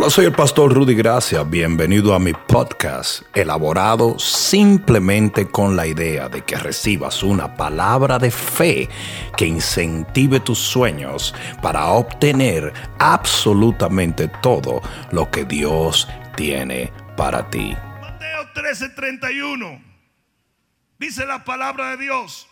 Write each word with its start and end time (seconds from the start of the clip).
Hola, 0.00 0.08
soy 0.08 0.24
el 0.24 0.32
pastor 0.32 0.72
Rudy 0.72 0.94
Gracia. 0.94 1.42
Bienvenido 1.42 2.14
a 2.14 2.18
mi 2.18 2.32
podcast, 2.32 3.20
elaborado 3.36 4.18
simplemente 4.18 5.46
con 5.46 5.76
la 5.76 5.86
idea 5.86 6.30
de 6.30 6.42
que 6.42 6.56
recibas 6.56 7.22
una 7.22 7.54
palabra 7.54 8.18
de 8.18 8.30
fe 8.30 8.88
que 9.36 9.44
incentive 9.44 10.40
tus 10.40 10.58
sueños 10.58 11.34
para 11.60 11.88
obtener 11.88 12.72
absolutamente 12.98 14.28
todo 14.40 14.80
lo 15.12 15.30
que 15.30 15.44
Dios 15.44 16.08
tiene 16.34 16.90
para 17.14 17.50
ti. 17.50 17.76
Mateo 18.00 18.48
13:31 18.54 19.84
dice 20.98 21.26
la 21.26 21.44
palabra 21.44 21.90
de 21.90 22.04
Dios. 22.04 22.48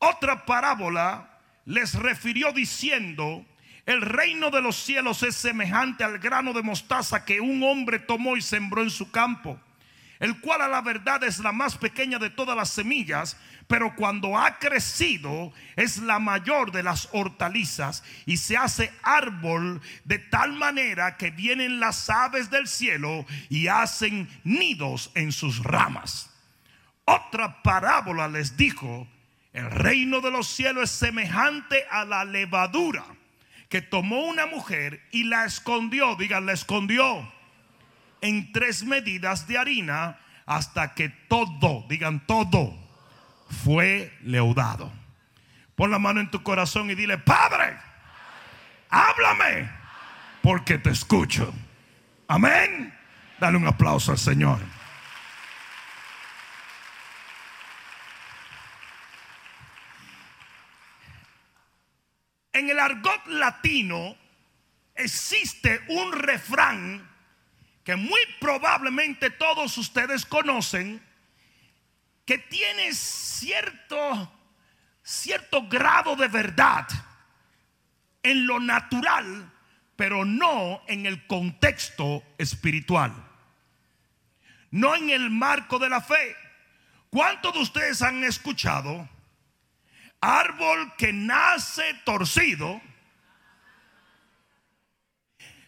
Otra 0.00 0.44
parábola 0.44 1.40
les 1.64 1.94
refirió 1.94 2.52
diciendo, 2.52 3.42
el 3.86 4.02
reino 4.02 4.50
de 4.50 4.60
los 4.60 4.76
cielos 4.76 5.22
es 5.22 5.36
semejante 5.36 6.02
al 6.02 6.18
grano 6.18 6.52
de 6.52 6.62
mostaza 6.62 7.24
que 7.24 7.40
un 7.40 7.62
hombre 7.62 8.00
tomó 8.00 8.36
y 8.36 8.42
sembró 8.42 8.82
en 8.82 8.90
su 8.90 9.12
campo, 9.12 9.60
el 10.18 10.40
cual 10.40 10.62
a 10.62 10.68
la 10.68 10.80
verdad 10.80 11.22
es 11.22 11.38
la 11.38 11.52
más 11.52 11.76
pequeña 11.78 12.18
de 12.18 12.30
todas 12.30 12.56
las 12.56 12.70
semillas, 12.70 13.36
pero 13.68 13.94
cuando 13.94 14.36
ha 14.36 14.58
crecido 14.58 15.52
es 15.76 15.98
la 15.98 16.18
mayor 16.18 16.72
de 16.72 16.82
las 16.82 17.08
hortalizas 17.12 18.02
y 18.26 18.38
se 18.38 18.56
hace 18.56 18.92
árbol 19.04 19.80
de 20.04 20.18
tal 20.18 20.54
manera 20.54 21.16
que 21.16 21.30
vienen 21.30 21.78
las 21.78 22.10
aves 22.10 22.50
del 22.50 22.66
cielo 22.66 23.24
y 23.48 23.68
hacen 23.68 24.28
nidos 24.42 25.12
en 25.14 25.30
sus 25.30 25.62
ramas. 25.62 26.34
Otra 27.04 27.62
parábola 27.62 28.26
les 28.26 28.56
dijo, 28.56 29.06
el 29.52 29.70
reino 29.70 30.20
de 30.20 30.32
los 30.32 30.48
cielos 30.48 30.84
es 30.84 30.90
semejante 30.90 31.84
a 31.88 32.04
la 32.04 32.24
levadura 32.24 33.15
que 33.68 33.82
tomó 33.82 34.24
una 34.24 34.46
mujer 34.46 35.02
y 35.10 35.24
la 35.24 35.44
escondió, 35.44 36.16
digan, 36.16 36.46
la 36.46 36.52
escondió 36.52 37.32
en 38.20 38.52
tres 38.52 38.84
medidas 38.84 39.46
de 39.46 39.58
harina 39.58 40.18
hasta 40.46 40.94
que 40.94 41.08
todo, 41.08 41.84
digan 41.88 42.24
todo, 42.26 42.76
fue 43.64 44.16
leudado. 44.22 44.92
Pon 45.74 45.90
la 45.90 45.98
mano 45.98 46.20
en 46.20 46.30
tu 46.30 46.42
corazón 46.42 46.90
y 46.90 46.94
dile, 46.94 47.18
Padre, 47.18 47.76
háblame, 48.88 49.68
porque 50.42 50.78
te 50.78 50.90
escucho. 50.90 51.52
Amén. 52.28 52.94
Dale 53.38 53.58
un 53.58 53.66
aplauso 53.66 54.12
al 54.12 54.18
Señor. 54.18 54.60
En 62.56 62.70
el 62.70 62.78
argot 62.78 63.26
latino 63.26 64.16
existe 64.94 65.78
un 65.88 66.10
refrán 66.10 67.06
que 67.84 67.96
muy 67.96 68.20
probablemente 68.40 69.28
todos 69.28 69.76
ustedes 69.76 70.24
conocen, 70.24 71.04
que 72.24 72.38
tiene 72.38 72.94
cierto, 72.94 74.32
cierto 75.02 75.68
grado 75.68 76.16
de 76.16 76.28
verdad 76.28 76.86
en 78.22 78.46
lo 78.46 78.58
natural, 78.58 79.52
pero 79.94 80.24
no 80.24 80.80
en 80.86 81.04
el 81.04 81.26
contexto 81.26 82.22
espiritual, 82.38 83.12
no 84.70 84.96
en 84.96 85.10
el 85.10 85.28
marco 85.28 85.78
de 85.78 85.90
la 85.90 86.00
fe. 86.00 86.34
¿Cuántos 87.10 87.52
de 87.52 87.58
ustedes 87.60 88.00
han 88.00 88.24
escuchado? 88.24 89.06
Árbol 90.20 90.94
que 90.96 91.12
nace 91.12 91.94
torcido. 92.04 92.80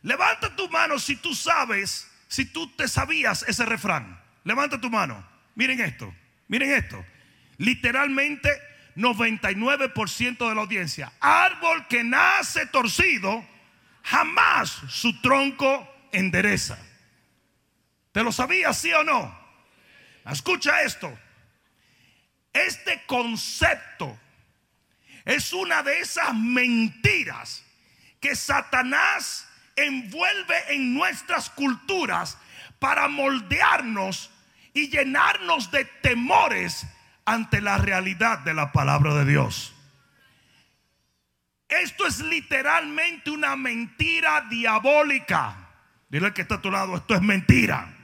Levanta 0.02 0.54
tu 0.54 0.68
mano 0.68 0.98
si 0.98 1.16
tú 1.16 1.34
sabes, 1.34 2.10
si 2.28 2.44
tú 2.44 2.68
te 2.76 2.88
sabías 2.88 3.44
ese 3.48 3.64
refrán. 3.66 4.20
Levanta 4.44 4.80
tu 4.80 4.90
mano. 4.90 5.26
Miren 5.54 5.80
esto, 5.80 6.14
miren 6.46 6.72
esto. 6.72 7.04
Literalmente 7.56 8.50
99% 8.96 10.48
de 10.48 10.54
la 10.54 10.60
audiencia. 10.60 11.12
Árbol 11.20 11.86
que 11.88 12.04
nace 12.04 12.66
torcido, 12.66 13.44
jamás 14.02 14.70
su 14.88 15.20
tronco 15.20 15.88
endereza. 16.12 16.78
¿Te 18.12 18.22
lo 18.22 18.32
sabías, 18.32 18.78
sí 18.78 18.92
o 18.92 19.04
no? 19.04 19.38
Escucha 20.30 20.82
esto. 20.82 21.16
Este 22.52 23.02
concepto 23.06 24.18
es 25.28 25.52
una 25.52 25.82
de 25.82 26.00
esas 26.00 26.34
mentiras 26.34 27.62
que 28.18 28.34
Satanás 28.34 29.46
envuelve 29.76 30.56
en 30.74 30.94
nuestras 30.94 31.50
culturas 31.50 32.38
para 32.78 33.08
moldearnos 33.08 34.30
y 34.72 34.88
llenarnos 34.88 35.70
de 35.70 35.84
temores 35.84 36.86
ante 37.26 37.60
la 37.60 37.76
realidad 37.76 38.38
de 38.38 38.54
la 38.54 38.72
palabra 38.72 39.12
de 39.16 39.26
Dios. 39.26 39.74
Esto 41.68 42.06
es 42.06 42.20
literalmente 42.20 43.30
una 43.30 43.54
mentira 43.54 44.46
diabólica. 44.48 45.56
Dile 46.08 46.32
que 46.32 46.40
está 46.40 46.54
a 46.54 46.62
tu 46.62 46.70
lado, 46.70 46.96
esto 46.96 47.14
es 47.14 47.20
mentira. 47.20 47.97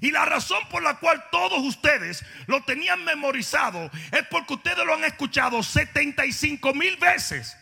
Y 0.00 0.10
la 0.10 0.24
razón 0.24 0.62
por 0.70 0.82
la 0.82 0.94
cual 0.98 1.24
todos 1.30 1.58
ustedes 1.60 2.24
lo 2.46 2.62
tenían 2.62 3.04
memorizado 3.04 3.90
es 4.12 4.22
porque 4.30 4.54
ustedes 4.54 4.84
lo 4.84 4.94
han 4.94 5.04
escuchado 5.04 5.62
75 5.62 6.74
mil 6.74 6.96
veces. 6.96 7.56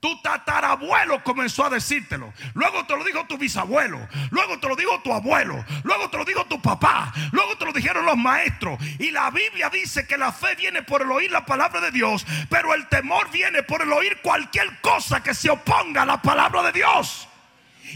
Tu 0.00 0.22
tatarabuelo 0.22 1.22
comenzó 1.22 1.66
a 1.66 1.70
decírtelo. 1.70 2.32
Luego 2.54 2.86
te 2.86 2.96
lo 2.96 3.04
dijo 3.04 3.26
tu 3.26 3.36
bisabuelo. 3.36 4.08
Luego 4.30 4.58
te 4.58 4.66
lo 4.66 4.74
dijo 4.74 4.98
tu 5.02 5.12
abuelo. 5.12 5.62
Luego 5.84 6.08
te 6.08 6.16
lo 6.16 6.24
dijo 6.24 6.46
tu 6.46 6.60
papá. 6.60 7.12
Luego 7.32 7.56
te 7.58 7.66
lo 7.66 7.72
dijeron 7.72 8.06
los 8.06 8.16
maestros. 8.16 8.78
Y 8.98 9.10
la 9.10 9.30
Biblia 9.30 9.68
dice 9.68 10.06
que 10.06 10.16
la 10.16 10.32
fe 10.32 10.54
viene 10.54 10.82
por 10.82 11.02
el 11.02 11.10
oír 11.10 11.30
la 11.30 11.44
palabra 11.44 11.82
de 11.82 11.90
Dios. 11.90 12.26
Pero 12.48 12.72
el 12.72 12.88
temor 12.88 13.30
viene 13.30 13.62
por 13.62 13.82
el 13.82 13.92
oír 13.92 14.18
cualquier 14.22 14.80
cosa 14.80 15.22
que 15.22 15.34
se 15.34 15.50
oponga 15.50 16.02
a 16.02 16.06
la 16.06 16.22
palabra 16.22 16.62
de 16.62 16.72
Dios. 16.72 17.28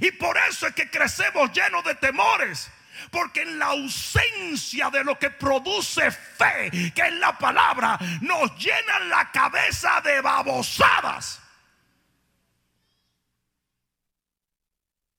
Y 0.02 0.10
por 0.10 0.36
eso 0.50 0.66
es 0.66 0.74
que 0.74 0.90
crecemos 0.90 1.52
llenos 1.52 1.84
de 1.84 1.94
temores. 1.94 2.70
Porque 3.10 3.42
en 3.42 3.58
la 3.58 3.66
ausencia 3.66 4.90
de 4.90 5.04
lo 5.04 5.18
que 5.18 5.30
produce 5.30 6.10
fe, 6.10 6.70
que 6.94 7.02
es 7.02 7.14
la 7.14 7.36
palabra, 7.38 7.98
nos 8.20 8.56
llenan 8.56 9.08
la 9.08 9.30
cabeza 9.30 10.00
de 10.00 10.20
babosadas. 10.20 11.40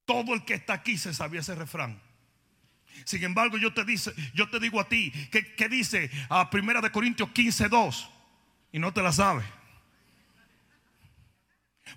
Todo 0.06 0.34
el 0.34 0.46
que 0.46 0.54
está 0.54 0.74
aquí 0.74 0.98
se 0.98 1.14
sabía 1.14 1.42
ese 1.42 1.56
refrán. 1.56 2.02
Sin 3.04 3.24
embargo, 3.24 3.58
yo 3.58 3.74
te, 3.74 3.84
dice, 3.84 4.14
yo 4.34 4.50
te 4.50 4.60
digo 4.60 4.80
a 4.80 4.88
ti 4.88 5.12
que, 5.30 5.70
dice 5.70 6.10
a 6.30 6.50
Primera 6.50 6.80
de 6.82 6.92
Corintios 6.92 7.30
15, 7.32 7.68
2 7.68 8.10
y 8.72 8.80
no 8.80 8.94
te 8.94 9.02
la 9.02 9.12
sabes. 9.12 9.46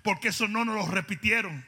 Porque 0.03 0.29
eso 0.29 0.47
no 0.47 0.65
nos 0.65 0.75
lo 0.75 0.87
repitieron. 0.87 1.65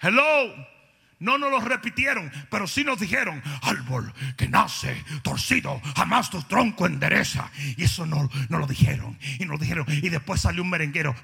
Hello. 0.00 0.75
No 1.18 1.38
nos 1.38 1.50
lo 1.50 1.60
repitieron, 1.60 2.30
pero 2.50 2.66
sí 2.66 2.84
nos 2.84 3.00
dijeron, 3.00 3.42
árbol 3.62 4.12
que 4.36 4.48
nace 4.48 5.02
torcido, 5.22 5.80
jamás 5.96 6.28
tu 6.28 6.42
tronco 6.42 6.86
endereza. 6.86 7.50
Y 7.76 7.84
eso 7.84 8.04
no, 8.04 8.28
no 8.50 8.58
lo 8.58 8.66
dijeron. 8.66 9.18
Y 9.38 9.46
nos 9.46 9.58
dijeron. 9.58 9.86
Y 9.88 10.10
después 10.10 10.42
salió 10.42 10.62
un 10.62 10.70
merenguero. 10.70 11.14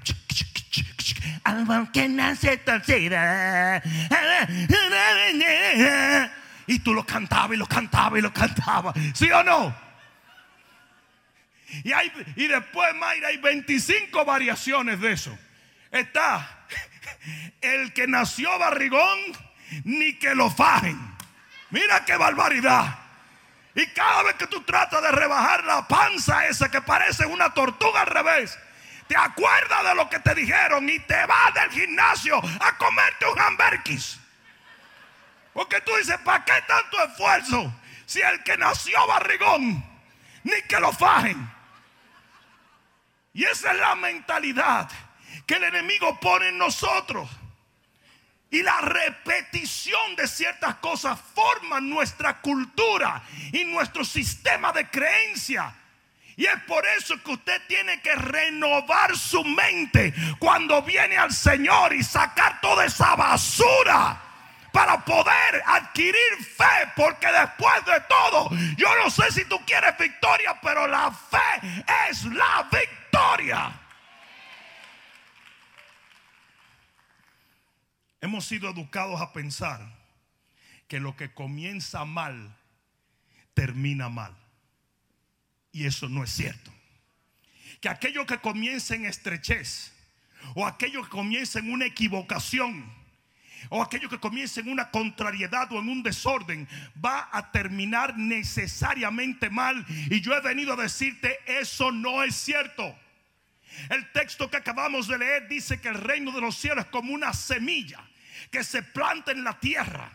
Árbol 1.45 1.91
que 1.93 2.09
nace 2.09 2.57
torcido. 2.59 3.19
Y 6.67 6.79
tú 6.79 6.95
lo 6.95 7.05
cantabas 7.05 7.55
y 7.55 7.59
lo 7.59 7.67
cantabas 7.67 8.19
y 8.19 8.23
lo 8.23 8.33
cantabas. 8.33 8.95
¿Sí 9.15 9.31
o 9.31 9.43
no? 9.43 9.75
Y, 11.85 11.93
hay, 11.93 12.13
y 12.37 12.47
después, 12.47 12.95
Mayra, 12.95 13.29
hay 13.29 13.39
25 13.39 14.25
variaciones 14.25 15.01
de 15.01 15.13
eso. 15.13 15.37
Está 15.91 16.67
el 17.61 17.93
que 17.93 18.07
nació 18.07 18.59
barrigón 18.59 19.19
ni 19.85 20.19
que 20.19 20.35
lo 20.35 20.51
fajen. 20.51 20.99
Mira 21.71 22.05
qué 22.05 22.17
barbaridad. 22.17 22.99
Y 23.75 23.87
cada 23.89 24.23
vez 24.25 24.35
que 24.35 24.47
tú 24.47 24.63
tratas 24.63 25.03
de 25.03 25.11
rebajar 25.11 25.65
la 25.65 25.89
panza 25.89 26.47
esa 26.47 26.71
que 26.71 26.83
parece 26.83 27.25
una 27.25 27.55
tortuga 27.55 28.03
al 28.03 28.07
revés, 28.07 28.59
te 29.09 29.17
acuerdas 29.17 29.85
de 29.85 29.95
lo 29.95 30.09
que 30.09 30.19
te 30.21 30.35
dijeron 30.35 30.89
y 30.89 30.99
te 31.01 31.27
vas 31.27 31.55
del 31.55 31.71
gimnasio 31.71 32.39
a 32.61 32.77
comerte 32.77 33.27
un 33.27 33.41
hamburgues. 33.41 34.19
Porque 35.53 35.81
tú 35.81 35.93
dices, 35.97 36.19
¿para 36.19 36.45
qué 36.45 36.53
tanto 36.67 37.03
esfuerzo? 37.05 37.75
Si 38.07 38.21
el 38.21 38.43
que 38.43 38.57
nació 38.57 39.07
barrigón, 39.07 39.85
ni 40.45 40.63
que 40.69 40.81
lo 40.81 40.93
fajen. 40.93 41.51
Y 43.35 43.45
esa 43.45 43.73
es 43.73 43.79
la 43.79 43.95
mentalidad 43.95 44.91
que 45.47 45.55
el 45.55 45.65
enemigo 45.65 46.19
pone 46.21 46.49
en 46.49 46.59
nosotros. 46.59 47.29
Y 48.53 48.63
la 48.63 48.83
repetición 48.83 50.15
de 50.15 50.29
ciertas 50.29 50.75
cosas 50.75 51.19
forma 51.35 51.81
nuestra 51.81 52.43
cultura 52.43 53.23
y 53.51 53.65
nuestro 53.65 54.05
sistema 54.05 54.73
de 54.73 54.91
creencia. 54.91 55.75
Y 56.37 56.45
es 56.45 56.63
por 56.69 56.85
eso 56.99 57.15
que 57.23 57.31
usted 57.31 57.63
tiene 57.67 58.03
que 58.03 58.15
renovar 58.15 59.17
su 59.17 59.43
mente 59.43 60.13
cuando 60.39 60.83
viene 60.83 61.17
al 61.17 61.33
Señor 61.33 61.95
y 61.95 62.03
sacar 62.03 62.61
toda 62.61 62.85
esa 62.85 63.17
basura 63.17 64.21
para 64.71 65.03
poder 65.03 65.63
adquirir 65.65 66.45
fe. 66.55 66.93
Porque 66.95 67.29
después 67.29 67.87
de 67.87 68.01
todo, 68.03 68.51
yo 68.77 68.89
no 69.03 69.09
sé 69.09 69.33
si 69.33 69.47
tú 69.47 69.59
quieres 69.65 69.97
victoria, 69.97 70.59
pero 70.61 70.87
la 70.87 71.11
fe 71.11 71.87
es 72.11 72.25
la 72.25 72.69
victoria. 72.71 73.82
Hemos 78.23 78.45
sido 78.45 78.71
educados 78.71 79.21
a 79.21 79.33
pensar 79.33 79.81
que 80.87 81.01
lo 81.01 81.17
que 81.17 81.35
comienza 81.35 82.05
mal 82.05 82.57
termina 83.53 84.09
mal. 84.09 84.33
Y 85.73 85.87
eso 85.87 86.09
no 86.09 86.23
es 86.23 86.31
cierto. 86.31 86.73
Que 87.81 87.89
aquello 87.89 88.25
que 88.25 88.39
comienza 88.39 88.95
en 88.95 89.07
estrechez, 89.07 89.93
o 90.55 90.65
aquello 90.65 91.03
que 91.03 91.09
comienza 91.09 91.59
en 91.59 91.73
una 91.73 91.85
equivocación, 91.85 92.95
o 93.71 93.83
aquello 93.83 94.09
que 94.09 94.21
comienza 94.21 94.61
en 94.61 94.69
una 94.69 94.93
contrariedad 94.93 95.73
o 95.73 95.81
en 95.81 95.89
un 95.89 96.05
desorden, 96.05 96.69
va 97.05 97.29
a 97.33 97.51
terminar 97.51 98.17
necesariamente 98.17 99.51
mal. 99.51 99.85
Y 99.89 100.21
yo 100.21 100.33
he 100.33 100.41
venido 100.41 100.75
a 100.75 100.77
decirte, 100.77 101.41
eso 101.45 101.91
no 101.91 102.23
es 102.23 102.37
cierto. 102.37 102.97
El 103.91 104.13
texto 104.13 104.49
que 104.49 104.59
acabamos 104.59 105.09
de 105.09 105.19
leer 105.19 105.49
dice 105.49 105.81
que 105.81 105.89
el 105.89 105.97
reino 105.97 106.31
de 106.31 106.41
los 106.41 106.57
cielos 106.57 106.85
es 106.85 106.91
como 106.93 107.13
una 107.13 107.33
semilla 107.33 108.07
que 108.51 108.65
se 108.65 108.83
planta 108.83 109.33
en 109.33 109.45
la 109.45 109.59
tierra. 109.59 110.11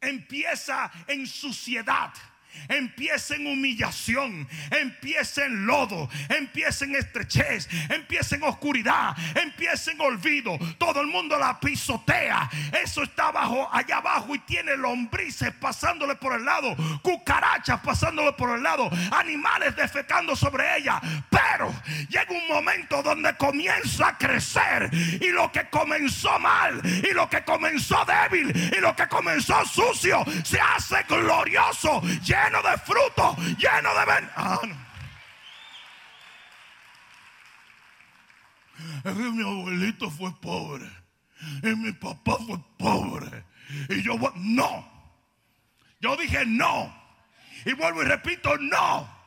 Empieza 0.00 0.90
en 1.06 1.26
suciedad 1.26 2.12
Empieza 2.68 3.34
en 3.34 3.46
humillación, 3.46 4.48
empieza 4.70 5.44
en 5.44 5.66
lodo, 5.66 6.08
empieza 6.28 6.84
en 6.84 6.96
estrechez, 6.96 7.68
empieza 7.88 8.36
en 8.36 8.44
oscuridad, 8.44 9.16
empieza 9.34 9.90
en 9.90 10.00
olvido. 10.00 10.58
Todo 10.78 11.00
el 11.00 11.08
mundo 11.08 11.38
la 11.38 11.58
pisotea. 11.58 12.48
Eso 12.82 13.02
está 13.02 13.28
abajo, 13.28 13.68
allá 13.72 13.98
abajo 13.98 14.34
y 14.34 14.38
tiene 14.40 14.76
lombrices 14.76 15.52
pasándole 15.52 16.14
por 16.16 16.34
el 16.34 16.44
lado, 16.44 16.76
cucarachas 17.02 17.80
pasándole 17.80 18.32
por 18.32 18.56
el 18.56 18.62
lado, 18.62 18.90
animales 19.12 19.74
defecando 19.76 20.36
sobre 20.36 20.78
ella. 20.78 21.00
Pero 21.28 21.72
llega 22.08 22.30
un 22.30 22.48
momento 22.48 23.02
donde 23.02 23.36
comienza 23.36 24.08
a 24.08 24.18
crecer 24.18 24.90
y 24.92 25.28
lo 25.30 25.50
que 25.50 25.68
comenzó 25.68 26.38
mal 26.38 26.80
y 26.84 27.12
lo 27.12 27.28
que 27.28 27.42
comenzó 27.44 28.04
débil 28.04 28.50
y 28.76 28.80
lo 28.80 28.94
que 28.94 29.08
comenzó 29.08 29.64
sucio 29.64 30.24
se 30.44 30.60
hace 30.60 31.02
glorioso 31.08 32.02
lleno 32.44 32.62
de 32.62 32.78
fruto, 32.78 33.36
lleno 33.58 33.94
de 33.94 34.04
ven. 34.06 34.30
Ah, 34.36 34.60
es 39.04 39.12
que 39.12 39.30
mi 39.30 39.42
abuelito 39.42 40.10
fue 40.10 40.32
pobre. 40.40 40.88
Y 41.62 41.74
mi 41.74 41.92
papá 41.92 42.36
fue 42.46 42.58
pobre. 42.78 43.44
Y 43.88 44.02
yo, 44.02 44.18
no. 44.36 44.90
Yo 46.00 46.16
dije 46.16 46.44
no. 46.46 46.94
Y 47.64 47.72
vuelvo 47.74 48.02
y 48.02 48.06
repito, 48.06 48.56
no. 48.58 49.20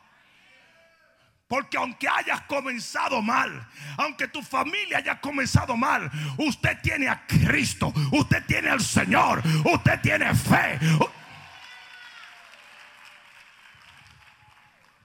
Porque 1.47 1.77
aunque 1.77 2.07
hayas 2.07 2.41
comenzado 2.41 3.21
mal, 3.21 3.67
aunque 3.97 4.27
tu 4.27 4.41
familia 4.41 4.97
haya 4.97 5.21
comenzado 5.21 5.77
mal, 5.77 6.09
usted 6.37 6.79
tiene 6.81 7.07
a 7.07 7.27
Cristo, 7.27 7.93
usted 8.11 8.43
tiene 8.47 8.69
al 8.69 8.81
Señor, 8.81 9.43
usted 9.65 9.99
tiene 10.01 10.33
fe. 10.33 10.79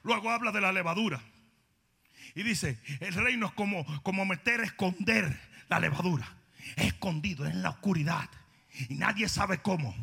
Luego 0.08 0.30
habla 0.30 0.52
de 0.52 0.62
la 0.62 0.72
levadura. 0.72 1.20
Y 2.34 2.42
dice, 2.42 2.80
el 3.00 3.12
reino 3.12 3.46
es 3.48 3.52
como, 3.52 3.84
como 4.02 4.24
meter, 4.24 4.60
esconder 4.60 5.38
la 5.68 5.78
levadura. 5.80 6.26
escondido, 6.76 7.46
en 7.46 7.62
la 7.62 7.68
oscuridad. 7.68 8.30
Y 8.88 8.94
nadie 8.94 9.28
sabe 9.28 9.58
cómo. 9.58 9.94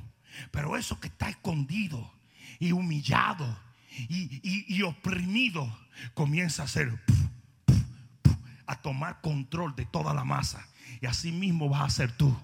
Pero 0.52 0.78
eso 0.78 1.00
que 1.00 1.08
está 1.08 1.30
escondido 1.30 2.14
y 2.60 2.72
humillado 2.72 3.60
y, 4.08 4.84
oprimido 4.84 5.76
comienza 6.14 6.64
a 6.64 6.68
ser 6.68 7.02
a 8.68 8.82
tomar 8.82 9.22
control 9.22 9.76
de 9.76 9.86
toda 9.86 10.14
la 10.14 10.24
masa. 10.24 10.68
Y 11.02 11.08
así 11.08 11.32
mismo 11.32 11.68
vas 11.68 11.82
a 11.82 11.90
ser 11.90 12.12
tú. 12.12 12.38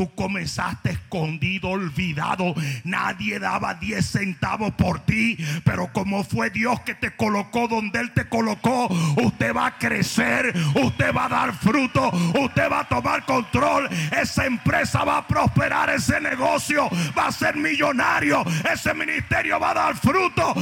Tú 0.00 0.14
comenzaste 0.14 0.92
escondido, 0.92 1.68
olvidado. 1.68 2.54
Nadie 2.84 3.38
daba 3.38 3.74
10 3.74 4.02
centavos 4.02 4.72
por 4.72 5.00
ti. 5.00 5.36
Pero 5.62 5.92
como 5.92 6.24
fue 6.24 6.48
Dios 6.48 6.80
que 6.80 6.94
te 6.94 7.14
colocó 7.16 7.68
donde 7.68 8.00
Él 8.00 8.10
te 8.14 8.26
colocó, 8.26 8.86
usted 9.22 9.54
va 9.54 9.66
a 9.66 9.76
crecer, 9.76 10.54
usted 10.74 11.14
va 11.14 11.26
a 11.26 11.28
dar 11.28 11.52
fruto, 11.52 12.08
usted 12.08 12.72
va 12.72 12.80
a 12.80 12.88
tomar 12.88 13.26
control. 13.26 13.90
Esa 14.10 14.46
empresa 14.46 15.04
va 15.04 15.18
a 15.18 15.26
prosperar, 15.26 15.90
ese 15.90 16.18
negocio 16.18 16.88
va 17.14 17.26
a 17.26 17.32
ser 17.32 17.56
millonario, 17.56 18.42
ese 18.72 18.94
ministerio 18.94 19.60
va 19.60 19.72
a 19.72 19.74
dar 19.74 19.96
fruto. 19.98 20.54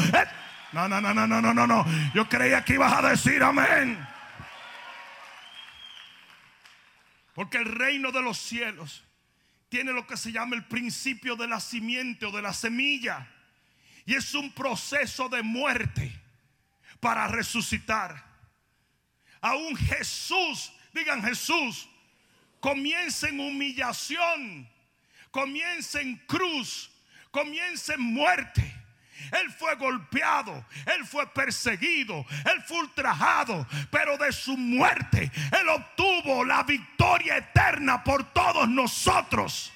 No, 0.72 0.88
no, 0.88 1.00
no, 1.00 1.14
no, 1.14 1.28
no, 1.28 1.40
no, 1.40 1.64
no. 1.64 1.86
Yo 2.12 2.28
creía 2.28 2.64
que 2.64 2.74
ibas 2.74 2.92
a 2.92 3.10
decir 3.10 3.40
amén. 3.44 4.04
Porque 7.36 7.58
el 7.58 7.66
reino 7.66 8.10
de 8.10 8.20
los 8.20 8.36
cielos 8.36 9.04
tiene 9.68 9.92
lo 9.92 10.06
que 10.06 10.16
se 10.16 10.32
llama 10.32 10.56
el 10.56 10.64
principio 10.66 11.36
de 11.36 11.46
la 11.46 11.60
simiente 11.60 12.26
o 12.26 12.30
de 12.30 12.42
la 12.42 12.52
semilla. 12.52 13.28
Y 14.06 14.14
es 14.14 14.34
un 14.34 14.50
proceso 14.52 15.28
de 15.28 15.42
muerte 15.42 16.18
para 17.00 17.28
resucitar. 17.28 18.24
Aún 19.40 19.76
Jesús, 19.76 20.72
digan 20.92 21.22
Jesús, 21.22 21.88
comienza 22.60 23.28
en 23.28 23.40
humillación, 23.40 24.68
comienza 25.30 26.00
en 26.00 26.16
cruz, 26.26 26.90
comienza 27.30 27.94
en 27.94 28.00
muerte. 28.00 28.77
Él 29.32 29.50
fue 29.52 29.74
golpeado, 29.76 30.64
él 30.86 31.06
fue 31.06 31.26
perseguido, 31.32 32.24
él 32.44 32.62
fue 32.66 32.80
ultrajado, 32.80 33.66
pero 33.90 34.16
de 34.16 34.32
su 34.32 34.56
muerte 34.56 35.30
él 35.58 35.68
obtuvo 35.68 36.44
la 36.44 36.62
victoria 36.62 37.36
eterna 37.36 38.02
por 38.04 38.24
todos 38.32 38.68
nosotros. 38.68 39.72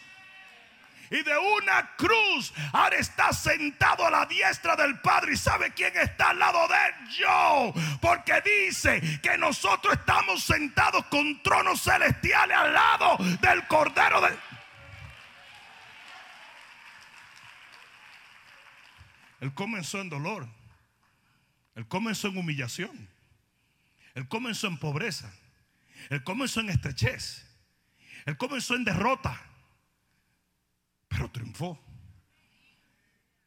Y 1.10 1.22
de 1.22 1.36
una 1.36 1.90
cruz 1.96 2.54
ahora 2.72 2.96
está 2.96 3.34
sentado 3.34 4.06
a 4.06 4.10
la 4.10 4.24
diestra 4.24 4.74
del 4.76 4.98
Padre. 5.00 5.34
¿Y 5.34 5.36
sabe 5.36 5.70
quién 5.74 5.94
está 5.94 6.30
al 6.30 6.38
lado 6.38 6.66
de 6.68 6.74
él? 6.74 7.08
Yo. 7.18 7.74
Porque 8.00 8.40
dice 8.40 9.20
que 9.20 9.36
nosotros 9.36 9.92
estamos 9.92 10.42
sentados 10.42 11.04
con 11.06 11.42
tronos 11.42 11.82
celestiales 11.82 12.56
al 12.56 12.72
lado 12.72 13.18
del 13.42 13.66
Cordero 13.66 14.22
del... 14.22 14.38
Él 19.42 19.52
comenzó 19.54 20.00
en 20.00 20.08
dolor. 20.08 20.48
Él 21.74 21.88
comenzó 21.88 22.28
en 22.28 22.36
humillación. 22.36 23.08
Él 24.14 24.28
comenzó 24.28 24.68
en 24.68 24.78
pobreza. 24.78 25.34
Él 26.10 26.22
comenzó 26.22 26.60
en 26.60 26.70
estrechez. 26.70 27.44
Él 28.24 28.36
comenzó 28.36 28.76
en 28.76 28.84
derrota. 28.84 29.42
Pero 31.08 31.28
triunfó. 31.32 31.76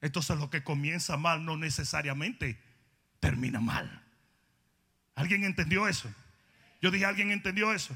Entonces 0.01 0.37
lo 0.37 0.49
que 0.49 0.65
comienza 0.65 1.15
mal 1.15 1.45
no 1.45 1.55
necesariamente 1.55 2.61
termina 3.21 3.61
mal. 3.61 4.03
¿Alguien 5.15 5.45
entendió 5.45 5.87
eso? 5.87 6.13
Yo 6.81 6.91
dije, 6.91 7.05
¿alguien 7.05 7.31
entendió 7.31 7.71
eso? 7.71 7.95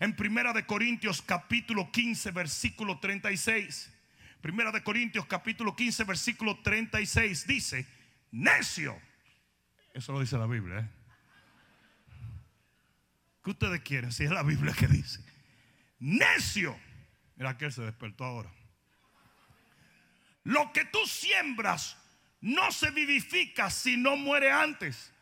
En 0.00 0.16
Primera 0.16 0.52
de 0.52 0.66
Corintios 0.66 1.22
capítulo 1.22 1.92
15 1.92 2.32
versículo 2.32 2.98
36 2.98 3.99
Primera 4.40 4.72
de 4.72 4.82
Corintios 4.82 5.26
capítulo 5.26 5.76
15 5.76 6.04
versículo 6.04 6.58
36 6.62 7.46
dice, 7.46 7.86
necio. 8.30 8.98
Eso 9.92 10.12
lo 10.12 10.20
dice 10.20 10.38
la 10.38 10.46
Biblia. 10.46 10.80
¿eh? 10.80 10.88
¿Qué 13.44 13.50
ustedes 13.50 13.80
quieren? 13.82 14.12
Si 14.12 14.24
es 14.24 14.30
la 14.30 14.42
Biblia 14.42 14.72
que 14.72 14.86
dice. 14.86 15.20
Necio. 15.98 16.78
Mira 17.36 17.56
que 17.58 17.66
él 17.66 17.72
se 17.72 17.82
despertó 17.82 18.24
ahora. 18.24 18.50
Lo 20.44 20.72
que 20.72 20.86
tú 20.86 20.98
siembras 21.06 21.96
no 22.40 22.72
se 22.72 22.90
vivifica 22.90 23.68
si 23.70 23.96
no 23.96 24.16
muere 24.16 24.50
antes. 24.50 25.12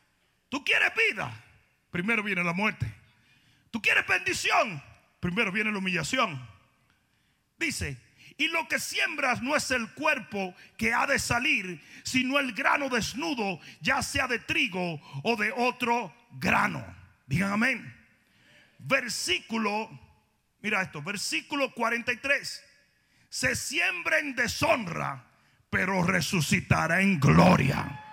Tú 0.49 0.65
quieres 0.65 0.93
vida, 0.95 1.45
primero 1.91 2.23
viene 2.23 2.45
la 2.45 2.53
muerte. 2.53 2.93
Tú 3.71 3.83
quieres 3.83 4.07
bendición, 4.07 4.83
primero 5.21 5.53
viene 5.53 5.73
la 5.73 5.79
humillación. 5.79 6.41
Dice, 7.59 8.01
y 8.38 8.47
lo 8.49 8.68
que 8.68 8.78
siembras 8.78 9.42
no 9.42 9.57
es 9.57 9.71
el 9.73 9.90
cuerpo 9.90 10.54
que 10.76 10.95
ha 10.95 11.07
de 11.07 11.18
salir, 11.18 11.83
sino 12.04 12.38
el 12.38 12.52
grano 12.52 12.88
desnudo, 12.88 13.61
ya 13.80 14.00
sea 14.00 14.28
de 14.28 14.38
trigo 14.38 15.00
o 15.25 15.37
de 15.37 15.52
otro 15.52 16.14
grano. 16.38 16.85
Digan 17.26 17.52
amén. 17.52 17.95
Versículo, 18.78 19.90
mira 20.62 20.83
esto, 20.83 21.02
versículo 21.02 21.75
43. 21.75 22.64
Se 23.28 23.57
siembra 23.57 24.21
en 24.21 24.37
deshonra, 24.37 25.25
pero 25.68 26.04
resucitará 26.04 27.00
en 27.00 27.18
gloria. 27.18 28.04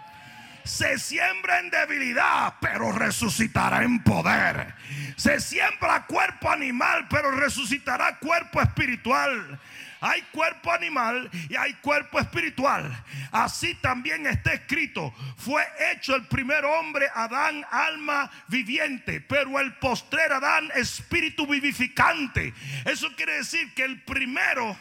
Se 0.66 0.98
siembra 0.98 1.60
en 1.60 1.70
debilidad, 1.70 2.56
pero 2.60 2.92
resucitará 2.92 3.84
en 3.84 4.02
poder. 4.02 4.74
Se 5.16 5.40
siembra 5.40 6.08
cuerpo 6.08 6.50
animal, 6.50 7.08
pero 7.08 7.30
resucitará 7.30 8.18
cuerpo 8.18 8.60
espiritual. 8.60 9.60
Hay 10.02 10.22
cuerpo 10.32 10.72
animal 10.72 11.30
y 11.50 11.56
hay 11.56 11.74
cuerpo 11.76 12.20
espiritual. 12.20 12.92
Así 13.32 13.76
también 13.76 14.28
está 14.28 14.54
escrito. 14.54 15.14
Fue 15.38 15.64
hecho 15.92 16.16
el 16.16 16.26
primer 16.28 16.66
hombre, 16.66 17.08
Adán, 17.14 17.66
alma 17.72 18.30
viviente, 18.48 19.22
pero 19.22 19.60
el 19.60 19.74
postrer 19.76 20.32
Adán, 20.34 20.70
espíritu 20.76 21.48
vivificante. 21.48 22.54
Eso 22.86 23.08
quiere 23.16 23.38
decir 23.38 23.74
que 23.74 23.84
el 23.84 24.02
primero 24.04 24.78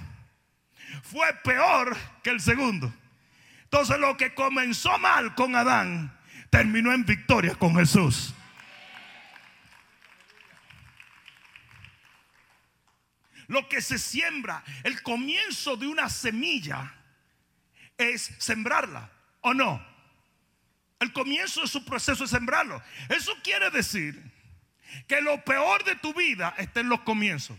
fue 1.02 1.32
peor 1.44 1.96
que 2.22 2.30
el 2.30 2.40
segundo. 2.40 2.92
Entonces 3.64 3.98
lo 3.98 4.16
que 4.16 4.34
comenzó 4.34 4.98
mal 4.98 5.34
con 5.34 5.56
Adán 5.56 6.16
terminó 6.50 6.92
en 6.92 7.04
victoria 7.04 7.54
con 7.54 7.74
Jesús. 7.74 8.33
Lo 13.48 13.68
que 13.68 13.80
se 13.80 13.98
siembra, 13.98 14.62
el 14.82 15.02
comienzo 15.02 15.76
de 15.76 15.86
una 15.86 16.08
semilla 16.08 16.94
es 17.98 18.34
sembrarla, 18.38 19.10
¿o 19.40 19.54
no? 19.54 19.84
El 21.00 21.12
comienzo 21.12 21.62
de 21.62 21.68
su 21.68 21.84
proceso 21.84 22.24
es 22.24 22.30
sembrarlo. 22.30 22.82
Eso 23.08 23.32
quiere 23.42 23.70
decir 23.70 24.20
que 25.06 25.20
lo 25.20 25.44
peor 25.44 25.84
de 25.84 25.96
tu 25.96 26.14
vida 26.14 26.54
está 26.58 26.80
en 26.80 26.88
los 26.88 27.00
comienzos 27.00 27.58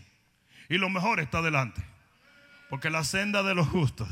y 0.68 0.78
lo 0.78 0.88
mejor 0.88 1.20
está 1.20 1.38
adelante. 1.38 1.82
Porque 2.68 2.90
la 2.90 3.04
senda 3.04 3.42
de 3.42 3.54
los 3.54 3.68
justos 3.68 4.08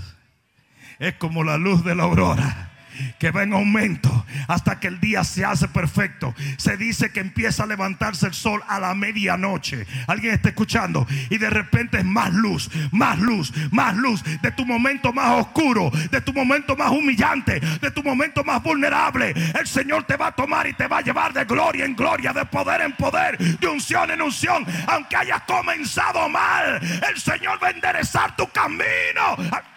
es 0.99 1.15
como 1.15 1.43
la 1.43 1.57
luz 1.57 1.85
de 1.85 1.95
la 1.95 2.05
aurora 2.05 2.74
que 3.19 3.31
va 3.31 3.43
en 3.43 3.53
aumento 3.53 4.27
hasta 4.49 4.81
que 4.81 4.89
el 4.89 5.01
día 5.01 5.25
se 5.25 5.45
hace 5.45 5.69
perfecto. 5.69 6.35
Se 6.57 6.77
dice 6.77 7.11
que 7.11 7.21
empieza 7.21 7.65
a 7.65 7.67
levantarse 7.67 8.27
el 8.27 8.35
sol 8.35 8.63
a 8.69 8.81
la 8.81 8.95
medianoche. 8.95 9.87
Alguien 10.07 10.35
está 10.35 10.51
escuchando 10.51 11.07
y 11.31 11.39
de 11.39 11.51
repente 11.51 11.99
es 11.99 12.05
más 12.05 12.33
luz, 12.33 12.71
más 12.93 13.19
luz, 13.19 13.53
más 13.71 13.97
luz 13.97 14.23
de 14.43 14.51
tu 14.53 14.67
momento 14.67 15.13
más 15.13 15.41
oscuro, 15.41 15.91
de 16.11 16.21
tu 16.21 16.33
momento 16.33 16.77
más 16.77 16.91
humillante, 16.91 17.61
de 17.61 17.91
tu 17.91 18.03
momento 18.03 18.45
más 18.45 18.63
vulnerable. 18.63 19.35
El 19.59 19.67
Señor 19.67 20.05
te 20.05 20.17
va 20.17 20.29
a 20.29 20.33
tomar 20.33 20.67
y 20.67 20.75
te 20.75 20.87
va 20.87 20.99
a 20.99 21.03
llevar 21.03 21.33
de 21.33 21.45
gloria 21.45 21.85
en 21.85 21.95
gloria, 21.95 22.33
de 22.33 22.45
poder 22.47 22.83
en 22.83 22.93
poder, 22.93 23.39
de 23.39 23.67
unción 23.67 24.11
en 24.11 24.23
unción. 24.23 24.67
Aunque 24.87 25.17
hayas 25.17 25.43
comenzado 25.43 26.29
mal, 26.29 26.81
el 27.09 27.21
Señor 27.21 27.63
va 27.63 27.69
a 27.69 27.71
enderezar 27.71 28.37
tu 28.37 28.49
camino. 28.49 29.74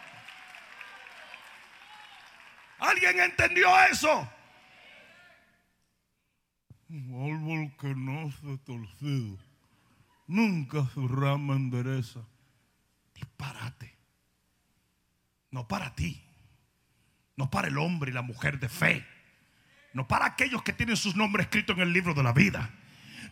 ¿Alguien 2.79 3.19
entendió 3.19 3.67
eso? 3.91 4.29
Un 6.89 7.33
árbol 7.33 7.77
que 7.79 7.95
no 7.95 8.31
se 8.31 8.57
torcido, 8.59 9.37
nunca 10.27 10.85
su 10.93 11.07
rama 11.07 11.55
endereza. 11.55 12.21
Disparate. 13.13 13.97
No 15.51 15.67
para 15.67 15.95
ti, 15.95 16.23
no 17.35 17.49
para 17.49 17.67
el 17.67 17.77
hombre 17.77 18.11
y 18.11 18.13
la 18.13 18.21
mujer 18.21 18.59
de 18.59 18.69
fe, 18.69 19.05
no 19.93 20.07
para 20.07 20.25
aquellos 20.25 20.61
que 20.61 20.73
tienen 20.73 20.97
sus 20.97 21.15
nombres 21.15 21.45
escritos 21.45 21.75
en 21.77 21.83
el 21.83 21.93
libro 21.93 22.13
de 22.13 22.23
la 22.23 22.33
vida. 22.33 22.76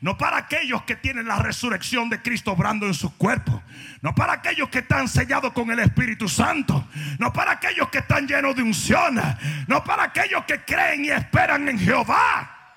No 0.01 0.17
para 0.17 0.37
aquellos 0.37 0.83
que 0.83 0.95
tienen 0.95 1.27
la 1.27 1.37
resurrección 1.39 2.09
de 2.09 2.21
Cristo 2.21 2.51
obrando 2.51 2.85
en 2.85 2.93
su 2.93 3.15
cuerpo. 3.17 3.61
No 4.01 4.13
para 4.13 4.33
aquellos 4.33 4.69
que 4.69 4.79
están 4.79 5.07
sellados 5.07 5.53
con 5.53 5.71
el 5.71 5.79
Espíritu 5.79 6.27
Santo. 6.27 6.87
No 7.17 7.31
para 7.31 7.53
aquellos 7.53 7.89
que 7.89 7.99
están 7.99 8.27
llenos 8.27 8.55
de 8.55 8.63
unción. 8.63 9.21
No 9.67 9.83
para 9.83 10.03
aquellos 10.03 10.43
que 10.45 10.63
creen 10.63 11.05
y 11.05 11.09
esperan 11.09 11.67
en 11.69 11.79
Jehová. 11.79 12.75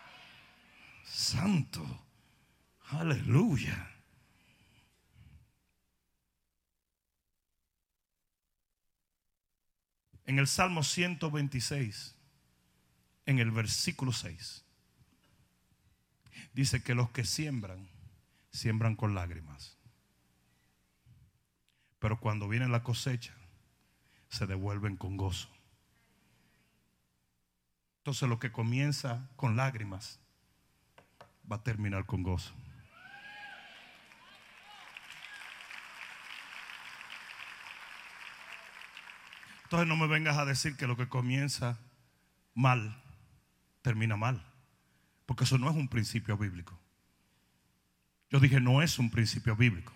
Santo. 1.05 2.07
Aleluya. 2.91 3.87
En 10.25 10.39
el 10.39 10.47
Salmo 10.47 10.83
126, 10.83 12.15
en 13.25 13.39
el 13.39 13.51
versículo 13.51 14.13
6 14.13 14.68
dice 16.59 16.83
que 16.83 16.97
los 16.97 17.09
que 17.11 17.23
siembran, 17.23 17.89
siembran 18.51 18.97
con 18.97 19.15
lágrimas. 19.15 19.77
Pero 22.01 22.19
cuando 22.19 22.49
viene 22.49 22.67
la 22.67 22.83
cosecha, 22.83 23.33
se 24.29 24.45
devuelven 24.45 24.97
con 24.97 25.17
gozo. 25.17 25.49
Entonces 27.99 28.29
lo 28.29 28.41
que 28.41 28.51
comienza 28.51 29.31
con 29.37 29.55
lágrimas 29.55 30.19
va 31.51 31.57
a 31.57 31.63
terminar 31.63 32.07
con 32.07 32.25
gozo. 32.25 32.53
Entonces 39.63 39.87
no 39.87 39.95
me 39.95 40.09
vengas 40.09 40.37
a 40.39 40.45
decir 40.45 40.77
que 40.77 40.89
lo 40.89 40.97
que 40.97 41.09
comienza 41.09 41.79
mal 42.53 43.01
termina 43.83 44.17
mal. 44.17 44.48
Porque 45.29 45.45
eso 45.45 45.59
no 45.59 45.69
es 45.69 45.77
un 45.77 45.89
principio 45.89 46.39
bíblico. 46.39 46.81
Yo 48.31 48.41
dije, 48.41 48.63
no 48.63 48.81
es 48.81 48.99
un 48.99 49.11
principio 49.11 49.55
bíblico. 49.55 49.93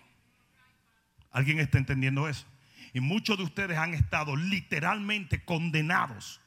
¿Alguien 1.31 1.59
está 1.59 1.79
entendiendo 1.79 2.29
eso? 2.29 2.45
Y 2.93 2.99
muchos 2.99 3.39
de 3.39 3.43
ustedes 3.43 3.79
han 3.79 3.95
estado 3.95 4.35
literalmente 4.35 5.43
condenados 5.43 6.39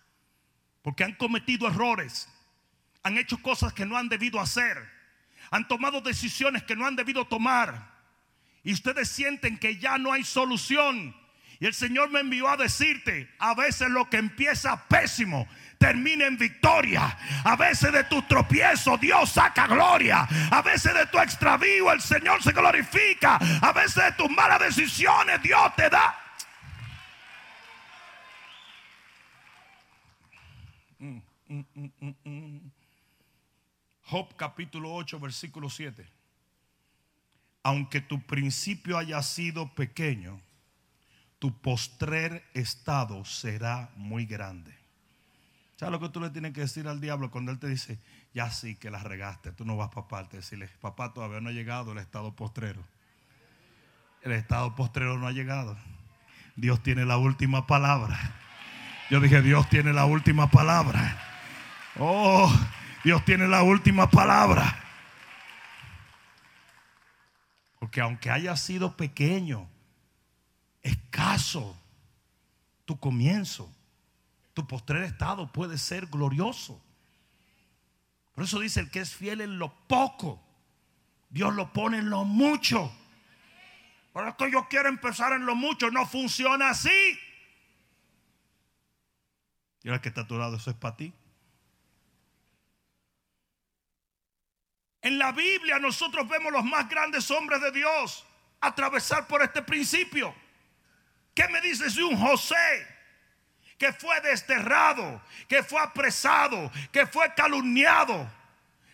porque 0.82 1.02
han 1.02 1.14
cometido 1.14 1.66
errores, 1.66 2.28
han 3.02 3.18
hecho 3.18 3.38
cosas 3.38 3.72
que 3.72 3.84
no 3.84 3.96
han 3.96 4.08
debido 4.08 4.40
hacer, 4.40 4.88
han 5.50 5.66
tomado 5.66 6.00
decisiones 6.00 6.62
que 6.62 6.76
no 6.76 6.86
han 6.86 6.94
debido 6.94 7.26
tomar. 7.26 7.90
Y 8.62 8.72
ustedes 8.72 9.08
sienten 9.08 9.58
que 9.58 9.78
ya 9.78 9.98
no 9.98 10.12
hay 10.12 10.22
solución. 10.22 11.12
Y 11.58 11.66
el 11.66 11.74
Señor 11.74 12.10
me 12.10 12.20
envió 12.20 12.48
a 12.48 12.56
decirte, 12.56 13.28
a 13.40 13.56
veces 13.56 13.88
lo 13.90 14.08
que 14.08 14.18
empieza 14.18 14.86
pésimo 14.86 15.48
termina 15.78 16.26
en 16.26 16.36
victoria. 16.36 17.16
A 17.44 17.56
veces 17.56 17.92
de 17.92 18.04
tu 18.04 18.22
tropiezo 18.22 18.96
Dios 18.96 19.30
saca 19.30 19.66
gloria. 19.66 20.26
A 20.50 20.62
veces 20.62 20.94
de 20.94 21.06
tu 21.06 21.18
extravío 21.18 21.92
el 21.92 22.00
Señor 22.00 22.42
se 22.42 22.52
glorifica. 22.52 23.38
A 23.62 23.72
veces 23.72 24.04
de 24.04 24.12
tus 24.12 24.30
malas 24.30 24.60
decisiones 24.60 25.42
Dios 25.42 25.74
te 25.76 25.90
da. 25.90 26.18
Job 34.02 34.36
capítulo 34.36 34.94
8 34.94 35.18
versículo 35.20 35.70
7. 35.70 36.06
Aunque 37.62 38.00
tu 38.00 38.24
principio 38.24 38.96
haya 38.96 39.20
sido 39.22 39.74
pequeño, 39.74 40.40
tu 41.40 41.60
postrer 41.60 42.44
estado 42.54 43.24
será 43.24 43.90
muy 43.96 44.24
grande. 44.24 44.75
¿Sabes 45.76 45.92
lo 45.92 46.00
que 46.00 46.08
tú 46.08 46.20
le 46.20 46.30
tienes 46.30 46.54
que 46.54 46.62
decir 46.62 46.88
al 46.88 47.02
diablo 47.02 47.30
cuando 47.30 47.52
él 47.52 47.58
te 47.58 47.68
dice, 47.68 48.00
ya 48.32 48.50
sí 48.50 48.76
que 48.76 48.90
la 48.90 49.02
regaste, 49.02 49.52
tú 49.52 49.66
no 49.66 49.76
vas 49.76 49.90
para 49.90 50.08
parte? 50.08 50.38
Decirle, 50.38 50.68
papá, 50.80 51.12
todavía 51.12 51.40
no 51.40 51.50
ha 51.50 51.52
llegado 51.52 51.92
el 51.92 51.98
estado 51.98 52.34
postrero. 52.34 52.82
El 54.22 54.32
estado 54.32 54.74
postrero 54.74 55.18
no 55.18 55.26
ha 55.26 55.32
llegado. 55.32 55.76
Dios 56.56 56.82
tiene 56.82 57.04
la 57.04 57.18
última 57.18 57.66
palabra. 57.66 58.18
Yo 59.10 59.20
dije, 59.20 59.42
Dios 59.42 59.68
tiene 59.68 59.92
la 59.92 60.06
última 60.06 60.50
palabra. 60.50 61.22
Oh, 61.98 62.50
Dios 63.04 63.22
tiene 63.26 63.46
la 63.46 63.62
última 63.62 64.10
palabra. 64.10 64.82
Porque 67.78 68.00
aunque 68.00 68.30
haya 68.30 68.56
sido 68.56 68.96
pequeño, 68.96 69.68
escaso, 70.82 71.78
tu 72.86 72.98
comienzo 72.98 73.75
tu 74.56 74.66
postrer 74.66 75.02
estado 75.02 75.52
puede 75.52 75.76
ser 75.76 76.06
glorioso. 76.06 76.82
Por 78.34 78.44
eso 78.44 78.58
dice 78.58 78.80
el 78.80 78.90
que 78.90 79.00
es 79.00 79.14
fiel 79.14 79.42
en 79.42 79.58
lo 79.58 79.70
poco, 79.86 80.42
Dios 81.28 81.54
lo 81.54 81.74
pone 81.74 81.98
en 81.98 82.08
lo 82.08 82.24
mucho. 82.24 82.90
Por 84.14 84.34
que 84.34 84.50
yo 84.50 84.66
quiero 84.66 84.88
empezar 84.88 85.34
en 85.34 85.44
lo 85.44 85.54
mucho, 85.54 85.90
no 85.90 86.06
funciona 86.06 86.70
así. 86.70 87.18
Y 89.82 89.88
ahora 89.88 90.00
que 90.00 90.08
está 90.08 90.22
a 90.22 90.26
tu 90.26 90.38
lado, 90.38 90.56
eso 90.56 90.70
es 90.70 90.76
para 90.76 90.96
ti. 90.96 91.12
En 95.02 95.18
la 95.18 95.32
Biblia 95.32 95.78
nosotros 95.78 96.26
vemos 96.30 96.50
los 96.50 96.64
más 96.64 96.88
grandes 96.88 97.30
hombres 97.30 97.60
de 97.60 97.72
Dios 97.72 98.24
atravesar 98.62 99.28
por 99.28 99.42
este 99.42 99.60
principio. 99.60 100.34
¿Qué 101.34 101.46
me 101.48 101.60
dices 101.60 101.94
de 101.94 102.04
un 102.04 102.18
José? 102.18 102.95
Que 103.78 103.92
fue 103.92 104.20
desterrado, 104.20 105.20
que 105.48 105.62
fue 105.62 105.80
apresado, 105.80 106.70
que 106.92 107.06
fue 107.06 107.32
calumniado. 107.34 108.30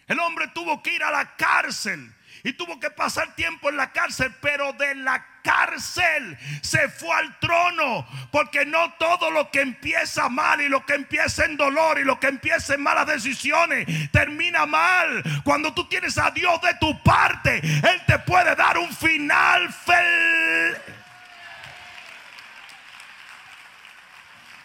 El 0.07 0.19
hombre 0.21 0.49
tuvo 0.49 0.83
que 0.83 0.95
ir 0.95 1.03
a 1.03 1.11
la 1.11 1.37
cárcel 1.37 2.13
y 2.45 2.53
tuvo 2.55 2.81
que 2.81 2.91
pasar 2.91 3.35
tiempo 3.35 3.71
en 3.71 3.77
la 3.77 3.93
cárcel, 3.93 4.35
pero 4.41 4.73
de 4.73 4.95
la 4.97 5.25
cárcel 5.43 6.37
se 6.61 6.89
fue 6.89 7.15
al 7.15 7.39
trono, 7.39 8.07
porque 8.31 8.65
no 8.67 8.93
todo 8.95 9.31
lo 9.31 9.51
que 9.51 9.61
empieza 9.61 10.29
mal 10.29 10.61
y 10.61 10.69
lo 10.69 10.85
que 10.85 10.95
empieza 10.95 11.45
en 11.45 11.57
dolor 11.57 11.99
y 11.99 12.05
lo 12.05 12.19
que 12.19 12.29
empieza 12.29 12.75
en 12.75 12.83
malas 12.83 13.07
decisiones 13.07 13.87
termina 14.11 14.67
mal. 14.67 15.23
Cuando 15.45 15.73
tú 15.73 15.89
tienes 15.89 16.19
a 16.19 16.31
Dios 16.31 16.61
de 16.63 16.75
tu 16.75 17.01
parte, 17.03 17.59
Él 17.59 18.03
te 18.07 18.19
puede 18.21 18.55
dar 18.57 18.79
un 18.79 18.93
final 18.93 19.73
feliz. 19.73 21.02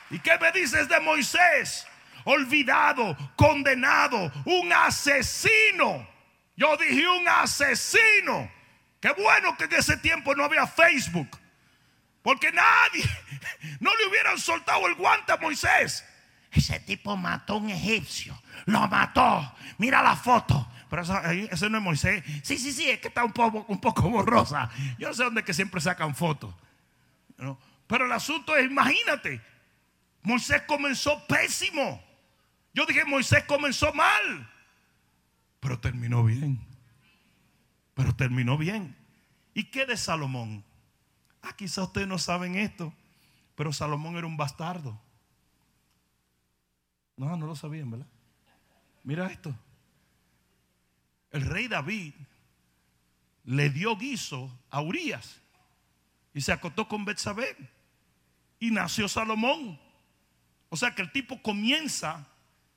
¿Y 0.09 0.19
qué 0.19 0.37
me 0.39 0.51
dices 0.51 0.87
de 0.87 0.99
Moisés? 0.99 1.87
Olvidado, 2.23 3.15
condenado, 3.35 4.31
un 4.45 4.71
asesino 4.73 6.07
yo 6.57 6.75
dije 6.75 7.07
un 7.07 7.27
asesino. 7.29 8.51
Qué 8.99 9.11
bueno 9.13 9.55
que 9.55 9.65
en 9.65 9.73
ese 9.73 9.95
tiempo 9.97 10.35
no 10.35 10.43
había 10.43 10.65
Facebook. 10.65 11.39
Porque 12.23 12.51
nadie, 12.51 13.05
no 13.79 13.91
le 13.95 14.07
hubieran 14.07 14.37
soltado 14.39 14.87
el 14.87 14.95
guante 14.95 15.31
a 15.31 15.37
Moisés. 15.37 16.03
Ese 16.51 16.79
tipo 16.79 17.15
mató 17.15 17.53
a 17.53 17.57
un 17.57 17.69
egipcio. 17.69 18.41
Lo 18.65 18.87
mató. 18.87 19.55
Mira 19.77 20.01
la 20.01 20.15
foto. 20.15 20.67
Pero 20.89 21.03
ese 21.03 21.69
no 21.69 21.77
es 21.77 21.83
Moisés. 21.83 22.23
Sí, 22.43 22.57
sí, 22.57 22.73
sí, 22.73 22.89
es 22.89 22.99
que 22.99 23.09
está 23.09 23.23
un 23.23 23.33
poco, 23.33 23.65
un 23.67 23.79
poco 23.79 24.09
borrosa. 24.09 24.69
Yo 24.97 25.09
no 25.09 25.13
sé 25.13 25.23
dónde 25.23 25.43
que 25.43 25.53
siempre 25.53 25.79
sacan 25.79 26.15
fotos. 26.15 26.53
Pero 27.85 28.05
el 28.05 28.11
asunto 28.11 28.55
es, 28.55 28.65
imagínate, 28.65 29.41
Moisés 30.27 30.61
comenzó 30.63 31.25
pésimo. 31.25 32.03
Yo 32.73 32.85
dije, 32.85 33.05
Moisés 33.05 33.45
comenzó 33.45 33.93
mal. 33.93 34.51
Pero 35.61 35.79
terminó 35.79 36.25
bien. 36.25 36.59
Pero 37.93 38.13
terminó 38.13 38.57
bien. 38.57 38.93
¿Y 39.53 39.71
qué 39.71 39.85
de 39.85 39.95
Salomón? 39.95 40.65
Ah, 41.41 41.55
quizás 41.55 41.85
ustedes 41.85 42.09
no 42.09 42.19
saben 42.19 42.55
esto, 42.55 42.93
pero 43.55 43.71
Salomón 43.71 44.17
era 44.17 44.27
un 44.27 44.35
bastardo. 44.35 45.01
No, 47.15 47.37
no 47.37 47.45
lo 47.45 47.55
sabían, 47.55 47.89
¿verdad? 47.89 48.07
Mira 49.03 49.27
esto. 49.27 49.57
El 51.31 51.45
rey 51.45 51.69
David 51.69 52.13
le 53.45 53.69
dio 53.69 53.95
guiso 53.95 54.51
a 54.69 54.81
Urias 54.81 55.41
y 56.33 56.41
se 56.41 56.51
acostó 56.51 56.89
con 56.89 57.05
Betsabé 57.05 57.55
y 58.59 58.71
nació 58.71 59.07
Salomón. 59.07 59.86
O 60.69 60.77
sea 60.77 60.93
que 60.93 61.01
el 61.01 61.11
tipo 61.11 61.41
comienza 61.41 62.27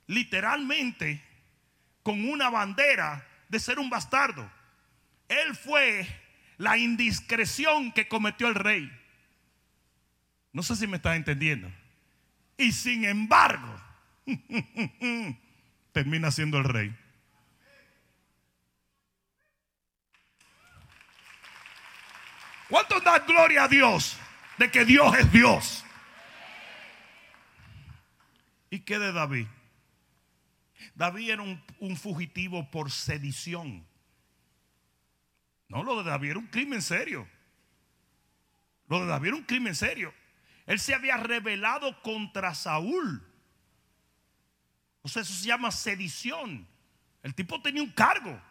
literalmente 0.07 1.23
con 2.03 2.27
una 2.29 2.49
bandera 2.49 3.25
de 3.49 3.59
ser 3.59 3.79
un 3.79 3.89
bastardo. 3.89 4.49
Él 5.27 5.55
fue 5.55 6.07
la 6.57 6.77
indiscreción 6.77 7.91
que 7.91 8.07
cometió 8.07 8.47
el 8.47 8.55
rey. 8.55 8.91
No 10.53 10.63
sé 10.63 10.75
si 10.75 10.87
me 10.87 10.97
está 10.97 11.15
entendiendo. 11.15 11.71
Y 12.57 12.71
sin 12.71 13.05
embargo, 13.05 13.81
termina 15.91 16.31
siendo 16.31 16.57
el 16.57 16.65
rey. 16.65 16.95
¿Cuánto 22.69 23.01
da 23.01 23.19
gloria 23.19 23.65
a 23.65 23.67
Dios 23.67 24.17
de 24.57 24.71
que 24.71 24.85
Dios 24.85 25.17
es 25.17 25.31
Dios? 25.31 25.85
¿Y 28.71 28.79
qué 28.79 28.97
de 28.97 29.11
David? 29.11 29.47
David 30.95 31.29
era 31.29 31.43
un, 31.43 31.97
fugitivo 31.97 32.71
por 32.71 32.89
sedición. 32.89 33.85
No, 35.67 35.83
lo 35.83 36.01
de 36.01 36.09
David 36.09 36.31
era 36.31 36.39
un 36.39 36.47
crimen 36.47 36.81
serio. 36.81 37.27
Lo 38.87 39.01
de 39.01 39.07
David 39.07 39.27
era 39.27 39.35
un 39.35 39.43
crimen 39.43 39.75
serio. 39.75 40.13
Él 40.65 40.79
se 40.79 40.95
había 40.95 41.17
rebelado 41.17 42.01
contra 42.01 42.55
Saúl. 42.55 43.21
O 45.01 45.09
sea, 45.09 45.21
eso 45.21 45.33
se 45.33 45.47
llama 45.47 45.69
sedición. 45.71 46.65
El 47.23 47.35
tipo 47.35 47.61
tenía 47.61 47.83
un 47.83 47.91
cargo. 47.91 48.41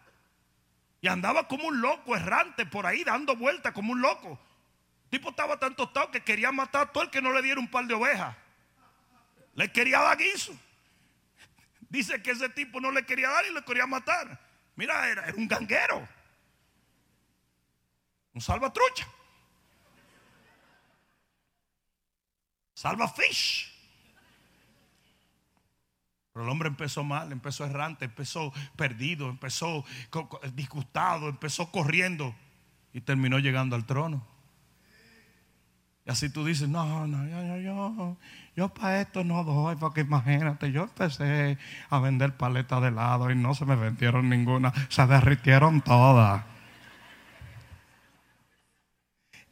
Y 1.00 1.08
andaba 1.08 1.48
como 1.48 1.66
un 1.66 1.80
loco 1.80 2.14
errante 2.14 2.66
por 2.66 2.84
ahí, 2.84 3.04
dando 3.04 3.36
vueltas 3.36 3.72
como 3.72 3.92
un 3.92 4.02
loco. 4.02 4.38
El 5.04 5.10
tipo 5.18 5.30
estaba 5.30 5.58
tan 5.58 5.74
tostado 5.74 6.10
que 6.10 6.22
quería 6.22 6.52
matar 6.52 6.88
a 6.88 6.92
todo 6.92 7.04
el 7.04 7.10
que 7.10 7.22
no 7.22 7.32
le 7.32 7.40
diera 7.40 7.58
un 7.58 7.70
par 7.70 7.86
de 7.86 7.94
ovejas. 7.94 8.36
Le 9.54 9.70
quería 9.70 9.98
dar 10.00 10.16
guiso. 10.16 10.58
Dice 11.88 12.22
que 12.22 12.30
ese 12.30 12.48
tipo 12.50 12.80
no 12.80 12.92
le 12.92 13.04
quería 13.04 13.28
dar 13.30 13.44
y 13.46 13.52
le 13.52 13.64
quería 13.64 13.86
matar. 13.86 14.40
Mira, 14.76 15.08
era, 15.08 15.34
un 15.36 15.48
ganguero. 15.48 16.08
Un 18.32 18.40
salvatrucha. 18.40 19.06
Salva 22.74 23.08
fish. 23.08 23.70
Pero 26.32 26.44
el 26.44 26.50
hombre 26.50 26.68
empezó 26.68 27.02
mal, 27.02 27.32
empezó 27.32 27.66
errante, 27.66 28.04
empezó 28.04 28.52
perdido, 28.76 29.28
empezó 29.28 29.84
disgustado, 30.54 31.28
empezó 31.28 31.72
corriendo 31.72 32.34
y 32.92 33.00
terminó 33.00 33.38
llegando 33.38 33.74
al 33.74 33.84
trono. 33.84 34.26
Y 36.06 36.10
así 36.10 36.30
tú 36.30 36.44
dices, 36.44 36.68
no, 36.68 37.06
no, 37.06 37.26
yo, 37.28 37.44
yo, 37.44 37.60
yo, 37.60 38.16
yo 38.56 38.68
para 38.70 39.00
esto 39.02 39.22
no 39.22 39.44
doy, 39.44 39.76
porque 39.76 40.00
imagínate, 40.00 40.72
yo 40.72 40.84
empecé 40.84 41.58
a 41.90 41.98
vender 41.98 42.36
paletas 42.36 42.80
de 42.82 42.88
helado 42.88 43.30
y 43.30 43.34
no 43.34 43.54
se 43.54 43.66
me 43.66 43.76
vendieron 43.76 44.28
ninguna, 44.28 44.72
se 44.88 45.06
derritieron 45.06 45.82
todas. 45.82 46.44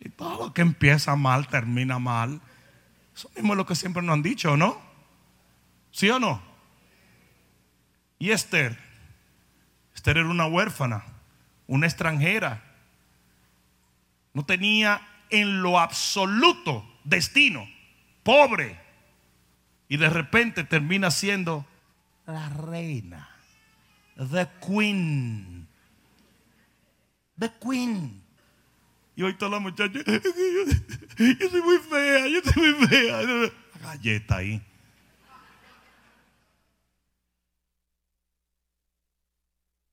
Y 0.01 0.09
todo 0.11 0.47
lo 0.47 0.55
que 0.55 0.63
empieza 0.63 1.17
mal 1.17 1.49
termina 1.49 1.99
mal. 1.99 2.41
Eso 3.15 3.31
mismo 3.35 3.53
es 3.53 3.57
lo 3.57 3.67
que 3.67 3.75
siempre 3.75 4.03
nos 4.03 4.15
han 4.15 4.23
dicho, 4.23 4.57
¿no? 4.57 4.81
¿Sí 5.91 6.09
o 6.09 6.19
no? 6.19 6.41
Y 8.19 8.31
Esther, 8.31 8.79
Esther 9.95 10.19
era 10.19 10.29
una 10.29 10.47
huérfana, 10.47 11.05
una 11.67 11.87
extranjera. 11.87 12.63
No 14.33 14.45
tenía 14.45 15.01
en 15.31 15.63
lo 15.63 15.79
absoluto 15.79 16.85
destino, 17.05 17.69
pobre, 18.23 18.79
y 19.89 19.97
de 19.97 20.11
repente 20.11 20.65
termina 20.65 21.11
siendo 21.11 21.67
la 22.27 22.49
reina, 22.51 23.29
the 24.17 24.47
queen, 24.65 25.67
the 27.39 27.51
queen. 27.61 28.23
Y 29.17 29.23
hoy 29.23 29.33
está 29.33 29.49
la 29.49 29.59
muchacha, 29.59 29.99
yo, 29.99 31.49
soy 31.51 31.63
muy 31.63 31.79
fea, 31.79 32.29
yo 32.29 32.41
soy 32.43 32.75
muy 32.75 32.87
fea. 32.87 33.53
galleta 33.83 34.37
ahí. 34.37 34.63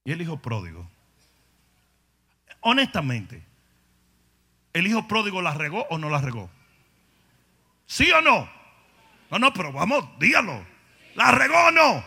Y 0.04 0.12
el 0.12 0.22
hijo 0.22 0.38
pródigo. 0.38 0.88
Honestamente, 2.62 3.44
¿El 4.76 4.88
hijo 4.88 5.08
pródigo 5.08 5.42
la 5.42 5.54
regó 5.54 5.88
o 5.90 5.98
no 5.98 6.10
la 6.10 6.20
regó? 6.20 6.50
¿Sí 7.86 8.12
o 8.12 8.20
no? 8.20 8.52
No, 9.32 9.40
no, 9.40 9.54
pero 9.54 9.72
vamos, 9.72 10.04
dígalo. 10.20 10.66
¿La 11.14 11.32
regó 11.32 11.58
o 11.58 11.72
no? 11.72 12.04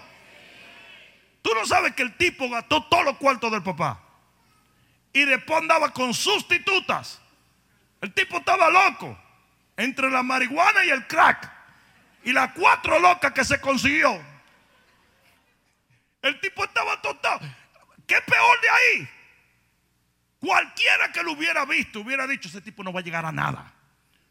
Tú 1.40 1.50
no 1.54 1.64
sabes 1.64 1.94
que 1.94 2.02
el 2.02 2.14
tipo 2.18 2.50
gastó 2.50 2.84
todos 2.84 3.06
los 3.06 3.16
cuartos 3.16 3.50
del 3.50 3.62
papá. 3.62 4.02
Y 5.14 5.24
después 5.24 5.62
andaba 5.62 5.94
con 5.94 6.12
sustitutas. 6.12 7.22
El 8.02 8.12
tipo 8.12 8.36
estaba 8.36 8.68
loco. 8.68 9.18
Entre 9.78 10.10
la 10.10 10.22
marihuana 10.22 10.84
y 10.84 10.90
el 10.90 11.06
crack. 11.06 11.50
Y 12.24 12.34
las 12.34 12.52
cuatro 12.52 12.98
locas 12.98 13.32
que 13.32 13.46
se 13.46 13.58
consiguió. 13.62 14.20
El 16.20 16.38
tipo 16.40 16.64
estaba 16.64 17.00
total. 17.00 17.40
¿Qué 18.06 18.16
peor 18.20 18.60
de 18.60 18.68
ahí? 18.68 19.08
Cualquiera 20.40 21.10
que 21.12 21.22
lo 21.22 21.32
hubiera 21.32 21.64
visto 21.64 22.00
hubiera 22.00 22.26
dicho, 22.26 22.48
ese 22.48 22.60
tipo 22.60 22.84
no 22.84 22.92
va 22.92 23.00
a 23.00 23.02
llegar 23.02 23.26
a 23.26 23.32
nada. 23.32 23.72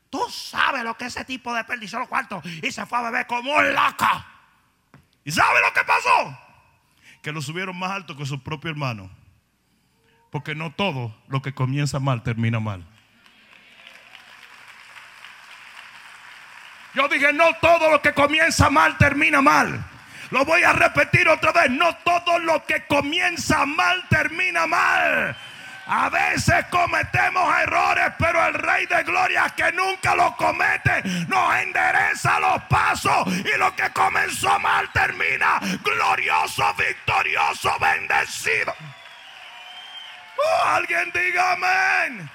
Tú 0.09 0.21
sabes 0.29 0.83
lo 0.83 0.97
que 0.97 1.05
ese 1.05 1.25
tipo 1.25 1.53
desperdició 1.53 1.99
los 1.99 2.07
cuartos 2.07 2.45
y 2.45 2.71
se 2.71 2.85
fue 2.85 2.97
a 2.97 3.03
beber 3.03 3.27
como 3.27 3.53
un 3.53 3.73
loco. 3.73 4.25
¿Y 5.25 5.31
sabe 5.31 5.59
lo 5.61 5.73
que 5.73 5.83
pasó? 5.83 6.39
Que 7.21 7.33
lo 7.33 7.41
subieron 7.41 7.77
más 7.77 7.91
alto 7.91 8.15
que 8.15 8.25
su 8.25 8.41
propio 8.41 8.71
hermano. 8.71 9.09
Porque 10.31 10.55
no 10.55 10.71
todo 10.71 11.13
lo 11.27 11.41
que 11.41 11.53
comienza 11.53 11.99
mal 11.99 12.23
termina 12.23 12.59
mal. 12.59 12.85
Yo 16.93 17.07
dije, 17.09 17.33
no 17.33 17.53
todo 17.61 17.91
lo 17.91 18.01
que 18.01 18.13
comienza 18.13 18.69
mal 18.69 18.97
termina 18.97 19.41
mal. 19.41 19.85
Lo 20.31 20.45
voy 20.45 20.63
a 20.63 20.73
repetir 20.73 21.27
otra 21.27 21.51
vez. 21.51 21.69
No 21.69 21.95
todo 21.97 22.39
lo 22.39 22.65
que 22.65 22.85
comienza 22.87 23.65
mal 23.65 24.07
termina 24.09 24.65
mal. 24.65 25.35
A 25.87 26.09
veces 26.09 26.65
cometemos 26.69 27.57
errores, 27.59 28.13
pero 28.19 28.45
el 28.45 28.53
Rey 28.55 28.85
de 28.87 29.03
Gloria 29.03 29.49
que 29.55 29.71
nunca 29.71 30.15
los 30.15 30.35
comete 30.35 31.01
nos 31.27 31.55
endereza 31.55 32.39
los 32.39 32.61
pasos 32.63 33.27
y 33.27 33.57
lo 33.57 33.73
que 33.75 33.89
comenzó 33.91 34.59
mal 34.59 34.91
termina 34.91 35.59
glorioso, 35.81 36.73
victorioso, 36.73 37.71
bendecido. 37.79 38.73
Oh, 40.37 40.67
alguien 40.67 41.11
diga 41.13 41.53
amén. 41.53 42.29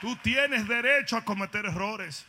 Tú 0.00 0.14
tienes 0.16 0.68
derecho 0.68 1.16
a 1.16 1.24
cometer 1.24 1.66
errores. 1.66 2.26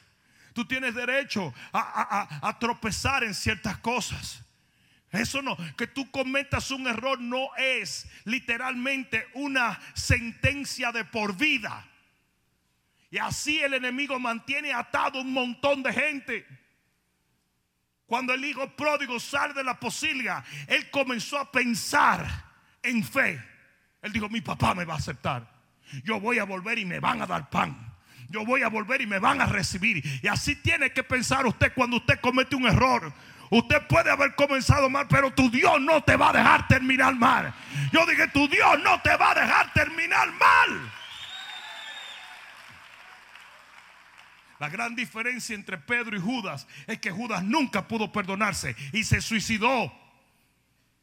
Tú 0.54 0.66
tienes 0.66 0.96
derecho 0.96 1.54
a, 1.72 2.58
tropezar 2.60 3.24
en 3.24 3.34
ciertas 3.34 3.78
cosas. 3.78 4.42
Eso 5.12 5.42
no, 5.42 5.58
que 5.76 5.88
tú 5.88 6.10
cometas 6.12 6.70
un 6.72 6.88
error 6.88 7.20
no 7.20 7.50
es 7.58 8.08
literalmente 8.26 9.28
una 9.34 9.80
sentencia 9.94 10.92
de 10.92 11.04
por 11.06 11.36
vida. 11.36 11.88
Y 13.10 13.18
así 13.18 13.60
el 13.60 13.74
enemigo 13.74 14.20
mantiene 14.20 14.72
atado 14.72 15.22
un 15.22 15.34
montón 15.34 15.82
de 15.82 15.94
gente. 15.94 16.46
Cuando 18.06 18.34
el 18.34 18.44
hijo 18.46 18.68
pródigo 18.76 19.20
sale 19.20 19.54
de 19.54 19.64
la 19.64 19.80
posilga, 19.80 20.44
él 20.68 20.90
comenzó 20.92 21.40
a 21.40 21.52
pensar 21.52 22.28
en 22.84 23.04
fe. 23.04 23.44
Él 24.02 24.12
dijo, 24.12 24.30
mi 24.30 24.42
papá 24.42 24.76
me 24.76 24.86
va 24.86 24.94
a 24.94 24.98
aceptar. 24.98 25.48
Yo 26.04 26.20
voy 26.20 26.40
a 26.40 26.44
volver 26.44 26.78
y 26.78 26.86
me 26.86 27.00
van 27.00 27.22
a 27.22 27.28
dar 27.28 27.50
pan. 27.50 27.96
Yo 28.30 28.46
voy 28.46 28.62
a 28.62 28.68
volver 28.68 29.02
y 29.02 29.08
me 29.08 29.18
van 29.18 29.42
a 29.42 29.48
recibir. 29.48 30.04
Y 30.24 30.28
así 30.28 30.56
tiene 30.56 30.92
que 30.92 31.04
pensar 31.04 31.46
usted 31.48 31.74
cuando 31.74 31.98
usted 31.98 32.20
comete 32.20 32.56
un 32.56 32.68
error. 32.68 33.12
Usted 33.50 33.88
puede 33.88 34.12
haber 34.12 34.36
comenzado 34.36 34.90
mal, 34.90 35.08
pero 35.08 35.32
tu 35.32 35.50
Dios 35.50 35.82
no 35.82 36.04
te 36.04 36.16
va 36.16 36.30
a 36.30 36.34
dejar 36.34 36.68
terminar 36.68 37.16
mal. 37.16 37.54
Yo 37.92 38.06
dije, 38.06 38.28
tu 38.28 38.48
Dios 38.48 38.80
no 38.84 39.02
te 39.02 39.16
va 39.16 39.32
a 39.32 39.36
dejar 39.36 39.74
terminar 39.74 40.32
mal. 40.34 40.92
La 44.60 44.70
gran 44.70 44.94
diferencia 44.94 45.56
entre 45.56 45.78
Pedro 45.78 46.16
y 46.16 46.20
Judas 46.20 46.68
es 46.86 47.00
que 47.00 47.12
Judas 47.12 47.44
nunca 47.44 47.88
pudo 47.88 48.12
perdonarse 48.12 48.76
y 48.92 49.04
se 49.04 49.22
suicidó. 49.22 49.92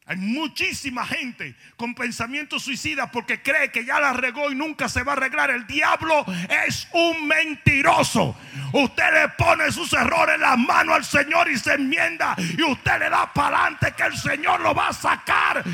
Hay 0.09 0.19
muchísima 0.19 1.05
gente 1.05 1.57
con 1.77 1.93
pensamientos 1.93 2.63
suicidas 2.63 3.11
porque 3.13 3.43
cree 3.43 3.73
que 3.73 3.85
ya 3.85 3.99
la 3.99 4.13
regó 4.13 4.53
y 4.53 4.55
nunca 4.55 4.89
se 4.89 5.03
va 5.03 5.13
a 5.13 5.17
arreglar. 5.17 5.51
El 5.51 5.67
diablo 5.67 6.25
es 6.65 6.87
un 6.93 7.27
mentiroso. 7.27 8.37
Usted 8.73 9.13
le 9.13 9.29
pone 9.31 9.73
sus 9.73 9.93
errores 9.95 10.37
en 10.37 10.43
las 10.43 10.59
manos 10.59 10.95
al 10.95 11.05
Señor 11.05 11.51
y 11.51 11.59
se 11.59 11.75
enmienda. 11.75 12.37
Y 12.39 12.63
usted 12.63 13.01
le 13.01 13.11
da 13.11 13.33
para 13.33 13.63
adelante 13.63 13.95
que 13.97 14.05
el 14.05 14.17
Señor 14.17 14.61
lo 14.61 14.73
va 14.73 14.89
a 14.89 14.93
sacar. 14.93 15.65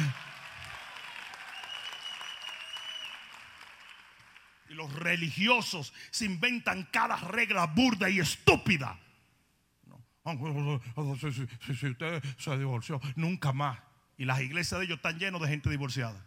Y 4.71 4.73
los 4.73 4.91
religiosos 4.95 5.93
se 6.11 6.25
inventan 6.25 6.89
cada 6.91 7.17
regla 7.17 7.67
burda 7.67 8.09
y 8.09 8.21
estúpida. 8.21 8.99
Si 11.61 11.87
usted 11.87 12.25
se 12.39 12.57
divorció, 12.57 12.99
nunca 13.17 13.53
más. 13.53 13.92
Y 14.19 14.25
las 14.25 14.41
iglesias 14.41 14.79
de 14.79 14.87
ellos 14.87 14.97
están 14.97 15.19
llenas 15.19 15.41
de 15.41 15.49
gente 15.49 15.71
divorciada. 15.71 16.25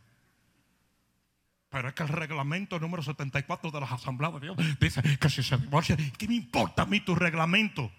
Pero 1.70 1.90
es 1.90 1.94
que 1.94 2.04
el 2.04 2.10
reglamento 2.10 2.80
número 2.80 3.04
74 3.04 3.70
de 3.70 3.80
las 3.82 3.92
asambleas 3.92 4.34
de 4.36 4.40
Dios 4.40 4.58
dice 4.80 5.02
que 5.20 5.30
si 5.30 5.44
se 5.44 5.58
divorcia, 5.58 5.98
¿qué 6.18 6.28
me 6.28 6.36
importa 6.36 6.84
a 6.84 6.86
mí 6.86 7.02
tu 7.02 7.16
reglamento? 7.16 7.92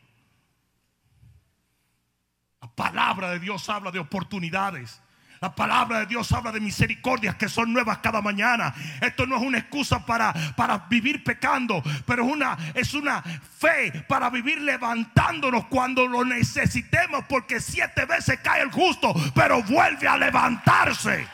La 2.63 2.71
palabra 2.75 3.31
de 3.31 3.39
Dios 3.39 3.69
habla 3.69 3.91
de 3.91 3.99
oportunidades. 3.99 5.03
La 5.41 5.55
palabra 5.55 6.01
de 6.01 6.07
Dios 6.07 6.33
habla 6.33 6.51
de 6.51 6.61
misericordias 6.61 7.35
que 7.35 7.49
son 7.49 7.73
nuevas 7.73 7.99
cada 7.99 8.23
mañana. 8.23 8.75
Esto 9.01 9.27
no 9.27 9.37
es 9.37 9.43
una 9.43 9.59
excusa 9.59 10.05
para, 10.05 10.33
para 10.57 10.79
vivir 10.89 11.23
pecando, 11.23 11.83
pero 12.07 12.25
es 12.25 12.33
una, 12.33 12.57
es 12.75 12.95
una 12.95 13.23
fe 13.23 13.93
para 14.09 14.31
vivir 14.31 14.61
levantándonos 14.61 15.67
cuando 15.67 16.07
lo 16.07 16.25
necesitemos, 16.25 17.25
porque 17.29 17.61
siete 17.61 18.07
veces 18.07 18.41
cae 18.41 18.63
el 18.63 18.71
justo, 18.71 19.15
pero 19.35 19.63
vuelve 19.63 20.09
a 20.09 20.17
levantarse. 20.17 21.27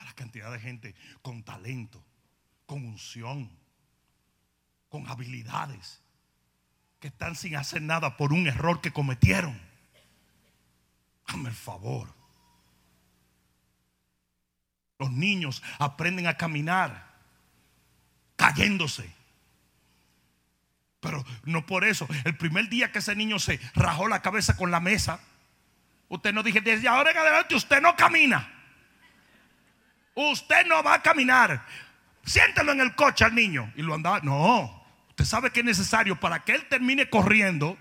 La 0.00 0.12
cantidad 0.12 0.52
de 0.52 0.60
gente 0.60 0.94
con 1.22 1.42
talento, 1.42 2.04
con 2.66 2.84
unción, 2.84 3.50
con 4.90 5.08
habilidades 5.08 6.02
que 7.00 7.08
están 7.08 7.36
sin 7.36 7.56
hacer 7.56 7.82
nada 7.82 8.16
por 8.16 8.32
un 8.32 8.46
error 8.46 8.80
que 8.80 8.92
cometieron. 8.92 9.60
Hazme 11.26 11.48
el 11.48 11.54
favor. 11.54 12.14
Los 14.98 15.10
niños 15.10 15.62
aprenden 15.78 16.26
a 16.26 16.36
caminar 16.36 17.06
cayéndose. 18.36 19.10
Pero 21.00 21.24
no 21.44 21.66
por 21.66 21.84
eso. 21.84 22.08
El 22.24 22.36
primer 22.36 22.68
día 22.68 22.92
que 22.92 23.00
ese 23.00 23.14
niño 23.14 23.38
se 23.38 23.60
rajó 23.74 24.08
la 24.08 24.22
cabeza 24.22 24.56
con 24.56 24.70
la 24.70 24.80
mesa, 24.80 25.20
usted 26.08 26.32
no 26.32 26.42
dije, 26.42 26.60
desde 26.60 26.88
ahora 26.88 27.10
en 27.10 27.18
adelante 27.18 27.54
usted 27.54 27.80
no 27.80 27.94
camina. 27.94 28.52
Usted 30.14 30.66
no 30.66 30.82
va 30.82 30.94
a 30.94 31.02
caminar. 31.02 31.66
Siéntelo 32.24 32.72
en 32.72 32.80
el 32.80 32.94
coche 32.94 33.24
al 33.24 33.34
niño. 33.34 33.72
Y 33.76 33.82
lo 33.82 33.94
andaba. 33.94 34.20
No. 34.20 34.75
Usted 35.16 35.24
sabe 35.24 35.50
que 35.50 35.60
es 35.60 35.66
necesario 35.66 36.20
para 36.20 36.44
que 36.44 36.52
él 36.52 36.66
termine 36.68 37.08
corriendo, 37.08 37.78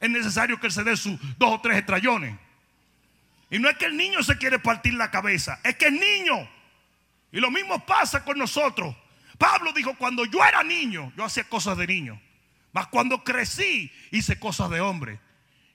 es 0.00 0.10
necesario 0.10 0.60
que 0.60 0.66
él 0.66 0.72
se 0.72 0.84
dé 0.84 0.98
sus 0.98 1.18
dos 1.38 1.54
o 1.54 1.60
tres 1.62 1.78
estrellones. 1.78 2.36
Y 3.48 3.58
no 3.58 3.70
es 3.70 3.78
que 3.78 3.86
el 3.86 3.96
niño 3.96 4.22
se 4.22 4.36
quiere 4.36 4.58
partir 4.58 4.92
la 4.92 5.10
cabeza, 5.10 5.58
es 5.64 5.76
que 5.76 5.86
es 5.86 5.92
niño. 5.92 6.46
Y 7.32 7.40
lo 7.40 7.50
mismo 7.50 7.86
pasa 7.86 8.22
con 8.22 8.36
nosotros. 8.36 8.94
Pablo 9.38 9.72
dijo, 9.72 9.94
cuando 9.96 10.26
yo 10.26 10.44
era 10.44 10.62
niño, 10.62 11.10
yo 11.16 11.24
hacía 11.24 11.44
cosas 11.44 11.78
de 11.78 11.86
niño. 11.86 12.20
Mas 12.74 12.88
cuando 12.88 13.24
crecí, 13.24 13.90
hice 14.10 14.38
cosas 14.38 14.68
de 14.68 14.82
hombre. 14.82 15.18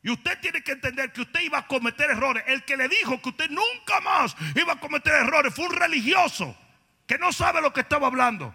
Y 0.03 0.11
usted 0.11 0.39
tiene 0.41 0.61
que 0.61 0.73
entender 0.73 1.11
que 1.11 1.21
usted 1.21 1.41
iba 1.41 1.57
a 1.57 1.65
cometer 1.65 2.11
errores. 2.11 2.43
El 2.45 2.63
que 2.65 2.77
le 2.77 2.87
dijo 2.87 3.19
que 3.19 3.29
usted 3.29 3.49
nunca 3.49 3.99
más 4.01 4.35
iba 4.53 4.73
a 4.73 4.79
cometer 4.79 5.11
errores 5.15 5.55
fue 5.55 5.65
un 5.65 5.75
religioso 5.75 6.55
que 7.07 7.17
no 7.17 7.33
sabe 7.33 7.63
lo 7.63 7.73
que 7.73 7.81
estaba 7.81 8.05
hablando. 8.05 8.53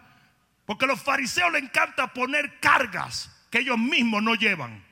Porque 0.66 0.84
a 0.86 0.88
los 0.88 1.02
fariseos 1.02 1.52
les 1.52 1.62
encanta 1.62 2.12
poner 2.12 2.58
cargas 2.60 3.30
que 3.50 3.58
ellos 3.58 3.78
mismos 3.78 4.22
no 4.22 4.34
llevan. 4.34 4.82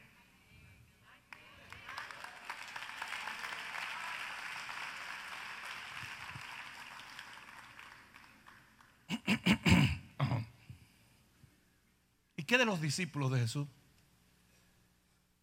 ¿Y 12.37 12.45
qué 12.45 12.59
de 12.59 12.67
los 12.67 12.81
discípulos 12.81 13.33
de 13.33 13.41
Jesús? 13.41 13.67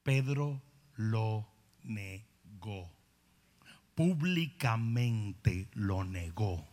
Pedro 0.04 0.62
lo 0.96 1.50
negó. 1.84 2.90
Públicamente 3.96 5.68
lo 5.74 6.04
negó. 6.04 6.68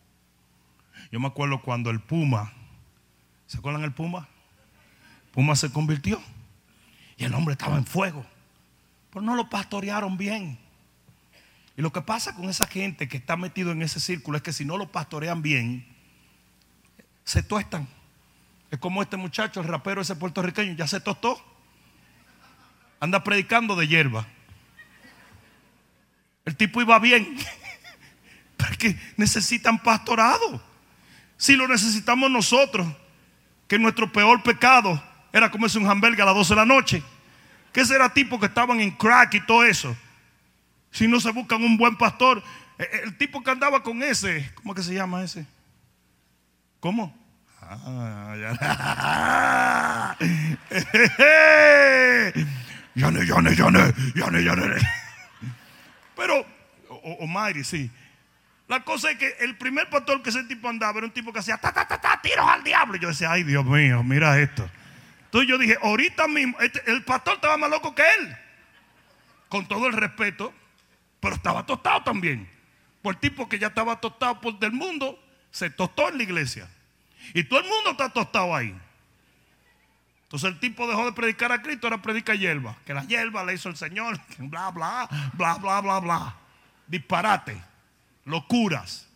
Yo 1.11 1.21
me 1.21 1.29
acuerdo 1.29 1.63
cuando 1.63 1.91
el 1.91 2.01
Puma 2.01 2.53
¿Se 3.47 3.59
acuerdan 3.59 3.85
el 3.85 3.93
Puma? 3.93 4.29
Puma 5.33 5.55
se 5.55 5.71
convirtió 5.71 6.21
y 7.17 7.25
el 7.25 7.35
hombre 7.35 7.53
estaba 7.53 7.77
en 7.77 7.87
fuego. 7.87 8.25
Pero 9.11 9.23
no 9.23 9.35
lo 9.35 9.49
pastorearon 9.49 10.17
bien. 10.17 10.59
Y 11.77 11.83
lo 11.83 11.93
que 11.93 12.01
pasa 12.01 12.35
con 12.35 12.49
esa 12.49 12.67
gente 12.67 13.09
que 13.09 13.19
está 13.19 13.37
metido 13.37 13.73
en 13.73 13.83
ese 13.83 14.01
círculo 14.01 14.39
es 14.39 14.43
que 14.43 14.53
si 14.53 14.65
no 14.65 14.77
lo 14.77 14.91
pastorean 14.91 15.43
bien, 15.43 15.87
se 17.25 17.43
tuestan. 17.43 17.87
Es 18.71 18.79
como 18.79 19.03
este 19.03 19.17
muchacho, 19.17 19.61
el 19.61 19.69
rapero 19.69 20.01
ese 20.01 20.17
puertorriqueño, 20.17 20.75
ya 20.75 20.87
se 20.87 21.01
tostó. 21.01 21.39
Anda 22.99 23.23
predicando 23.23 23.77
de 23.77 23.87
hierba. 23.87 24.27
El 26.45 26.57
tipo 26.57 26.81
iba 26.81 26.99
bien. 26.99 27.37
Porque 28.57 28.99
necesitan 29.17 29.79
pastorado. 29.79 30.63
Si 31.37 31.57
lo 31.57 31.69
necesitamos 31.69 32.31
nosotros 32.31 32.87
que 33.69 33.79
nuestro 33.79 34.11
peor 34.13 34.43
pecado 34.43 35.03
era 35.33 35.51
comerse 35.51 35.79
un 35.79 35.87
hamburger 35.87 36.23
a 36.23 36.27
las 36.27 36.35
12 36.35 36.55
de 36.55 36.57
la 36.57 36.67
noche. 36.67 37.03
Que 37.73 37.81
ese 37.81 37.95
era 37.95 38.09
tipo 38.09 38.41
que 38.41 38.47
estaban 38.47 38.81
en 38.81 38.91
crack 38.93 39.35
y 39.35 39.41
todo 39.47 39.65
eso. 39.65 39.97
Si 40.91 41.07
no 41.07 41.21
se 41.21 41.31
buscan 41.31 41.63
un 41.63 41.77
buen 41.77 41.97
pastor. 41.97 42.43
E, 42.79 42.83
e, 42.85 43.03
el 43.05 43.17
tipo 43.19 43.43
que 43.43 43.51
andaba 43.51 43.83
con 43.83 44.03
ese, 44.03 44.51
¿cómo 44.55 44.75
que 44.75 44.83
se 44.83 44.95
llama 44.95 45.23
ese? 45.23 45.47
¿Cómo? 46.81 47.15
Ah, 47.61 48.35
ya. 48.39 50.17
Yane, 52.97 53.27
yane, 53.27 53.55
yane, 53.55 53.93
yane, 54.15 54.43
yane. 54.43 54.77
Pero, 56.17 56.47
o, 56.89 57.19
o 57.21 57.65
sí. 57.65 57.91
La 58.69 58.81
cosa 58.83 59.13
es 59.13 59.19
que 59.19 59.37
el 59.41 59.57
primer 59.57 59.89
pastor 59.89 60.23
que 60.23 60.31
ese 60.31 60.43
tipo 60.45 60.69
andaba 60.69 60.99
era 60.99 61.07
un 61.07 61.13
tipo 61.13 61.33
que 61.33 61.39
hacía 61.39 61.57
ta, 61.57 61.73
ta, 61.73 61.87
ta, 61.87 62.01
ta, 62.01 62.21
tiros 62.21 62.47
al 62.49 62.65
diablo. 62.65 62.97
Y 62.97 63.01
yo 63.01 63.09
decía, 63.09 63.31
ay 63.31 63.45
Dios 63.45 63.65
mío, 63.65 64.03
mira 64.03 64.39
esto. 64.41 64.69
Entonces 65.27 65.49
yo 65.49 65.59
dije, 65.59 65.77
ahorita 65.83 66.27
mismo, 66.27 66.59
este, 66.61 66.83
el 66.91 67.05
pastor 67.05 67.35
estaba 67.35 67.57
más 67.57 67.71
loco 67.71 67.95
que 67.95 68.03
él. 68.03 68.37
Con 69.49 69.67
todo 69.69 69.87
el 69.87 69.93
respeto, 69.93 70.53
pero 71.21 71.37
estaba 71.37 71.65
tostado 71.65 72.03
también. 72.03 72.49
Por 73.03 73.15
el 73.15 73.21
tipo 73.21 73.49
que 73.49 73.59
ya 73.59 73.69
estaba 73.69 74.01
tostado 74.01 74.41
por 74.41 74.59
del 74.59 74.73
mundo, 74.73 75.17
se 75.53 75.71
tostó 75.71 76.09
en 76.09 76.17
la 76.17 76.25
iglesia. 76.25 76.69
Y 77.35 77.45
todo 77.45 77.61
el 77.61 77.67
mundo 77.67 77.91
está 77.93 78.09
tostado 78.09 78.55
ahí. 78.55 78.77
Entonces 80.25 80.51
el 80.51 80.59
tipo 80.59 80.89
dejó 80.89 81.05
de 81.05 81.13
predicar 81.13 81.53
a 81.53 81.63
Cristo, 81.63 81.87
ahora 81.87 82.03
predica 82.03 82.35
hierba. 82.35 82.77
Que 82.85 82.95
la 82.95 83.05
hierba 83.05 83.45
le 83.45 83.55
hizo 83.55 83.69
el 83.69 83.77
Señor, 83.77 84.21
bla, 84.39 84.71
bla, 84.71 85.09
bla, 85.35 85.55
bla, 85.55 85.81
bla, 85.81 86.01
bla. 86.01 86.37
Disparate, 86.89 87.57
locuras. 88.27 89.09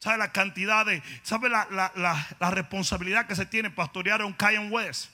¿Sabe 0.00 0.18
la 0.18 0.32
cantidad 0.32 0.84
de, 0.86 1.02
sabe 1.22 1.48
la, 1.48 1.68
la, 1.70 1.92
la, 2.38 2.50
responsabilidad 2.50 3.26
que 3.26 3.36
se 3.36 3.46
tiene 3.46 3.70
pastorear 3.70 4.20
a 4.20 4.26
un 4.26 4.32
Kanye 4.32 4.68
West, 4.70 5.10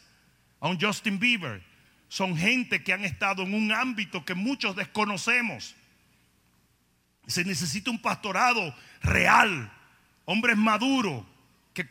a 0.61 0.69
un 0.69 0.81
Justin 0.81 1.19
Bieber? 1.19 1.63
Son 2.09 2.37
gente 2.37 2.83
que 2.83 2.93
han 2.93 3.05
estado 3.05 3.43
en 3.43 3.55
un 3.55 3.73
ámbito 3.73 4.25
que 4.25 4.35
muchos 4.35 4.77
desconocemos. 4.77 5.75
Se 7.27 7.45
necesita 7.45 7.91
un 7.91 8.01
pastorado 8.01 8.75
real, 9.03 9.73
hombres 10.27 10.57
maduros, 10.57 11.25
que, 11.73 11.89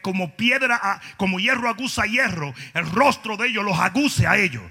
como 0.00 0.36
piedra, 0.36 1.00
como 1.16 1.38
hierro 1.38 1.68
aguza 1.68 2.06
hierro, 2.06 2.54
el 2.74 2.90
rostro 2.90 3.36
de 3.36 3.48
ellos 3.48 3.64
los 3.64 3.78
aguce 3.78 4.26
a 4.26 4.38
ellos. 4.38 4.62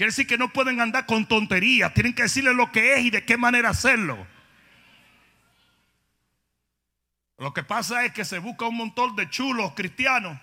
Quiere 0.00 0.12
decir 0.12 0.26
que 0.26 0.38
no 0.38 0.50
pueden 0.50 0.80
andar 0.80 1.04
con 1.04 1.26
tonterías, 1.26 1.92
tienen 1.92 2.14
que 2.14 2.22
decirle 2.22 2.54
lo 2.54 2.72
que 2.72 2.94
es 2.94 3.04
y 3.04 3.10
de 3.10 3.22
qué 3.22 3.36
manera 3.36 3.68
hacerlo. 3.68 4.26
Lo 7.36 7.52
que 7.52 7.62
pasa 7.62 8.06
es 8.06 8.12
que 8.12 8.24
se 8.24 8.38
busca 8.38 8.64
un 8.64 8.78
montón 8.78 9.14
de 9.14 9.28
chulos 9.28 9.74
cristianos. 9.74 10.40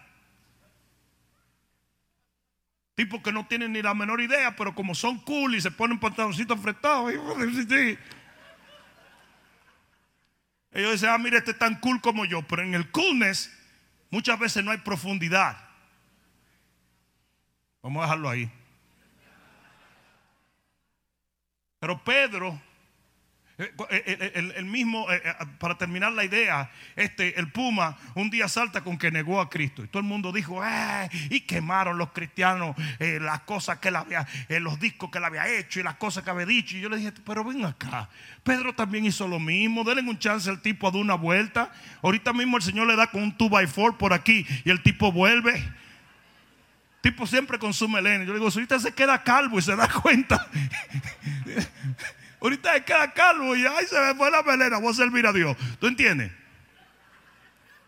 Tipos 2.93 3.24
que 3.24 3.32
no 3.32 3.48
tienen 3.48 3.74
ni 3.74 3.82
la 3.82 3.96
menor 3.96 4.22
idea, 4.22 4.56
pero 4.56 4.76
como 4.76 4.93
son 4.93 5.17
cool 5.22 5.56
y 5.56 5.62
se 5.62 5.72
ponen 5.72 6.00
pantaloncitos 6.00 6.62
fretados. 6.62 7.12
Ellos 10.72 10.91
dicen, 10.91 11.10
ah, 11.10 11.17
mire, 11.17 11.38
este 11.38 11.50
es 11.50 11.58
tan 11.58 11.80
cool 11.80 12.00
como 12.00 12.26
yo. 12.26 12.43
Pero 12.43 12.62
en 12.62 12.76
el 12.76 12.91
coolness 12.91 13.52
muchas 14.12 14.38
veces 14.38 14.63
no 14.63 14.70
hay 14.70 14.78
profundidad. 14.78 15.58
Vamos 17.82 18.02
a 18.02 18.06
dejarlo 18.06 18.30
ahí. 18.30 18.52
Pero 21.80 22.04
Pedro 22.04 22.60
eh, 23.60 23.74
eh, 23.90 24.04
eh, 24.36 24.54
el, 24.56 24.66
mismo, 24.66 25.08
para 25.58 25.80
terminar 25.80 26.12
la 26.12 26.24
idea, 26.24 26.70
este, 26.96 27.40
el 27.40 27.52
Puma 27.52 27.98
un 28.13 28.30
día 28.30 28.48
salta 28.48 28.84
con 28.84 29.00
que 29.00 29.10
negó 29.10 29.42
a 29.42 29.50
Cristo. 29.50 29.84
Y 29.84 29.88
todo 29.88 30.00
el 30.00 30.08
mundo 30.08 30.32
dijo, 30.32 30.62
y 31.32 31.42
quemaron 31.42 31.98
los 31.98 32.12
cristianos 32.12 32.76
las 33.00 33.42
cosas 33.42 33.80
que 33.80 33.88
él 33.88 33.96
había, 33.96 34.28
los 34.50 34.80
discos 34.80 35.10
que 35.10 35.18
él 35.18 35.24
había 35.24 35.48
hecho 35.48 35.80
y 35.80 35.84
las 35.84 35.96
cosas 35.96 36.24
que 36.24 36.30
había 36.30 36.46
dicho. 36.46 36.78
Y 36.78 36.82
yo 36.82 36.90
le 36.90 36.98
dije, 36.98 37.12
pero 37.26 37.44
ven 37.44 37.66
acá, 37.66 38.10
Pedro 38.44 38.76
también 38.76 39.06
hizo 39.06 39.28
lo 39.28 39.40
mismo, 39.40 39.84
denle 39.84 40.08
un 40.08 40.20
chance 40.20 40.48
al 40.50 40.62
tipo 40.62 40.88
a 40.88 40.92
dar 40.92 41.02
una 41.02 41.16
vuelta. 41.16 41.72
Ahorita 42.04 42.34
mismo 42.34 42.58
el 42.58 42.63
Señor 42.63 42.88
le 42.88 42.96
da 42.96 43.08
con 43.08 43.24
un 43.24 43.36
2 43.36 43.50
by 43.50 43.66
4 43.66 43.98
por 43.98 44.13
aquí 44.13 44.46
y 44.66 44.70
el 44.70 44.84
tipo 44.84 45.12
vuelve 45.12 45.63
tipo 47.12 47.26
siempre 47.26 47.58
consume 47.58 48.02
leña. 48.02 48.26
Yo 48.26 48.34
le 48.34 48.39
digo, 48.39 48.52
si 48.52 48.60
ahorita 48.60 48.80
se 48.80 48.93
queda 48.93 49.24
calvo 49.24 49.60
y 49.60 49.62
se 49.62 49.76
da 49.76 49.88
cuenta. 49.88 50.46
Ahorita 52.41 52.76
es 52.76 52.84
queda 52.84 53.13
calvo 53.13 53.56
y 53.56 53.65
ay, 53.65 53.86
se 53.88 54.00
me 54.00 54.13
fue 54.13 54.30
la 54.30 54.43
melena. 54.43 54.78
Voy 54.78 54.91
a 54.91 54.93
servir 54.93 55.26
a 55.26 55.32
Dios. 55.32 55.56
¿Tú 55.80 55.88
entiendes? 55.88 56.32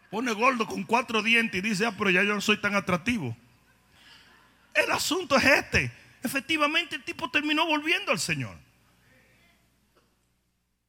Pone 0.10 0.32
gordo 0.32 0.66
con 0.66 0.84
cuatro 0.84 1.22
dientes 1.22 1.60
y 1.60 1.62
dice, 1.62 1.86
ah, 1.86 1.94
pero 1.98 2.10
ya 2.10 2.24
yo 2.24 2.34
no 2.34 2.42
soy 2.42 2.58
tan 2.58 2.76
atractivo. 2.76 3.36
El 4.74 4.90
asunto 4.92 5.36
es 5.36 5.44
este. 5.44 5.92
Efectivamente, 6.24 6.96
el 6.96 7.04
tipo 7.04 7.30
terminó 7.30 7.66
volviendo 7.66 8.12
al 8.12 8.20
Señor. 8.20 8.58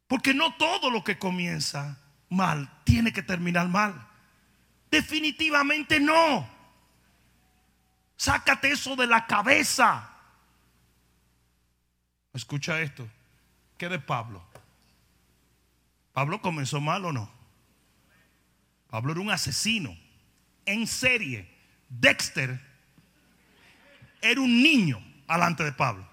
Porque 0.06 0.32
no 0.32 0.54
todo 0.54 0.90
lo 0.90 1.04
que 1.04 1.18
comienza 1.18 1.98
mal 2.28 2.70
tiene 2.84 3.12
que 3.12 3.22
terminar 3.22 3.68
mal. 3.68 4.06
Definitivamente 4.90 6.00
no. 6.00 6.59
Sácate 8.20 8.70
eso 8.70 8.96
de 8.96 9.06
la 9.06 9.26
cabeza. 9.26 10.06
Escucha 12.34 12.78
esto. 12.82 13.08
¿Qué 13.78 13.88
de 13.88 13.98
Pablo? 13.98 14.44
¿Pablo 16.12 16.42
comenzó 16.42 16.82
mal 16.82 17.02
o 17.06 17.14
no? 17.14 17.32
Pablo 18.90 19.12
era 19.12 19.22
un 19.22 19.30
asesino 19.30 19.96
en 20.66 20.86
serie. 20.86 21.48
Dexter 21.88 22.60
era 24.20 24.42
un 24.42 24.62
niño 24.62 25.02
alante 25.26 25.64
de 25.64 25.72
Pablo. 25.72 26.06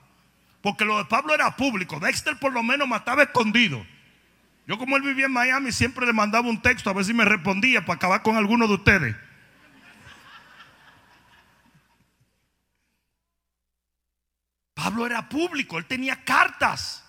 Porque 0.61 0.85
lo 0.85 0.99
de 0.99 1.03
Pablo 1.03 1.33
era 1.33 1.57
público. 1.57 1.99
Dexter 1.99 2.39
por 2.39 2.53
lo 2.53 2.63
menos 2.63 2.87
mataba 2.87 3.23
escondido. 3.23 3.85
Yo 4.65 4.77
como 4.77 4.95
él 4.95 5.01
vivía 5.01 5.25
en 5.25 5.33
Miami 5.33 5.73
siempre 5.73 6.05
le 6.05 6.13
mandaba 6.13 6.47
un 6.47 6.61
texto 6.61 6.89
a 6.89 6.93
ver 6.93 7.03
si 7.03 7.13
me 7.13 7.25
respondía 7.25 7.81
para 7.81 7.97
acabar 7.97 8.21
con 8.21 8.37
alguno 8.37 8.65
de 8.65 8.75
ustedes. 8.75 9.26
Pablo 14.87 15.05
era 15.05 15.27
público, 15.27 15.77
él 15.77 15.85
tenía 15.85 16.23
cartas. 16.23 17.03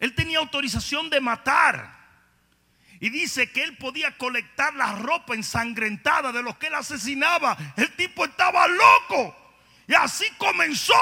Él 0.00 0.14
tenía 0.14 0.38
autorización 0.38 1.10
de 1.10 1.20
matar. 1.20 1.98
Y 2.98 3.10
dice 3.10 3.52
que 3.52 3.62
él 3.62 3.76
podía 3.76 4.16
colectar 4.16 4.72
la 4.74 4.94
ropa 4.94 5.34
ensangrentada 5.34 6.32
de 6.32 6.42
los 6.42 6.56
que 6.56 6.68
él 6.68 6.74
asesinaba. 6.74 7.58
El 7.76 7.94
tipo 7.94 8.24
estaba 8.24 8.66
loco. 8.66 9.36
Y 9.86 9.92
así 9.92 10.24
comenzó. 10.38 10.94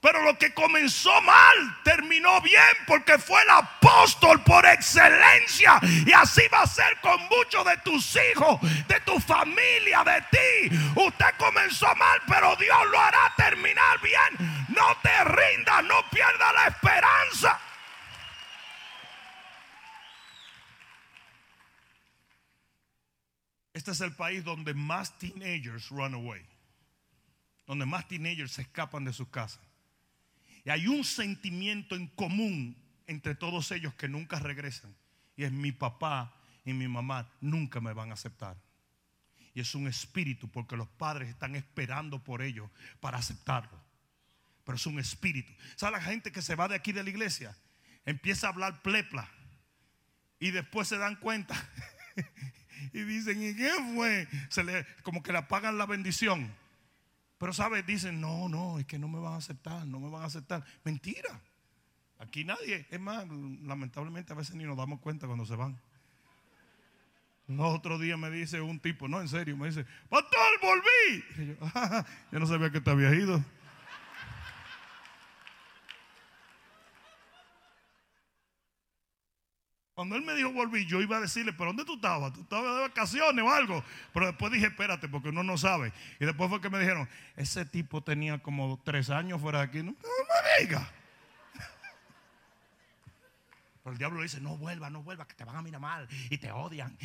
Pero 0.00 0.22
lo 0.22 0.38
que 0.38 0.54
comenzó 0.54 1.10
mal 1.22 1.82
terminó 1.82 2.40
bien 2.40 2.62
porque 2.86 3.18
fue 3.18 3.42
el 3.42 3.50
apóstol 3.50 4.42
por 4.44 4.64
excelencia. 4.64 5.80
Y 6.06 6.12
así 6.12 6.42
va 6.52 6.62
a 6.62 6.66
ser 6.66 7.00
con 7.00 7.20
muchos 7.28 7.64
de 7.64 7.76
tus 7.78 8.16
hijos, 8.30 8.60
de 8.86 9.00
tu 9.00 9.18
familia, 9.18 10.04
de 10.04 10.22
ti. 10.30 10.76
Usted 10.94 11.34
comenzó 11.36 11.92
mal, 11.96 12.20
pero 12.28 12.54
Dios 12.56 12.78
lo 12.92 13.00
hará 13.00 13.34
terminar 13.36 14.00
bien. 14.00 14.66
No 14.68 14.96
te 15.02 15.24
rindas, 15.24 15.84
no 15.84 15.96
pierdas 16.10 16.54
la 16.54 16.66
esperanza. 16.68 17.60
Este 23.72 23.90
es 23.90 24.00
el 24.00 24.14
país 24.14 24.44
donde 24.44 24.74
más 24.74 25.18
teenagers 25.18 25.88
run 25.88 26.14
away. 26.14 26.44
Donde 27.66 27.84
más 27.84 28.06
teenagers 28.06 28.52
se 28.52 28.62
escapan 28.62 29.04
de 29.04 29.12
sus 29.12 29.28
casas. 29.28 29.67
Y 30.68 30.70
hay 30.70 30.86
un 30.86 31.02
sentimiento 31.02 31.96
en 31.96 32.08
común 32.08 32.76
entre 33.06 33.34
todos 33.34 33.72
ellos 33.72 33.94
que 33.94 34.06
nunca 34.06 34.38
regresan. 34.38 34.94
Y 35.34 35.44
es 35.44 35.50
mi 35.50 35.72
papá 35.72 36.36
y 36.62 36.74
mi 36.74 36.86
mamá 36.86 37.26
nunca 37.40 37.80
me 37.80 37.94
van 37.94 38.10
a 38.10 38.12
aceptar. 38.12 38.54
Y 39.54 39.60
es 39.60 39.74
un 39.74 39.88
espíritu 39.88 40.50
porque 40.50 40.76
los 40.76 40.86
padres 40.86 41.30
están 41.30 41.56
esperando 41.56 42.22
por 42.22 42.42
ellos 42.42 42.70
para 43.00 43.16
aceptarlo. 43.16 43.82
Pero 44.64 44.76
es 44.76 44.84
un 44.84 44.98
espíritu. 44.98 45.50
¿Sabe 45.74 45.92
la 45.92 46.02
gente 46.02 46.32
que 46.32 46.42
se 46.42 46.54
va 46.54 46.68
de 46.68 46.74
aquí 46.74 46.92
de 46.92 47.02
la 47.02 47.08
iglesia? 47.08 47.56
Empieza 48.04 48.48
a 48.48 48.50
hablar 48.50 48.82
plepla. 48.82 49.26
Y 50.38 50.50
después 50.50 50.86
se 50.86 50.98
dan 50.98 51.16
cuenta 51.16 51.56
y 52.92 53.04
dicen, 53.04 53.42
¿y 53.42 53.56
qué 53.56 53.72
fue? 53.94 54.28
Se 54.50 54.62
le, 54.62 54.86
como 55.02 55.22
que 55.22 55.32
le 55.32 55.38
apagan 55.38 55.78
la 55.78 55.86
bendición. 55.86 56.54
Pero, 57.38 57.52
¿sabes? 57.52 57.86
Dicen, 57.86 58.20
no, 58.20 58.48
no, 58.48 58.78
es 58.78 58.86
que 58.86 58.98
no 58.98 59.08
me 59.08 59.20
van 59.20 59.34
a 59.34 59.36
aceptar, 59.36 59.86
no 59.86 60.00
me 60.00 60.10
van 60.10 60.22
a 60.22 60.26
aceptar. 60.26 60.64
Mentira. 60.84 61.40
Aquí 62.18 62.44
nadie, 62.44 62.86
es 62.90 63.00
más, 63.00 63.26
lamentablemente 63.62 64.32
a 64.32 64.36
veces 64.36 64.56
ni 64.56 64.64
nos 64.64 64.76
damos 64.76 64.98
cuenta 65.00 65.28
cuando 65.28 65.46
se 65.46 65.54
van. 65.54 65.78
otro 67.58 67.98
día 67.98 68.16
me 68.16 68.28
dice 68.28 68.60
un 68.60 68.80
tipo, 68.80 69.06
no, 69.06 69.20
en 69.20 69.28
serio, 69.28 69.56
me 69.56 69.68
dice, 69.68 69.86
Pastor, 70.08 70.40
volví. 70.60 71.24
yo, 71.46 71.54
yo 72.32 72.38
no 72.40 72.46
sabía 72.46 72.70
que 72.70 72.80
te 72.80 72.90
había 72.90 73.14
ido. 73.14 73.42
Cuando 79.98 80.14
él 80.14 80.22
me 80.22 80.36
dijo 80.36 80.52
volví, 80.52 80.86
yo 80.86 81.02
iba 81.02 81.16
a 81.16 81.20
decirle, 81.20 81.52
¿pero 81.52 81.70
dónde 81.70 81.84
tú 81.84 81.96
estabas? 81.96 82.32
¿Tú 82.32 82.42
estabas 82.42 82.76
de 82.76 82.82
vacaciones 82.82 83.44
o 83.44 83.52
algo? 83.52 83.82
Pero 84.14 84.26
después 84.26 84.52
dije, 84.52 84.66
espérate, 84.66 85.08
porque 85.08 85.30
uno 85.30 85.42
no 85.42 85.58
sabe. 85.58 85.92
Y 86.20 86.24
después 86.24 86.48
fue 86.48 86.60
que 86.60 86.70
me 86.70 86.78
dijeron, 86.78 87.08
ese 87.34 87.64
tipo 87.64 88.00
tenía 88.00 88.38
como 88.38 88.80
tres 88.84 89.10
años 89.10 89.40
fuera 89.40 89.58
de 89.58 89.64
aquí. 89.64 89.82
No, 89.82 89.90
me 89.90 90.64
diga. 90.64 90.88
Pero 93.82 93.90
el 93.90 93.98
diablo 93.98 94.18
le 94.18 94.26
dice, 94.26 94.40
no 94.40 94.56
vuelva, 94.56 94.88
no 94.88 95.02
vuelva, 95.02 95.26
que 95.26 95.34
te 95.34 95.42
van 95.42 95.56
a 95.56 95.62
mirar 95.62 95.80
mal 95.80 96.06
y 96.30 96.38
te 96.38 96.52
odian. 96.52 96.96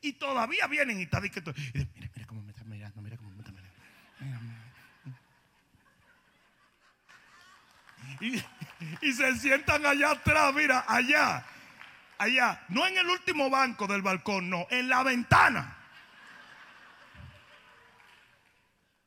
Y, 0.00 0.12
todavía 0.12 0.68
vienen 0.68 1.00
y 1.00 1.02
está 1.02 1.20
diciendo, 1.20 1.52
mira, 1.74 1.88
mira 2.14 2.26
cómo 2.28 2.42
me 2.42 2.52
está 2.52 2.62
mirando, 2.62 3.02
mira 3.02 3.16
cómo 3.16 3.30
me 3.30 3.40
está 3.40 3.50
mirando. 3.50 3.72
Y, 8.20 8.40
y 9.04 9.12
se 9.12 9.36
sientan 9.36 9.84
allá 9.84 10.12
atrás, 10.12 10.54
mira, 10.54 10.84
allá 10.86 11.44
allá, 12.18 12.64
no 12.68 12.86
en 12.86 12.98
el 12.98 13.08
último 13.08 13.50
banco 13.50 13.86
del 13.86 14.02
balcón, 14.02 14.50
no, 14.50 14.66
en 14.70 14.88
la 14.88 15.02
ventana. 15.02 15.76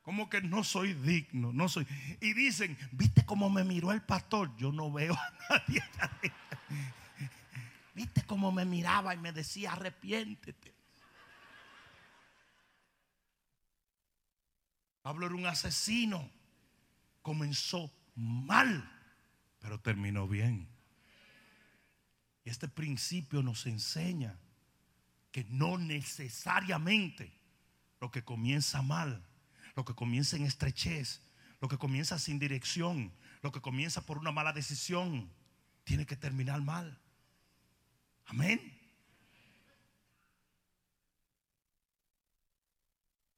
Como 0.01 0.27
que 0.29 0.41
no 0.41 0.63
soy 0.63 0.93
digno, 0.93 1.53
no 1.53 1.69
soy. 1.69 1.85
Y 2.19 2.33
dicen, 2.33 2.77
¿viste 2.91 3.25
cómo 3.25 3.49
me 3.49 3.63
miró 3.63 3.91
el 3.91 4.01
pastor? 4.01 4.55
Yo 4.57 4.71
no 4.71 4.91
veo 4.91 5.13
a 5.13 5.33
nadie. 5.49 5.83
¿Viste 7.93 8.23
cómo 8.25 8.51
me 8.51 8.65
miraba 8.65 9.13
y 9.13 9.17
me 9.17 9.31
decía, 9.31 9.73
arrepiéntete? 9.73 10.73
Pablo 15.01 15.27
era 15.27 15.35
un 15.35 15.45
asesino. 15.45 16.29
Comenzó 17.21 17.91
mal, 18.15 18.89
pero 19.59 19.79
terminó 19.79 20.27
bien. 20.27 20.67
Este 22.45 22.67
principio 22.67 23.43
nos 23.43 23.65
enseña 23.65 24.39
que 25.31 25.43
no 25.45 25.77
necesariamente 25.77 27.31
lo 27.99 28.11
que 28.11 28.23
comienza 28.23 28.81
mal, 28.81 29.23
lo 29.75 29.85
que 29.85 29.93
comienza 29.93 30.35
en 30.35 30.45
estrechez, 30.45 31.21
lo 31.61 31.67
que 31.67 31.77
comienza 31.77 32.17
sin 32.17 32.39
dirección, 32.39 33.13
lo 33.41 33.51
que 33.51 33.61
comienza 33.61 34.05
por 34.05 34.17
una 34.17 34.31
mala 34.31 34.53
decisión, 34.53 35.31
tiene 35.83 36.05
que 36.05 36.15
terminar 36.15 36.61
mal. 36.61 36.99
Amén. 38.25 38.77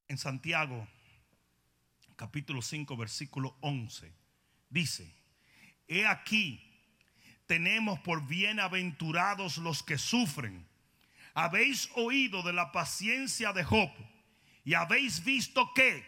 En 0.07 0.17
Santiago, 0.17 0.87
capítulo 2.17 2.61
5, 2.61 2.97
versículo 2.97 3.57
11, 3.61 4.13
dice, 4.69 5.15
he 5.87 6.05
aquí, 6.05 6.70
tenemos 7.51 7.99
por 7.99 8.25
bienaventurados 8.27 9.57
los 9.57 9.83
que 9.83 9.97
sufren. 9.97 10.65
Habéis 11.33 11.89
oído 11.95 12.43
de 12.43 12.53
la 12.53 12.71
paciencia 12.71 13.51
de 13.51 13.61
Job 13.65 13.91
y 14.63 14.73
habéis 14.73 15.25
visto 15.25 15.73
que, 15.73 16.01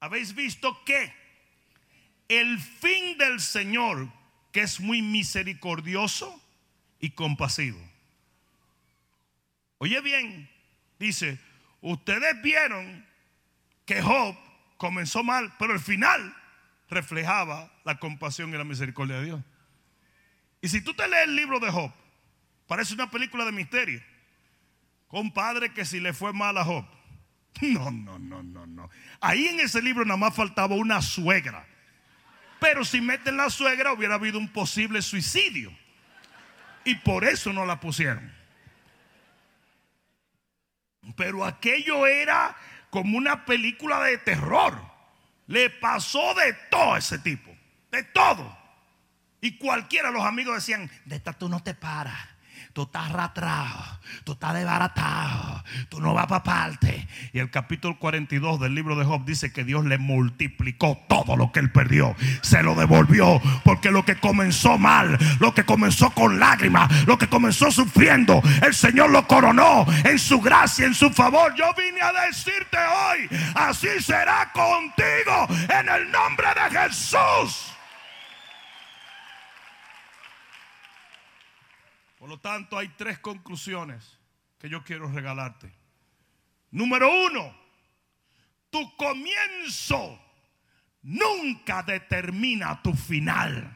habéis 0.00 0.34
visto 0.34 0.84
que 0.84 1.14
el 2.28 2.58
fin 2.58 3.16
del 3.16 3.40
Señor, 3.40 4.12
que 4.52 4.60
es 4.60 4.80
muy 4.80 5.00
misericordioso 5.00 6.38
y 7.00 7.12
compasivo. 7.12 7.80
Oye 9.78 9.98
bien, 10.02 10.50
dice, 10.98 11.40
ustedes 11.80 12.42
vieron 12.42 13.06
que 13.86 14.02
Job 14.02 14.36
comenzó 14.76 15.24
mal, 15.24 15.54
pero 15.58 15.72
el 15.72 15.80
final 15.80 16.36
reflejaba 16.88 17.72
la 17.84 17.98
compasión 17.98 18.50
y 18.50 18.56
la 18.56 18.64
misericordia 18.64 19.16
de 19.16 19.24
Dios. 19.24 19.40
Y 20.60 20.68
si 20.68 20.80
tú 20.80 20.94
te 20.94 21.06
lees 21.08 21.24
el 21.24 21.36
libro 21.36 21.60
de 21.60 21.70
Job, 21.70 21.92
parece 22.66 22.94
una 22.94 23.10
película 23.10 23.44
de 23.44 23.52
misterio. 23.52 24.02
Compadre, 25.06 25.72
que 25.72 25.84
si 25.84 26.00
le 26.00 26.12
fue 26.12 26.32
mal 26.32 26.56
a 26.58 26.64
Job. 26.64 26.84
No, 27.60 27.90
no, 27.90 28.18
no, 28.20 28.42
no, 28.42 28.66
no. 28.66 28.88
Ahí 29.20 29.48
en 29.48 29.58
ese 29.58 29.82
libro 29.82 30.04
nada 30.04 30.16
más 30.16 30.34
faltaba 30.34 30.76
una 30.76 31.02
suegra. 31.02 31.66
Pero 32.60 32.84
si 32.84 33.00
meten 33.00 33.36
la 33.36 33.50
suegra 33.50 33.92
hubiera 33.92 34.14
habido 34.14 34.38
un 34.38 34.48
posible 34.48 35.02
suicidio. 35.02 35.72
Y 36.84 36.94
por 36.96 37.24
eso 37.24 37.52
no 37.52 37.66
la 37.66 37.80
pusieron. 37.80 38.32
Pero 41.16 41.44
aquello 41.44 42.06
era 42.06 42.56
como 42.90 43.18
una 43.18 43.44
película 43.44 44.02
de 44.04 44.18
terror. 44.18 44.80
Le 45.48 45.68
pasó 45.68 46.34
de 46.34 46.52
todo 46.70 46.96
ese 46.96 47.18
tipo. 47.18 47.50
De 47.90 48.04
todo. 48.04 48.56
Y 49.40 49.58
cualquiera 49.58 50.10
los 50.10 50.24
amigos 50.24 50.54
decían, 50.54 50.90
de 51.04 51.16
esta 51.16 51.32
tú 51.32 51.48
no 51.48 51.62
te 51.62 51.74
paras 51.74 52.37
tú 52.78 52.84
estás 52.84 53.10
arrastrado, 53.10 53.98
tú 54.22 54.32
estás 54.34 54.54
desbaratado, 54.54 55.64
tú 55.88 56.00
no 56.00 56.14
vas 56.14 56.26
para 56.26 56.44
parte. 56.44 57.08
Y 57.32 57.40
el 57.40 57.50
capítulo 57.50 57.98
42 57.98 58.60
del 58.60 58.72
libro 58.72 58.94
de 58.94 59.04
Job 59.04 59.24
dice 59.24 59.52
que 59.52 59.64
Dios 59.64 59.84
le 59.84 59.98
multiplicó 59.98 60.96
todo 61.08 61.36
lo 61.36 61.50
que 61.50 61.58
él 61.58 61.72
perdió, 61.72 62.14
se 62.40 62.62
lo 62.62 62.76
devolvió, 62.76 63.42
porque 63.64 63.90
lo 63.90 64.04
que 64.04 64.14
comenzó 64.20 64.78
mal, 64.78 65.18
lo 65.40 65.52
que 65.54 65.64
comenzó 65.64 66.10
con 66.10 66.38
lágrimas, 66.38 67.04
lo 67.08 67.18
que 67.18 67.28
comenzó 67.28 67.72
sufriendo, 67.72 68.40
el 68.64 68.74
Señor 68.74 69.10
lo 69.10 69.26
coronó 69.26 69.84
en 70.04 70.16
su 70.16 70.40
gracia, 70.40 70.86
en 70.86 70.94
su 70.94 71.10
favor. 71.10 71.52
Yo 71.56 71.64
vine 71.76 72.00
a 72.00 72.26
decirte 72.26 72.76
hoy, 72.76 73.28
así 73.56 73.88
será 74.00 74.52
contigo 74.52 75.48
en 75.80 75.88
el 75.88 76.12
nombre 76.12 76.46
de 76.54 76.78
Jesús. 76.78 77.77
Por 82.28 82.36
lo 82.36 82.40
tanto, 82.42 82.76
hay 82.76 82.88
tres 82.88 83.18
conclusiones 83.20 84.18
que 84.58 84.68
yo 84.68 84.84
quiero 84.84 85.10
regalarte. 85.10 85.72
Número 86.70 87.10
uno, 87.24 87.58
tu 88.68 88.94
comienzo 88.98 90.20
nunca 91.00 91.82
determina 91.82 92.82
tu 92.82 92.92
final. 92.92 93.74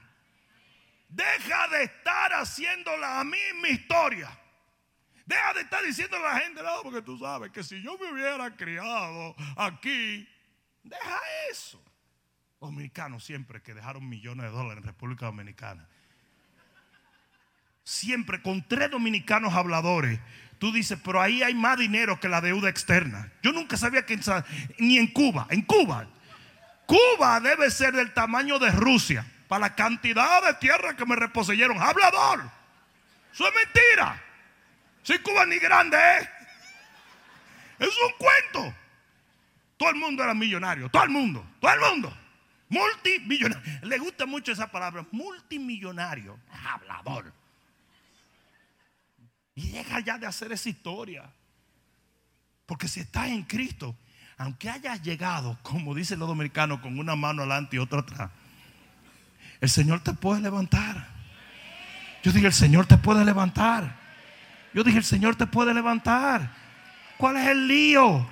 Deja 1.09 1.69
de 1.69 1.85
estar 1.85 2.35
haciendo 2.35 2.95
la 2.99 3.25
misma 3.25 3.71
historia. 3.71 4.39
Deja 5.25 5.55
de 5.55 5.63
estar 5.63 5.83
diciendo 5.83 6.19
a 6.19 6.35
la 6.35 6.41
gente, 6.41 6.63
no, 6.63 6.83
porque 6.83 7.01
tú 7.01 7.17
sabes 7.17 7.51
que 7.53 7.65
si 7.65 7.81
yo 7.81 7.97
me 7.97 8.13
hubiera 8.13 8.55
criado 8.55 9.35
aquí, 9.57 10.29
deja 10.83 11.19
eso. 11.51 11.83
Dominicanos 12.61 13.25
siempre 13.25 13.63
que 13.63 13.73
dejaron 13.73 14.07
millones 14.07 14.45
de 14.45 14.53
dólares 14.53 14.85
en 14.85 14.89
República 14.89 15.25
Dominicana 15.25 15.89
siempre 17.85 18.43
con 18.43 18.67
tres 18.67 18.91
dominicanos 18.91 19.55
habladores, 19.55 20.21
tú 20.59 20.73
dices, 20.73 20.99
pero 21.05 21.21
ahí 21.21 21.43
hay 21.43 21.55
más 21.55 21.79
dinero 21.79 22.21
que 22.21 22.29
la 22.29 22.41
deuda 22.41 22.69
externa. 22.69 23.31
Yo 23.43 23.53
nunca 23.53 23.77
sabía 23.77 24.07
que 24.07 24.19
ni 24.79 24.99
en 24.99 25.09
Cuba, 25.09 25.47
en 25.51 25.63
Cuba, 25.63 26.07
Cuba 26.87 27.41
debe 27.41 27.71
ser 27.71 27.93
del 27.95 28.13
tamaño 28.13 28.59
de 28.59 28.71
Rusia 28.71 29.27
para 29.49 29.61
la 29.61 29.75
cantidad 29.75 30.43
de 30.43 30.55
tierra 30.55 30.97
que 30.97 31.07
me 31.07 31.17
reposeyeron. 31.17 31.81
Hablador, 31.81 32.51
eso 33.33 33.49
es 33.49 33.55
mentira. 33.55 34.23
Si 35.03 35.19
Cuba 35.19 35.47
ni 35.47 35.59
grande 35.59 35.97
es, 36.19 36.29
es 37.79 37.89
un 37.89 38.13
cuento. 38.19 38.75
Todo 39.77 39.91
el 39.91 39.97
mundo 39.97 40.23
era 40.23 40.33
millonario, 40.33 40.89
todo 40.89 41.03
el 41.03 41.11
mundo, 41.11 41.45
todo 41.61 41.73
el 41.73 41.81
mundo. 41.81 42.17
Multimillonario. 42.69 43.81
Le 43.83 43.99
gusta 43.99 44.27
mucho 44.27 44.53
esa 44.53 44.71
palabra, 44.71 45.05
multimillonario, 45.11 46.39
hablador. 46.65 47.33
Y 49.55 49.71
deja 49.71 50.01
ya 50.01 50.19
de 50.19 50.27
hacer 50.27 50.53
esa 50.53 50.69
historia. 50.69 51.31
Porque 52.67 52.89
si 52.89 53.01
estás 53.01 53.29
en 53.29 53.43
Cristo, 53.43 53.97
aunque 54.39 54.71
hayas 54.71 55.03
llegado, 55.03 55.59
como 55.63 55.95
dicen 55.95 56.19
los 56.19 56.29
dominicanos, 56.29 56.81
con 56.81 56.99
una 56.99 57.15
mano 57.17 57.43
adelante 57.43 57.77
y 57.77 57.79
otra 57.79 58.01
atrás, 58.01 58.31
el 59.61 59.69
Señor 59.69 60.01
te 60.01 60.13
puede 60.13 60.41
levantar. 60.41 61.07
Yo 62.23 62.33
dije, 62.33 62.47
el 62.47 62.53
Señor 62.53 62.87
te 62.87 62.97
puede 62.97 63.25
levantar. 63.25 63.97
Yo 64.75 64.83
dije, 64.83 64.99
el 64.99 65.05
Señor 65.05 65.37
te 65.37 65.47
puede 65.47 65.75
levantar. 65.75 66.51
¿Cuál 67.19 67.37
es 67.37 67.49
el 67.49 67.69
lío? 67.69 68.29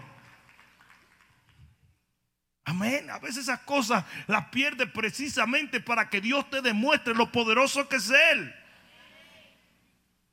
Amén. 2.65 3.11
A 3.11 3.19
veces 3.19 3.39
esas 3.39 3.61
cosas 3.61 4.05
las 4.27 4.47
pierdes 4.47 4.89
precisamente 4.91 5.81
para 5.81 6.09
que 6.09 6.21
Dios 6.21 6.49
te 6.51 6.63
demuestre 6.63 7.15
lo 7.15 7.31
poderoso 7.31 7.89
que 7.89 7.97
es 7.97 8.11
Él. 8.11 8.55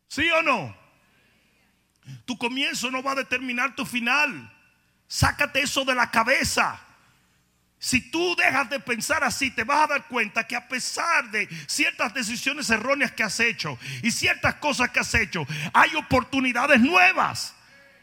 ¿Sí 0.07 0.29
o 0.31 0.41
no? 0.41 0.75
Tu 2.25 2.37
comienzo 2.37 2.89
no 2.89 3.03
va 3.03 3.11
a 3.11 3.15
determinar 3.15 3.75
tu 3.75 3.85
final. 3.85 4.53
Sácate 5.07 5.61
eso 5.61 5.83
de 5.85 5.95
la 5.95 6.09
cabeza. 6.09 6.79
Si 7.79 8.09
tú 8.09 8.35
dejas 8.35 8.69
de 8.69 8.79
pensar 8.79 9.23
así, 9.23 9.51
te 9.51 9.63
vas 9.63 9.83
a 9.83 9.87
dar 9.87 10.07
cuenta 10.07 10.47
que 10.47 10.55
a 10.55 10.67
pesar 10.67 11.29
de 11.29 11.47
ciertas 11.67 12.13
decisiones 12.13 12.69
erróneas 12.69 13.11
que 13.11 13.23
has 13.23 13.39
hecho 13.39 13.77
y 14.01 14.11
ciertas 14.11 14.55
cosas 14.55 14.89
que 14.89 14.99
has 14.99 15.13
hecho, 15.13 15.45
hay 15.73 15.95
oportunidades 15.95 16.79
nuevas. 16.79 17.53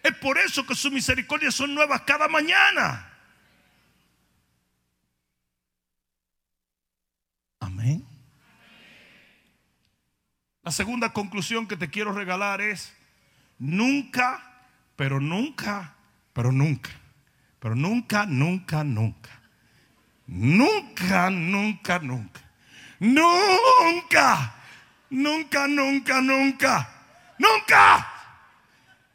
Es 0.03 0.15
por 0.17 0.39
eso 0.39 0.65
que 0.67 0.75
sus 0.75 0.93
misericordias 0.93 1.55
son 1.55 1.75
nuevas 1.75 2.03
cada 2.03 2.29
mañana. 2.29 3.11
Amén. 7.59 8.07
La 10.65 10.71
segunda 10.71 11.13
conclusión 11.13 11.67
que 11.67 11.77
te 11.77 11.91
quiero 11.91 12.13
regalar 12.13 12.63
es, 12.63 12.95
nunca, 13.59 14.43
pero 14.97 15.21
nunca, 15.21 15.95
pero 16.33 16.53
nunca, 16.53 16.89
pero 17.61 17.75
nunca, 17.75 18.25
nunca, 18.25 18.83
nunca, 18.83 19.43
nunca, 20.27 21.29
nunca, 21.29 21.99
nunca, 22.01 22.41
nunca, 25.11 25.11
nunca, 25.11 25.69
nunca, 25.69 26.21
nunca, 26.23 26.89
nunca 27.39 28.13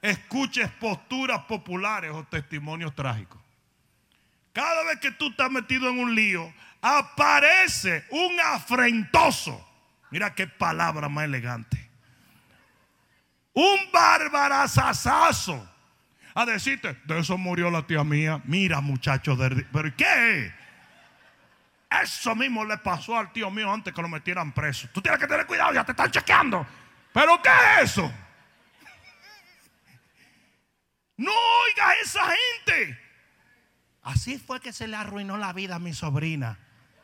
escuches 0.03 0.69
posturas 0.73 1.39
populares 1.45 2.11
o 2.11 2.23
testimonios 2.25 2.93
trágicos. 2.93 3.41
Cada 4.53 4.83
vez 4.83 4.99
que 4.99 5.09
tú 5.09 5.29
estás 5.29 5.49
metido 5.49 5.89
en 5.89 5.97
un 5.97 6.13
lío, 6.13 6.53
aparece 6.79 8.05
un 8.11 8.39
afrentoso 8.39 9.65
Mira 10.11 10.33
qué 10.33 10.47
palabra 10.47 11.09
más 11.09 11.25
elegante. 11.25 11.89
Un 13.53 13.91
barbarazazazo. 13.91 15.67
A 16.33 16.45
decirte, 16.45 16.97
de 17.05 17.19
eso 17.19 17.37
murió 17.37 17.69
la 17.69 17.85
tía 17.85 18.03
mía. 18.03 18.41
Mira, 18.45 18.81
muchachos, 18.81 19.37
pero 19.71 19.95
¿qué? 19.95 20.53
Eso 22.01 22.35
mismo 22.35 22.63
le 22.63 22.77
pasó 22.77 23.17
al 23.17 23.31
tío 23.33 23.49
mío 23.49 23.71
antes 23.71 23.93
que 23.93 24.01
lo 24.01 24.07
metieran 24.07 24.51
preso. 24.51 24.87
Tú 24.93 25.01
tienes 25.01 25.19
que 25.19 25.27
tener 25.27 25.45
cuidado, 25.45 25.73
ya 25.73 25.83
te 25.83 25.91
están 25.91 26.11
chequeando. 26.11 26.65
¿Pero 27.11 27.41
qué 27.41 27.49
es 27.49 27.91
eso? 27.91 28.11
No 31.17 31.31
oiga 31.31 31.89
a 31.89 31.93
esa 31.95 32.21
gente. 32.21 32.99
Así 34.03 34.37
fue 34.37 34.61
que 34.61 34.71
se 34.71 34.87
le 34.87 34.95
arruinó 34.95 35.37
la 35.37 35.51
vida 35.51 35.75
a 35.75 35.79
mi 35.79 35.93
sobrina. 35.93 36.57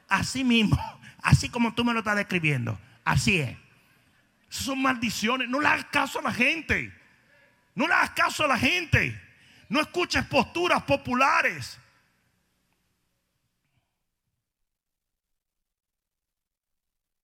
Así 0.07 0.43
mismo, 0.43 0.77
así 1.21 1.49
como 1.49 1.73
tú 1.73 1.83
me 1.83 1.93
lo 1.93 1.99
estás 1.99 2.15
describiendo. 2.15 2.79
Así 3.05 3.39
es. 3.39 3.57
Son 4.49 4.81
maldiciones. 4.81 5.47
No 5.47 5.61
le 5.61 5.67
hagas 5.67 5.85
caso 5.85 6.19
a 6.19 6.23
la 6.23 6.33
gente. 6.33 6.91
No 7.75 7.87
le 7.87 7.93
hagas 7.93 8.11
caso 8.11 8.43
a 8.43 8.47
la 8.47 8.57
gente. 8.57 9.19
No 9.69 9.79
escuches 9.79 10.25
posturas 10.25 10.83
populares. 10.83 11.79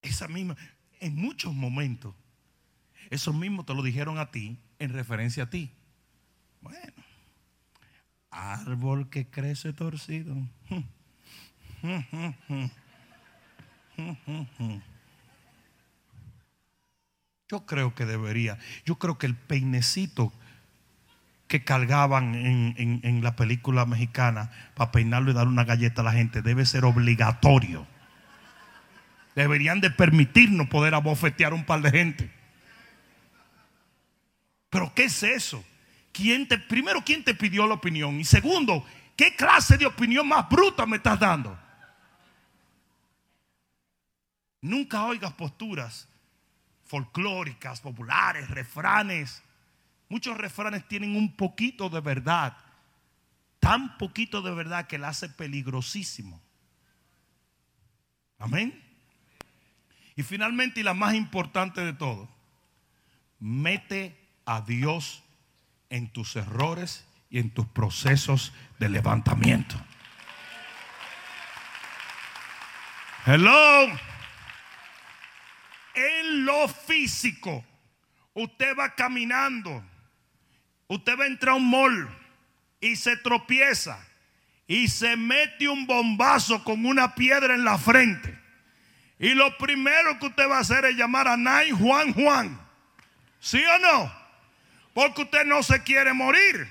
Esa 0.01 0.27
misma, 0.27 0.55
en 0.99 1.15
muchos 1.15 1.53
momentos, 1.53 2.15
eso 3.09 3.33
mismo 3.33 3.65
te 3.65 3.73
lo 3.73 3.83
dijeron 3.83 4.17
a 4.17 4.31
ti 4.31 4.57
en 4.79 4.93
referencia 4.93 5.43
a 5.43 5.49
ti. 5.49 5.71
Bueno, 6.61 7.03
árbol 8.29 9.09
que 9.09 9.29
crece 9.29 9.73
torcido. 9.73 10.35
Yo 17.51 17.65
creo 17.65 17.93
que 17.93 18.05
debería. 18.05 18.57
Yo 18.85 18.95
creo 18.95 19.17
que 19.17 19.25
el 19.25 19.35
peinecito 19.35 20.31
que 21.49 21.65
cargaban 21.65 22.33
en, 22.33 23.01
en 23.03 23.23
la 23.23 23.35
película 23.35 23.85
mexicana 23.85 24.49
para 24.73 24.93
peinarlo 24.93 25.31
y 25.31 25.33
darle 25.33 25.51
una 25.51 25.65
galleta 25.65 25.99
a 25.99 26.05
la 26.05 26.13
gente 26.13 26.41
debe 26.41 26.65
ser 26.65 26.85
obligatorio. 26.85 27.85
Deberían 29.35 29.81
de 29.81 29.91
permitirnos 29.91 30.69
poder 30.69 30.95
abofetear 30.95 31.53
un 31.53 31.65
par 31.65 31.81
de 31.81 31.91
gente. 31.91 32.31
Pero 34.69 34.93
¿qué 34.95 35.03
es 35.03 35.21
eso? 35.21 35.61
¿Quién 36.13 36.47
te, 36.47 36.57
primero, 36.57 37.03
¿quién 37.03 37.21
te 37.21 37.35
pidió 37.35 37.67
la 37.67 37.73
opinión? 37.73 38.17
Y 38.17 38.23
segundo, 38.23 38.85
¿qué 39.17 39.35
clase 39.35 39.77
de 39.77 39.87
opinión 39.87 40.25
más 40.25 40.47
bruta 40.47 40.85
me 40.85 40.95
estás 40.95 41.19
dando? 41.19 41.59
Nunca 44.61 45.03
oigas 45.03 45.33
posturas 45.33 46.07
folclóricas, 46.91 47.79
populares, 47.79 48.49
refranes. 48.49 49.41
Muchos 50.09 50.37
refranes 50.37 50.85
tienen 50.89 51.15
un 51.15 51.37
poquito 51.37 51.89
de 51.89 52.01
verdad, 52.01 52.57
tan 53.61 53.97
poquito 53.97 54.41
de 54.41 54.53
verdad 54.53 54.87
que 54.87 54.97
la 54.97 55.07
hace 55.07 55.29
peligrosísimo. 55.29 56.41
Amén. 58.39 58.77
Y 60.17 60.23
finalmente, 60.23 60.81
y 60.81 60.83
la 60.83 60.93
más 60.93 61.13
importante 61.13 61.79
de 61.79 61.93
todo, 61.93 62.27
mete 63.39 64.17
a 64.45 64.59
Dios 64.59 65.23
en 65.89 66.09
tus 66.11 66.35
errores 66.35 67.07
y 67.29 67.39
en 67.39 67.51
tus 67.51 67.67
procesos 67.67 68.51
de 68.79 68.89
levantamiento. 68.89 69.77
Hello. 73.25 74.10
En 76.01 76.45
lo 76.45 76.67
físico, 76.67 77.63
usted 78.33 78.75
va 78.77 78.95
caminando, 78.95 79.83
usted 80.87 81.17
va 81.19 81.25
a 81.25 81.27
entrar 81.27 81.53
a 81.53 81.57
un 81.57 81.69
mall 81.69 82.09
y 82.79 82.95
se 82.95 83.17
tropieza 83.17 83.99
y 84.67 84.87
se 84.87 85.15
mete 85.15 85.67
un 85.67 85.85
bombazo 85.85 86.63
con 86.63 86.85
una 86.85 87.13
piedra 87.13 87.53
en 87.53 87.63
la 87.63 87.77
frente. 87.77 88.39
Y 89.19 89.35
lo 89.35 89.55
primero 89.57 90.17
que 90.17 90.27
usted 90.27 90.49
va 90.49 90.57
a 90.57 90.61
hacer 90.61 90.85
es 90.85 90.95
llamar 90.95 91.27
a 91.27 91.37
Nai 91.37 91.71
Juan 91.71 92.13
Juan. 92.13 92.59
¿Sí 93.39 93.61
o 93.63 93.79
no? 93.79 94.13
Porque 94.93 95.21
usted 95.23 95.45
no 95.45 95.61
se 95.61 95.83
quiere 95.83 96.13
morir. 96.13 96.67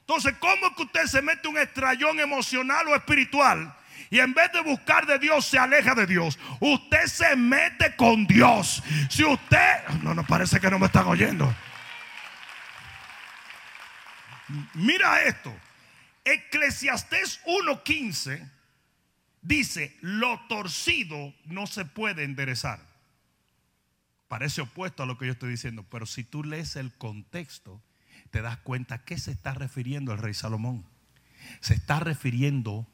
Entonces, 0.00 0.34
¿cómo 0.38 0.68
es 0.68 0.76
que 0.76 0.82
usted 0.82 1.06
se 1.06 1.22
mete 1.22 1.48
un 1.48 1.58
estrellón 1.58 2.20
emocional 2.20 2.88
o 2.88 2.94
espiritual? 2.94 3.74
Y 4.14 4.20
en 4.20 4.32
vez 4.32 4.52
de 4.52 4.62
buscar 4.62 5.06
de 5.06 5.18
Dios, 5.18 5.44
se 5.44 5.58
aleja 5.58 5.92
de 5.92 6.06
Dios. 6.06 6.38
Usted 6.60 7.04
se 7.06 7.34
mete 7.34 7.96
con 7.96 8.28
Dios. 8.28 8.80
Si 9.10 9.24
usted... 9.24 9.88
No, 10.04 10.14
no 10.14 10.24
parece 10.24 10.60
que 10.60 10.70
no 10.70 10.78
me 10.78 10.86
están 10.86 11.08
oyendo. 11.08 11.52
Mira 14.74 15.20
esto. 15.22 15.52
Eclesiastés 16.24 17.40
1.15 17.44 18.48
dice, 19.42 19.98
lo 20.00 20.38
torcido 20.48 21.34
no 21.46 21.66
se 21.66 21.84
puede 21.84 22.22
enderezar. 22.22 22.78
Parece 24.28 24.60
opuesto 24.60 25.02
a 25.02 25.06
lo 25.06 25.18
que 25.18 25.26
yo 25.26 25.32
estoy 25.32 25.50
diciendo, 25.50 25.84
pero 25.90 26.06
si 26.06 26.22
tú 26.22 26.44
lees 26.44 26.76
el 26.76 26.92
contexto, 26.92 27.82
te 28.30 28.42
das 28.42 28.58
cuenta 28.58 29.04
qué 29.04 29.18
se 29.18 29.32
está 29.32 29.54
refiriendo 29.54 30.12
el 30.12 30.18
rey 30.18 30.34
Salomón. 30.34 30.86
Se 31.60 31.74
está 31.74 31.98
refiriendo 31.98 32.86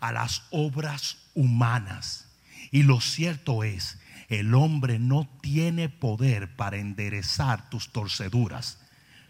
a 0.00 0.12
las 0.12 0.42
obras 0.50 1.18
humanas. 1.34 2.28
Y 2.70 2.82
lo 2.82 3.00
cierto 3.00 3.64
es, 3.64 3.98
el 4.28 4.54
hombre 4.54 4.98
no 4.98 5.28
tiene 5.40 5.88
poder 5.88 6.54
para 6.56 6.76
enderezar 6.76 7.70
tus 7.70 7.92
torceduras, 7.92 8.78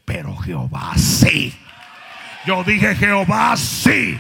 pero 0.04 0.36
Jehová 0.36 0.92
sí. 0.96 1.54
Yo 2.46 2.64
dije 2.64 2.94
Jehová 2.96 3.56
sí. 3.56 4.18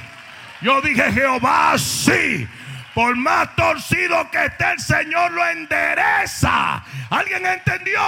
Yo 0.60 0.80
dije 0.80 1.12
Jehová 1.12 1.76
sí. 1.78 2.46
Por 2.94 3.16
más 3.16 3.54
torcido 3.54 4.30
que 4.30 4.46
esté 4.46 4.72
el 4.72 4.80
Señor 4.80 5.32
lo 5.32 5.46
endereza. 5.46 6.84
¿Alguien 7.10 7.46
entendió? 7.46 8.00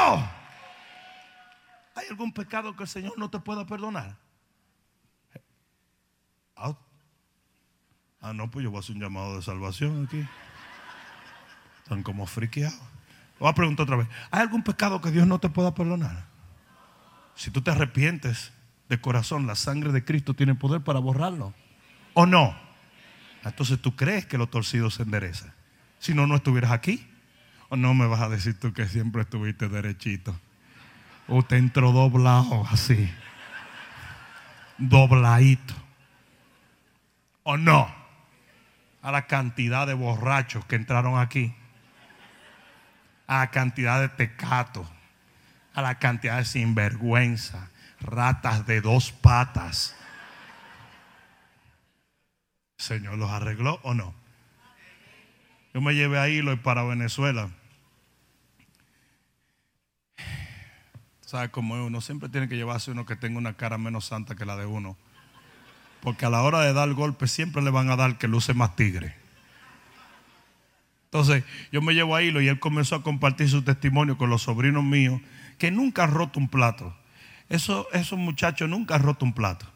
¿Hay 1.95 2.07
algún 2.09 2.33
pecado 2.33 2.75
que 2.77 2.85
el 2.85 2.89
Señor 2.89 3.15
no 3.17 3.31
te 3.31 3.39
pueda 3.39 3.67
perdonar? 3.67 4.17
Ah 8.21 8.33
no, 8.33 8.51
pues 8.51 8.65
yo 8.65 8.71
voy 8.71 8.79
a 8.79 8.81
hacer 8.81 8.97
un 8.97 9.03
llamado 9.03 9.37
de 9.37 9.43
salvación 9.43 10.07
aquí. 10.07 10.27
Están 11.83 12.03
como 12.03 12.27
friqueados. 12.27 12.79
Voy 13.39 13.49
a 13.49 13.55
preguntar 13.55 13.85
otra 13.85 13.97
vez. 13.97 14.09
¿Hay 14.31 14.41
algún 14.41 14.63
pecado 14.63 15.01
que 15.01 15.11
Dios 15.11 15.27
no 15.27 15.39
te 15.39 15.49
pueda 15.49 15.75
perdonar? 15.75 16.25
Si 17.35 17.51
tú 17.51 17.63
te 17.63 17.71
arrepientes 17.71 18.53
de 18.89 19.01
corazón, 19.01 19.47
la 19.47 19.55
sangre 19.55 19.93
de 19.93 20.05
Cristo 20.05 20.35
tiene 20.35 20.55
poder 20.55 20.83
para 20.83 20.99
borrarlo. 20.99 21.55
¿O 22.13 22.27
no? 22.27 22.55
Entonces 23.45 23.81
tú 23.81 23.97
crees 23.97 24.27
que 24.27 24.37
lo 24.37 24.47
torcido 24.49 24.91
se 24.91 25.03
endereza. 25.03 25.55
Si 25.99 26.13
no, 26.15 26.27
no 26.27 26.37
estuvieras 26.37 26.73
aquí. 26.73 27.07
¿O 27.71 27.77
no 27.77 27.95
me 27.95 28.07
vas 28.07 28.21
a 28.21 28.29
decir 28.29 28.59
tú 28.59 28.73
que 28.73 28.89
siempre 28.89 29.23
estuviste 29.23 29.69
derechito? 29.69 30.39
¿O 31.29 31.43
te 31.43 31.57
entró 31.57 31.93
doblado 31.93 32.67
así? 32.71 33.11
Dobladito. 34.77 35.75
¿O 37.45 37.57
no? 37.57 38.00
A 39.03 39.13
la 39.13 39.27
cantidad 39.27 39.87
de 39.87 39.95
borrachos 39.95 40.65
que 40.67 40.77
entraron 40.77 41.19
aquí. 41.19 41.55
A 43.27 43.39
la 43.39 43.51
cantidad 43.51 44.01
de 44.01 44.09
tecatos. 44.09 44.87
A 45.75 45.83
la 45.83 45.99
cantidad 45.99 46.39
de 46.39 46.45
sinvergüenza. 46.45 47.71
Ratas 48.01 48.67
de 48.67 48.81
dos 48.81 49.13
patas 49.13 49.97
Señor 52.81 53.19
los 53.19 53.31
arregló 53.31 53.79
o 53.83 53.93
no. 53.93 54.15
Yo 55.75 55.83
me 55.83 55.95
llevé 55.95 56.19
a 56.19 56.31
Hilo 56.31 56.61
para 56.63 56.83
Venezuela. 56.83 57.51
¿Sabe 61.21 61.51
cómo 61.51 61.77
es? 61.77 61.83
Uno 61.83 62.01
siempre 62.01 62.31
tiene 62.31 62.49
que 62.49 62.57
llevarse 62.57 62.91
uno 62.91 63.05
que 63.05 63.17
tenga 63.17 63.37
una 63.37 63.53
cara 63.53 63.77
menos 63.77 64.07
santa 64.07 64.35
que 64.35 64.47
la 64.47 64.57
de 64.57 64.65
uno. 64.65 64.97
Porque 66.03 66.27
a 66.27 66.31
la 66.31 66.43
hora 66.43 66.61
de 66.61 66.73
dar 66.73 66.93
golpe 66.95 67.29
siempre 67.29 67.63
le 67.63 67.71
van 67.71 67.91
a 67.91 67.97
dar 67.97 68.19
que 68.19 68.29
luce 68.29 68.55
más 68.55 68.77
tigre. 68.77 69.15
Entonces 71.05 71.45
yo 71.73 71.83
me 71.83 71.93
llevo 71.93 72.15
a 72.15 72.23
Hilo 72.23 72.41
y 72.41 72.49
él 72.49 72.61
comenzó 72.61 72.95
a 72.95 73.03
compartir 73.03 73.49
su 73.49 73.63
testimonio 73.63 74.17
con 74.17 74.31
los 74.31 74.43
sobrinos 74.43 74.85
míos 74.85 75.21
que 75.59 75.71
nunca 75.71 76.05
han 76.05 76.13
roto 76.13 76.39
un 76.39 76.49
plato. 76.49 76.97
Eso, 77.49 77.89
esos 77.93 78.19
muchachos 78.19 78.69
nunca 78.69 78.95
han 78.95 79.03
roto 79.03 79.25
un 79.25 79.33
plato. 79.33 79.67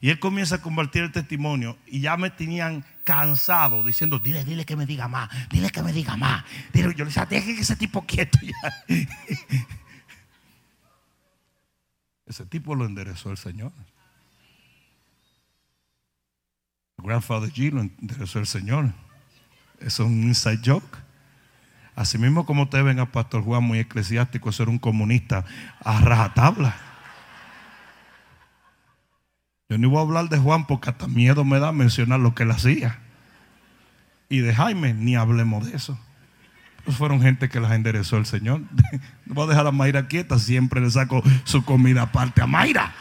Y 0.00 0.08
él 0.10 0.18
comienza 0.18 0.56
a 0.56 0.62
compartir 0.62 1.02
el 1.02 1.12
testimonio 1.12 1.78
y 1.86 2.00
ya 2.00 2.16
me 2.16 2.30
tenían 2.30 2.84
cansado 3.04 3.84
diciendo, 3.84 4.18
dile, 4.18 4.44
dile 4.44 4.64
que 4.64 4.74
me 4.74 4.86
diga 4.86 5.08
más, 5.08 5.28
dile 5.50 5.70
que 5.70 5.82
me 5.82 5.92
diga 5.92 6.16
más. 6.16 6.44
Yo 6.72 6.88
le 6.88 6.94
decía, 7.04 7.26
que 7.26 7.36
ese 7.36 7.76
tipo 7.76 8.04
quieto 8.06 8.38
ya. 8.42 8.96
Ese 12.26 12.46
tipo 12.46 12.76
lo 12.76 12.86
enderezó 12.86 13.32
el 13.32 13.36
Señor. 13.36 13.72
Grandfather 17.02 17.50
G 17.50 17.72
lo 17.72 17.80
enderezó 17.80 18.38
el 18.38 18.46
Señor. 18.46 18.92
Es 19.80 19.98
un 19.98 20.22
inside 20.24 20.60
joke. 20.64 20.98
Así 21.96 22.18
mismo 22.18 22.46
como 22.46 22.62
ustedes 22.62 22.84
ven 22.84 23.00
a 23.00 23.10
Pastor 23.12 23.42
Juan 23.42 23.64
muy 23.64 23.78
eclesiástico, 23.78 24.52
ser 24.52 24.68
un 24.68 24.78
comunista 24.78 25.44
a 25.84 26.00
rajatabla. 26.00 26.74
Yo 29.68 29.78
no 29.78 29.88
voy 29.88 29.98
a 29.98 30.02
hablar 30.02 30.28
de 30.28 30.38
Juan 30.38 30.66
porque 30.66 30.90
hasta 30.90 31.06
miedo 31.06 31.44
me 31.44 31.60
da 31.60 31.72
mencionar 31.72 32.20
lo 32.20 32.34
que 32.34 32.42
él 32.42 32.50
hacía. 32.50 32.98
Y 34.28 34.38
de 34.40 34.54
Jaime, 34.54 34.94
ni 34.94 35.16
hablemos 35.16 35.66
de 35.66 35.76
eso. 35.76 35.98
Pues 36.84 36.96
fueron 36.96 37.20
gente 37.20 37.48
que 37.48 37.60
las 37.60 37.72
enderezó 37.72 38.16
el 38.16 38.26
Señor. 38.26 38.62
No 39.26 39.34
voy 39.34 39.44
a 39.44 39.50
dejar 39.50 39.66
a 39.68 39.70
Mayra 39.70 40.08
quieta, 40.08 40.40
siempre 40.40 40.80
le 40.80 40.90
saco 40.90 41.22
su 41.44 41.64
comida 41.64 42.02
aparte 42.02 42.42
a 42.42 42.48
Mayra. 42.48 42.92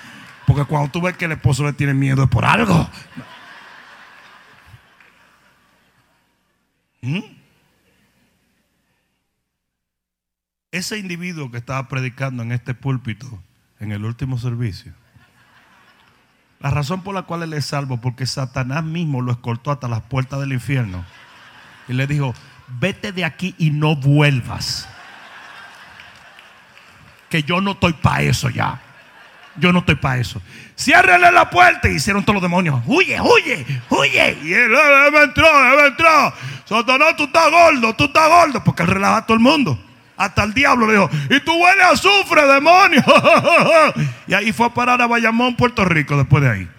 Porque 0.46 0.66
cuando 0.66 0.92
tú 0.92 1.02
ves 1.02 1.18
que 1.18 1.26
el 1.26 1.32
esposo 1.32 1.64
le 1.64 1.74
tiene 1.74 1.96
miedo 1.96 2.22
es 2.22 2.30
por 2.30 2.46
algo. 2.46 2.88
¿Mm? 7.02 7.20
Ese 10.72 10.98
individuo 10.98 11.50
que 11.50 11.58
estaba 11.58 11.88
predicando 11.88 12.44
en 12.44 12.52
este 12.52 12.74
púlpito, 12.74 13.42
en 13.80 13.92
el 13.92 14.06
último 14.06 14.38
servicio, 14.38 14.94
la 16.60 16.70
razón 16.70 17.02
por 17.04 17.16
la 17.16 17.24
cual 17.24 17.44
él 17.44 17.54
es 17.54 17.66
salvo, 17.66 18.02
porque 18.02 18.26
Satanás 18.26 18.84
mismo 18.84 19.22
lo 19.22 19.32
escoltó 19.32 19.72
hasta 19.72 19.88
las 19.88 20.02
puertas 20.02 20.40
del 20.42 20.54
infierno 20.54 21.06
y 21.88 21.94
le 21.94 22.06
dijo, 22.06 22.34
vete 22.80 23.12
de 23.12 23.26
aquí 23.26 23.56
y 23.58 23.72
no 23.72 23.96
vuelvas. 23.96 24.88
Que 27.30 27.44
yo 27.44 27.62
no 27.62 27.72
estoy 27.72 27.94
para 27.94 28.22
eso 28.24 28.50
ya. 28.50 28.82
Yo 29.56 29.74
no 29.74 29.80
estoy 29.80 29.96
para 29.96 30.18
eso. 30.20 30.42
Ciérrele 30.78 31.32
la 31.32 31.50
puerta. 31.50 31.90
Y 31.90 31.96
hicieron 31.96 32.24
todos 32.24 32.36
los 32.36 32.44
demonios. 32.44 32.82
Huye, 32.86 33.20
huye, 33.22 33.66
huye. 33.90 34.38
Y 34.44 34.54
él, 34.54 34.74
eh, 34.74 34.78
eh, 34.78 35.08
él 35.08 35.16
entró, 35.24 35.46
eh, 35.46 35.74
él 35.74 35.86
entró 35.88 36.34
entró. 36.70 36.78
Satanás, 36.78 37.16
tú 37.18 37.24
estás 37.24 37.52
gordo, 37.52 37.96
tú 37.96 38.06
estás 38.06 38.30
gordo. 38.30 38.64
Porque 38.64 38.84
él 38.84 38.90
relaja 38.90 39.18
a 39.18 39.26
todo 39.26 39.36
el 39.36 39.44
mundo. 39.44 39.80
Hasta 40.18 40.44
el 40.44 40.54
diablo 40.54 40.86
le 40.86 40.94
dijo, 40.94 41.10
y 41.30 41.40
tú 41.40 41.54
hueles 41.54 41.86
a 41.86 41.92
azufre, 41.92 42.46
demonio. 42.46 43.02
y 44.28 44.34
ahí 44.34 44.52
fue 44.52 44.66
a 44.66 44.74
parar 44.74 45.02
a 45.02 45.08
Bayamón, 45.08 45.56
Puerto 45.56 45.86
Rico, 45.86 46.18
después 46.18 46.44
de 46.44 46.50
ahí. 46.50 46.70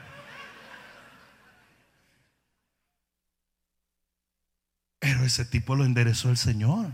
Pero 4.99 5.25
ese 5.25 5.47
tipo 5.47 5.75
lo 5.75 5.87
enderezó 5.87 6.29
el 6.29 6.37
Señor. 6.37 6.93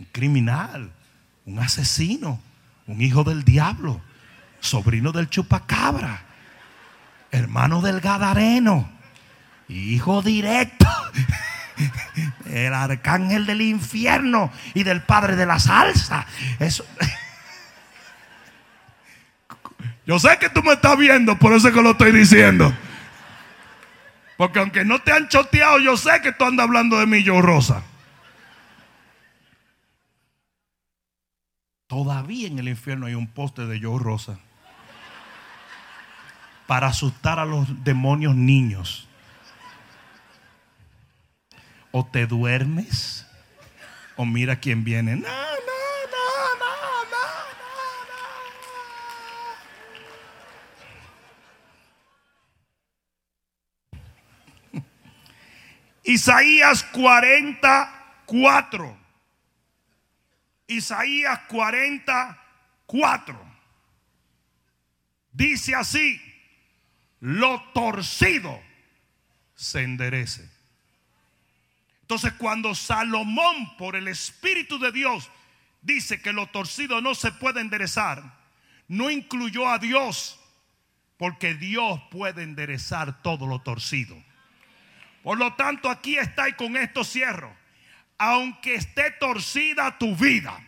Un 0.00 0.06
criminal, 0.10 0.90
un 1.46 1.60
asesino, 1.60 2.40
un 2.88 3.00
hijo 3.00 3.22
del 3.22 3.44
diablo, 3.44 4.00
sobrino 4.58 5.12
del 5.12 5.30
chupacabra, 5.30 6.24
hermano 7.30 7.80
del 7.80 8.00
gadareno, 8.00 8.90
hijo 9.68 10.22
directo 10.22 10.88
el 12.46 12.74
arcángel 12.74 13.46
del 13.46 13.60
infierno 13.60 14.52
y 14.74 14.82
del 14.82 15.02
padre 15.02 15.36
de 15.36 15.46
la 15.46 15.58
salsa. 15.58 16.26
Eso. 16.58 16.84
Yo 20.06 20.18
sé 20.18 20.36
que 20.38 20.48
tú 20.48 20.62
me 20.62 20.72
estás 20.72 20.96
viendo, 20.98 21.38
por 21.38 21.52
eso 21.52 21.68
es 21.68 21.74
que 21.74 21.82
lo 21.82 21.92
estoy 21.92 22.12
diciendo. 22.12 22.72
Porque 24.36 24.58
aunque 24.58 24.84
no 24.84 24.98
te 25.00 25.12
han 25.12 25.28
choteado, 25.28 25.78
yo 25.78 25.96
sé 25.96 26.20
que 26.22 26.32
tú 26.32 26.44
andas 26.44 26.64
hablando 26.64 26.98
de 26.98 27.06
mí, 27.06 27.22
yo 27.22 27.40
Rosa. 27.40 27.82
Todavía 31.86 32.48
en 32.48 32.58
el 32.58 32.68
infierno 32.68 33.06
hay 33.06 33.14
un 33.14 33.28
poste 33.28 33.66
de 33.66 33.78
yo 33.78 33.98
Rosa. 33.98 34.38
Para 36.66 36.88
asustar 36.88 37.38
a 37.38 37.44
los 37.44 37.84
demonios 37.84 38.34
niños. 38.34 39.08
O 41.92 42.04
te 42.04 42.26
duermes 42.26 43.24
o 44.16 44.26
mira 44.26 44.56
quién 44.56 44.84
viene. 44.84 45.16
No, 45.16 45.22
no, 45.22 45.28
no, 45.28 45.32
no, 46.58 46.66
no. 54.72 54.84
Isaías 56.04 56.82
44. 56.82 58.98
Isaías 60.66 61.38
44. 61.48 63.52
Dice 65.32 65.74
así, 65.74 66.20
lo 67.20 67.62
torcido 67.72 68.60
se 69.54 69.82
enderece. 69.82 70.51
Entonces 72.12 72.34
cuando 72.36 72.74
Salomón 72.74 73.74
por 73.78 73.96
el 73.96 74.06
Espíritu 74.06 74.78
de 74.78 74.92
Dios 74.92 75.30
dice 75.80 76.20
que 76.20 76.34
lo 76.34 76.46
torcido 76.46 77.00
no 77.00 77.14
se 77.14 77.32
puede 77.32 77.62
enderezar, 77.62 78.22
no 78.86 79.10
incluyó 79.10 79.66
a 79.66 79.78
Dios, 79.78 80.38
porque 81.16 81.54
Dios 81.54 82.02
puede 82.10 82.42
enderezar 82.42 83.22
todo 83.22 83.46
lo 83.46 83.60
torcido. 83.60 84.22
Por 85.22 85.38
lo 85.38 85.54
tanto, 85.54 85.88
aquí 85.88 86.18
está 86.18 86.50
y 86.50 86.52
con 86.52 86.76
esto 86.76 87.02
cierro. 87.02 87.56
Aunque 88.18 88.74
esté 88.74 89.12
torcida 89.12 89.96
tu 89.96 90.14
vida, 90.14 90.62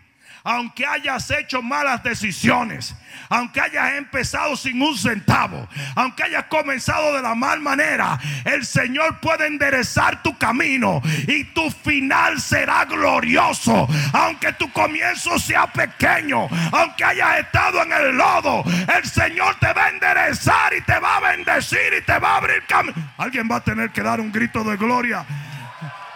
aunque 0.45 0.87
hayas 0.87 1.31
hecho 1.31 1.63
malas 1.63 2.03
decisiones, 2.03 2.95
aunque 3.31 3.63
hayas 3.63 3.95
empezado 3.95 4.55
sin 4.57 4.81
un 4.83 4.97
centavo, 4.97 5.67
aunque 5.97 6.23
hayas 6.23 6.45
comenzado 6.45 7.15
de 7.15 7.23
la 7.23 7.35
mal 7.35 7.61
manera, 7.61 8.21
el 8.45 8.67
Señor 8.67 9.21
puede 9.21 9.47
enderezar 9.47 10.23
tu 10.23 10.37
camino 10.37 11.01
y 11.27 11.45
tu 11.45 11.71
final 11.71 12.39
será 12.43 12.85
glorioso. 12.85 13.89
Aunque 14.13 14.53
tu 14.53 14.71
comienzo 14.71 15.39
sea 15.39 15.67
pequeño, 15.67 16.47
aunque 16.73 17.05
hayas 17.05 17.39
estado 17.39 17.83
en 17.83 17.93
el 17.93 18.15
lodo, 18.15 18.65
el 18.95 19.05
Señor 19.07 19.55
te 19.59 19.73
va 19.73 19.87
a 19.87 19.89
enderezar 19.89 20.75
y 20.75 20.83
te 20.83 20.99
va 20.99 21.17
a 21.17 21.21
bendecir 21.21 21.95
y 21.99 22.05
te 22.05 22.19
va 22.19 22.35
a 22.35 22.37
abrir 22.37 22.63
camino. 22.67 22.95
Alguien 23.17 23.49
va 23.51 23.57
a 23.57 23.65
tener 23.65 23.91
que 23.91 24.03
dar 24.03 24.21
un 24.21 24.31
grito 24.31 24.63
de 24.63 24.77
gloria. 24.77 25.25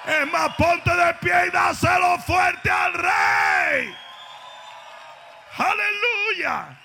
Es 0.07 0.31
más, 0.31 0.55
ponte 0.57 0.95
de 0.95 1.15
pie 1.15 1.33
y 1.49 1.51
dáselo 1.51 2.19
fuerte 2.19 2.71
al 2.71 2.93
rey. 2.93 4.08
Aleluya. 5.59 6.81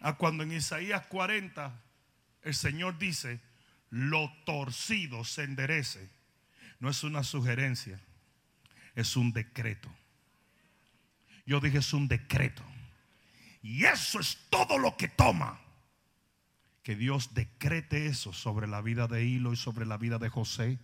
A 0.00 0.16
cuando 0.16 0.42
en 0.42 0.52
Isaías 0.52 1.06
40 1.06 1.80
el 2.42 2.54
Señor 2.54 2.98
dice, 2.98 3.40
lo 3.90 4.32
torcido 4.44 5.24
se 5.24 5.44
enderece. 5.44 6.10
No 6.80 6.90
es 6.90 7.02
una 7.04 7.22
sugerencia, 7.22 8.00
es 8.94 9.16
un 9.16 9.32
decreto. 9.32 9.88
Yo 11.46 11.60
dije 11.60 11.78
es 11.78 11.92
un 11.92 12.08
decreto. 12.08 12.64
Y 13.62 13.84
eso 13.84 14.20
es 14.20 14.38
todo 14.50 14.78
lo 14.78 14.96
que 14.96 15.08
toma. 15.08 15.60
Que 16.82 16.96
Dios 16.96 17.34
decrete 17.34 18.06
eso 18.06 18.32
sobre 18.32 18.66
la 18.66 18.80
vida 18.80 19.08
de 19.08 19.24
Hilo 19.24 19.52
y 19.52 19.56
sobre 19.56 19.86
la 19.86 19.98
vida 19.98 20.18
de 20.18 20.28
José 20.28 20.78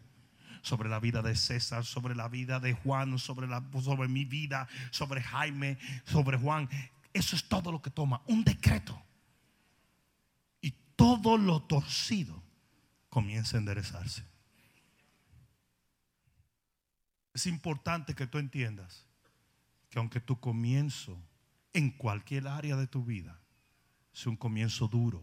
sobre 0.64 0.88
la 0.88 0.98
vida 0.98 1.20
de 1.22 1.36
César, 1.36 1.84
sobre 1.84 2.14
la 2.14 2.28
vida 2.28 2.58
de 2.58 2.72
Juan, 2.72 3.18
sobre, 3.18 3.46
la, 3.46 3.62
sobre 3.82 4.08
mi 4.08 4.24
vida, 4.24 4.66
sobre 4.90 5.22
Jaime, 5.22 5.78
sobre 6.06 6.38
Juan. 6.38 6.68
Eso 7.12 7.36
es 7.36 7.46
todo 7.48 7.70
lo 7.70 7.82
que 7.82 7.90
toma, 7.90 8.22
un 8.26 8.42
decreto. 8.42 9.00
Y 10.62 10.72
todo 10.96 11.36
lo 11.36 11.62
torcido 11.62 12.42
comienza 13.10 13.56
a 13.56 13.60
enderezarse. 13.60 14.24
Es 17.34 17.46
importante 17.46 18.14
que 18.14 18.26
tú 18.26 18.38
entiendas 18.38 19.06
que 19.90 19.98
aunque 19.98 20.20
tu 20.20 20.40
comienzo 20.40 21.20
en 21.74 21.90
cualquier 21.90 22.48
área 22.48 22.76
de 22.76 22.86
tu 22.86 23.04
vida 23.04 23.38
sea 24.12 24.30
un 24.30 24.36
comienzo 24.36 24.88
duro, 24.88 25.22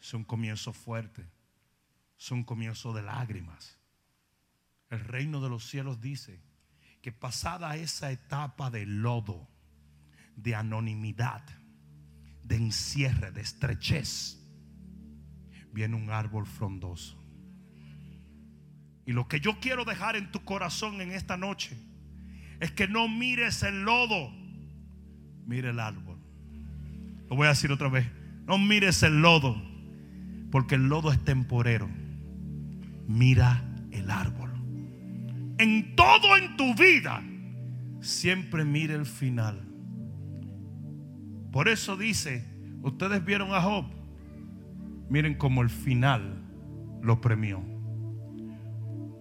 sea 0.00 0.18
un 0.18 0.24
comienzo 0.24 0.72
fuerte, 0.72 1.24
sea 2.16 2.36
un 2.36 2.44
comienzo 2.44 2.92
de 2.92 3.02
lágrimas, 3.02 3.75
el 4.90 5.00
reino 5.00 5.40
de 5.40 5.48
los 5.48 5.68
cielos 5.68 6.00
dice 6.00 6.40
que 7.02 7.12
pasada 7.12 7.76
esa 7.76 8.10
etapa 8.10 8.70
de 8.70 8.86
lodo, 8.86 9.48
de 10.36 10.54
anonimidad, 10.54 11.42
de 12.42 12.56
encierre, 12.56 13.32
de 13.32 13.40
estrechez, 13.40 14.38
viene 15.72 15.96
un 15.96 16.10
árbol 16.10 16.46
frondoso. 16.46 17.22
Y 19.04 19.12
lo 19.12 19.28
que 19.28 19.40
yo 19.40 19.60
quiero 19.60 19.84
dejar 19.84 20.16
en 20.16 20.32
tu 20.32 20.44
corazón 20.44 21.00
en 21.00 21.12
esta 21.12 21.36
noche 21.36 21.76
es 22.60 22.72
que 22.72 22.88
no 22.88 23.08
mires 23.08 23.62
el 23.62 23.82
lodo, 23.82 24.32
mire 25.46 25.70
el 25.70 25.78
árbol. 25.78 26.18
Lo 27.28 27.36
voy 27.36 27.46
a 27.46 27.50
decir 27.50 27.70
otra 27.70 27.88
vez, 27.88 28.10
no 28.46 28.58
mires 28.58 29.02
el 29.02 29.20
lodo, 29.20 29.62
porque 30.50 30.74
el 30.76 30.88
lodo 30.88 31.12
es 31.12 31.24
temporero. 31.24 31.88
Mira 33.06 33.62
el 33.92 34.10
árbol 34.10 34.45
en 35.58 35.96
todo 35.96 36.36
en 36.36 36.56
tu 36.56 36.74
vida, 36.74 37.22
siempre 38.00 38.64
mire 38.64 38.94
el 38.94 39.06
final. 39.06 39.62
Por 41.50 41.68
eso 41.68 41.96
dice, 41.96 42.44
ustedes 42.82 43.24
vieron 43.24 43.54
a 43.54 43.62
Job, 43.62 43.86
miren 45.08 45.34
como 45.34 45.62
el 45.62 45.70
final 45.70 46.42
lo 47.02 47.20
premió. 47.20 47.62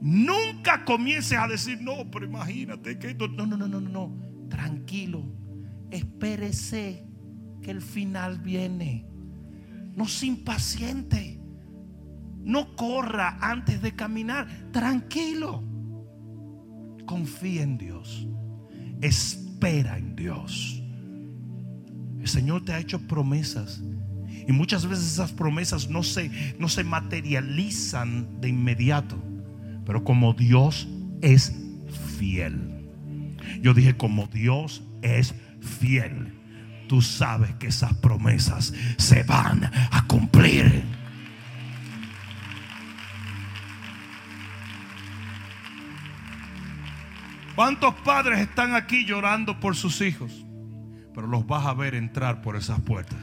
Nunca 0.01 0.83
comiences 0.83 1.37
a 1.37 1.47
decir, 1.47 1.81
no, 1.81 2.11
pero 2.11 2.25
imagínate 2.25 2.99
que 2.99 3.11
esto, 3.11 3.27
no, 3.27 3.45
no, 3.45 3.57
no, 3.57 3.67
no, 3.67 3.79
no, 3.79 4.47
tranquilo, 4.49 5.23
espérese 5.89 7.07
que 7.61 7.71
el 7.71 7.81
final 7.81 8.39
viene. 8.39 9.07
No 9.95 10.05
se 10.05 10.25
impaciente, 10.25 11.39
no 12.43 12.75
corra 12.75 13.37
antes 13.39 13.81
de 13.81 13.95
caminar, 13.95 14.47
tranquilo 14.73 15.74
confía 17.05 17.63
en 17.63 17.77
Dios. 17.77 18.27
Espera 19.01 19.97
en 19.97 20.15
Dios. 20.15 20.81
El 22.19 22.27
Señor 22.27 22.65
te 22.65 22.73
ha 22.73 22.79
hecho 22.79 22.99
promesas. 23.07 23.81
Y 24.47 24.51
muchas 24.51 24.87
veces 24.87 25.05
esas 25.05 25.31
promesas 25.31 25.89
no 25.89 26.03
se, 26.03 26.55
no 26.59 26.69
se 26.69 26.83
materializan 26.83 28.41
de 28.41 28.49
inmediato. 28.49 29.17
Pero 29.85 30.03
como 30.03 30.33
Dios 30.33 30.87
es 31.21 31.53
fiel. 32.17 32.89
Yo 33.61 33.73
dije, 33.73 33.95
como 33.95 34.27
Dios 34.27 34.83
es 35.01 35.35
fiel, 35.61 36.33
tú 36.87 37.01
sabes 37.01 37.53
que 37.55 37.67
esas 37.67 37.93
promesas 37.95 38.73
se 38.97 39.23
van 39.23 39.69
a 39.91 40.05
cumplir. 40.07 40.83
¿Cuántos 47.55 47.95
padres 47.95 48.39
están 48.39 48.75
aquí 48.75 49.05
llorando 49.05 49.59
por 49.59 49.75
sus 49.75 50.01
hijos? 50.01 50.45
Pero 51.13 51.27
los 51.27 51.47
vas 51.47 51.65
a 51.65 51.73
ver 51.73 51.95
entrar 51.95 52.41
por 52.41 52.57
esas 52.57 52.81
puertas. 52.81 53.17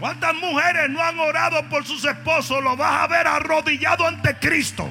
¿Cuántas 0.00 0.34
mujeres 0.34 0.90
no 0.90 1.00
han 1.00 1.18
orado 1.20 1.68
por 1.68 1.84
sus 1.84 2.04
esposos? 2.04 2.62
Los 2.62 2.76
vas 2.76 3.02
a 3.02 3.06
ver 3.06 3.26
arrodillado 3.26 4.06
ante 4.06 4.36
Cristo. 4.38 4.90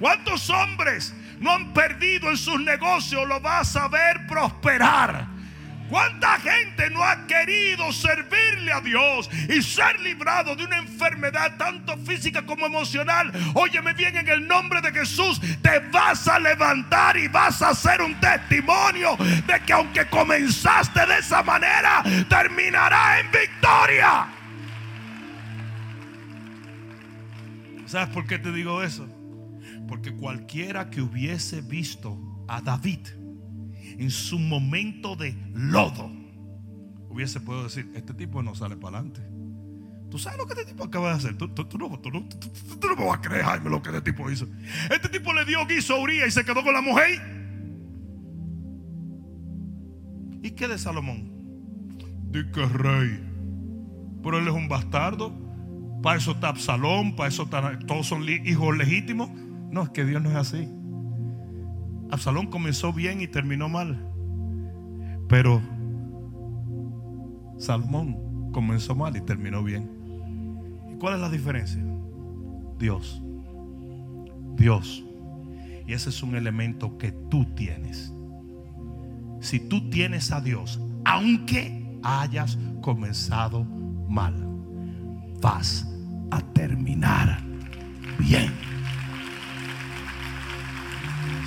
¿Cuántos 0.00 0.50
hombres 0.50 1.14
no 1.38 1.52
han 1.52 1.72
perdido 1.72 2.30
en 2.30 2.36
sus 2.36 2.60
negocios? 2.60 3.26
Lo 3.26 3.40
vas 3.40 3.76
a 3.76 3.88
ver 3.88 4.26
prosperar. 4.26 5.35
¿Cuánta 5.88 6.38
gente 6.40 6.90
no 6.90 7.02
ha 7.04 7.26
querido 7.26 7.92
servirle 7.92 8.72
a 8.72 8.80
Dios 8.80 9.30
y 9.48 9.62
ser 9.62 10.00
librado 10.00 10.56
de 10.56 10.64
una 10.64 10.78
enfermedad 10.78 11.56
tanto 11.56 11.96
física 11.98 12.44
como 12.44 12.66
emocional? 12.66 13.32
Óyeme 13.54 13.92
bien, 13.92 14.16
en 14.16 14.28
el 14.28 14.46
nombre 14.46 14.80
de 14.80 14.92
Jesús 14.92 15.40
te 15.62 15.78
vas 15.92 16.26
a 16.26 16.38
levantar 16.38 17.16
y 17.16 17.28
vas 17.28 17.62
a 17.62 17.70
hacer 17.70 18.02
un 18.02 18.18
testimonio 18.20 19.16
de 19.16 19.60
que 19.64 19.72
aunque 19.72 20.06
comenzaste 20.06 21.06
de 21.06 21.18
esa 21.18 21.42
manera, 21.42 22.02
terminará 22.28 23.20
en 23.20 23.30
victoria. 23.30 24.26
¿Sabes 27.86 28.08
por 28.08 28.26
qué 28.26 28.38
te 28.38 28.50
digo 28.50 28.82
eso? 28.82 29.08
Porque 29.86 30.12
cualquiera 30.12 30.90
que 30.90 31.00
hubiese 31.00 31.60
visto 31.60 32.18
a 32.48 32.60
David 32.60 33.06
en 33.98 34.10
su 34.10 34.38
momento 34.38 35.16
de 35.16 35.36
lodo, 35.54 36.10
hubiese 37.08 37.40
podido 37.40 37.64
decir, 37.64 37.90
este 37.94 38.14
tipo 38.14 38.42
no 38.42 38.54
sale 38.54 38.76
para 38.76 38.98
adelante. 38.98 39.22
¿Tú 40.10 40.18
sabes 40.18 40.38
lo 40.38 40.46
que 40.46 40.52
este 40.52 40.66
tipo 40.66 40.84
acaba 40.84 41.08
de 41.10 41.14
hacer? 41.14 41.36
Tú, 41.36 41.48
no, 41.78 41.88
me 41.90 43.04
vas 43.04 43.18
a 43.18 43.20
creer, 43.20 43.44
Jaime, 43.44 43.70
lo 43.70 43.82
que 43.82 43.90
este 43.90 44.02
tipo 44.02 44.30
hizo. 44.30 44.46
Este 44.90 45.08
tipo 45.08 45.32
le 45.32 45.44
dio 45.44 45.66
guiso 45.66 45.94
a 45.94 46.00
Uriah 46.00 46.26
y 46.26 46.30
se 46.30 46.44
quedó 46.44 46.62
con 46.62 46.72
la 46.72 46.80
mujer. 46.80 47.20
¿Y 50.42 50.52
qué 50.52 50.68
de 50.68 50.78
Salomón? 50.78 51.36
Dice 52.30 52.50
que 52.52 52.66
rey. 52.66 53.20
Pero 54.22 54.38
él 54.38 54.46
es 54.46 54.54
un 54.54 54.68
bastardo. 54.68 55.34
Para 56.02 56.18
eso 56.18 56.32
está 56.32 56.48
Absalón, 56.48 57.16
para 57.16 57.28
eso 57.28 57.44
está, 57.44 57.78
todos 57.80 58.06
son 58.06 58.28
hijos 58.28 58.76
legítimos. 58.76 59.28
No, 59.70 59.82
es 59.82 59.90
que 59.90 60.04
Dios 60.04 60.22
no 60.22 60.30
es 60.30 60.36
así. 60.36 60.68
Absalón 62.10 62.46
comenzó 62.46 62.92
bien 62.92 63.20
y 63.20 63.26
terminó 63.26 63.68
mal. 63.68 64.12
Pero 65.28 65.60
Salomón 67.58 68.50
comenzó 68.52 68.94
mal 68.94 69.16
y 69.16 69.20
terminó 69.20 69.62
bien. 69.62 69.90
¿Y 70.92 70.98
cuál 70.98 71.14
es 71.14 71.20
la 71.20 71.30
diferencia? 71.30 71.82
Dios. 72.78 73.22
Dios. 74.56 75.04
Y 75.86 75.92
ese 75.92 76.10
es 76.10 76.22
un 76.22 76.36
elemento 76.36 76.96
que 76.98 77.12
tú 77.12 77.44
tienes. 77.54 78.12
Si 79.40 79.60
tú 79.60 79.90
tienes 79.90 80.32
a 80.32 80.40
Dios, 80.40 80.80
aunque 81.04 81.98
hayas 82.02 82.58
comenzado 82.80 83.64
mal, 84.08 84.34
vas 85.40 85.86
a 86.30 86.40
terminar 86.40 87.40
bien. 88.18 88.75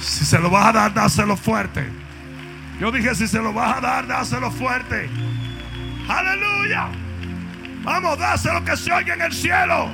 Si 0.01 0.25
se 0.25 0.39
lo 0.39 0.49
vas 0.49 0.67
a 0.67 0.71
dar, 0.71 0.93
dáselo 0.93 1.35
fuerte. 1.35 1.89
Yo 2.79 2.91
dije, 2.91 3.13
si 3.15 3.27
se 3.27 3.39
lo 3.39 3.53
vas 3.53 3.77
a 3.77 3.81
dar, 3.81 4.07
dáselo 4.07 4.49
fuerte. 4.49 5.09
Aleluya. 6.07 6.89
Vamos, 7.83 8.17
dáselo 8.17 8.63
que 8.63 8.77
se 8.77 8.91
oiga 8.91 9.13
en 9.13 9.21
el 9.21 9.33
cielo. 9.33 9.89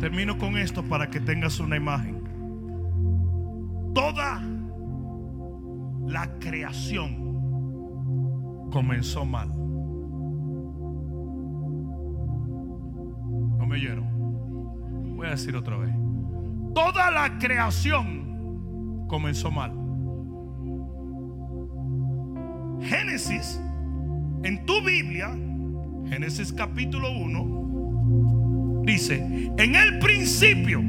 Termino 0.00 0.38
con 0.38 0.56
esto 0.56 0.82
para 0.82 1.10
que 1.10 1.20
tengas 1.20 1.60
una 1.60 1.76
imagen. 1.76 2.22
Toda 3.94 4.40
la 6.06 6.38
creación 6.38 7.28
comenzó 8.70 9.26
mal. 9.26 9.59
Me? 13.70 14.02
Voy 15.16 15.26
a 15.26 15.30
decir 15.30 15.54
otra 15.54 15.76
vez. 15.76 15.94
Toda 16.74 17.10
la 17.10 17.38
creación 17.38 19.06
comenzó 19.08 19.50
mal. 19.50 19.72
Génesis, 22.82 23.60
en 24.42 24.64
tu 24.66 24.82
Biblia, 24.82 25.30
Génesis 26.08 26.52
capítulo 26.52 27.10
1, 27.12 28.82
dice, 28.84 29.52
en 29.56 29.76
el 29.76 29.98
principio 29.98 30.82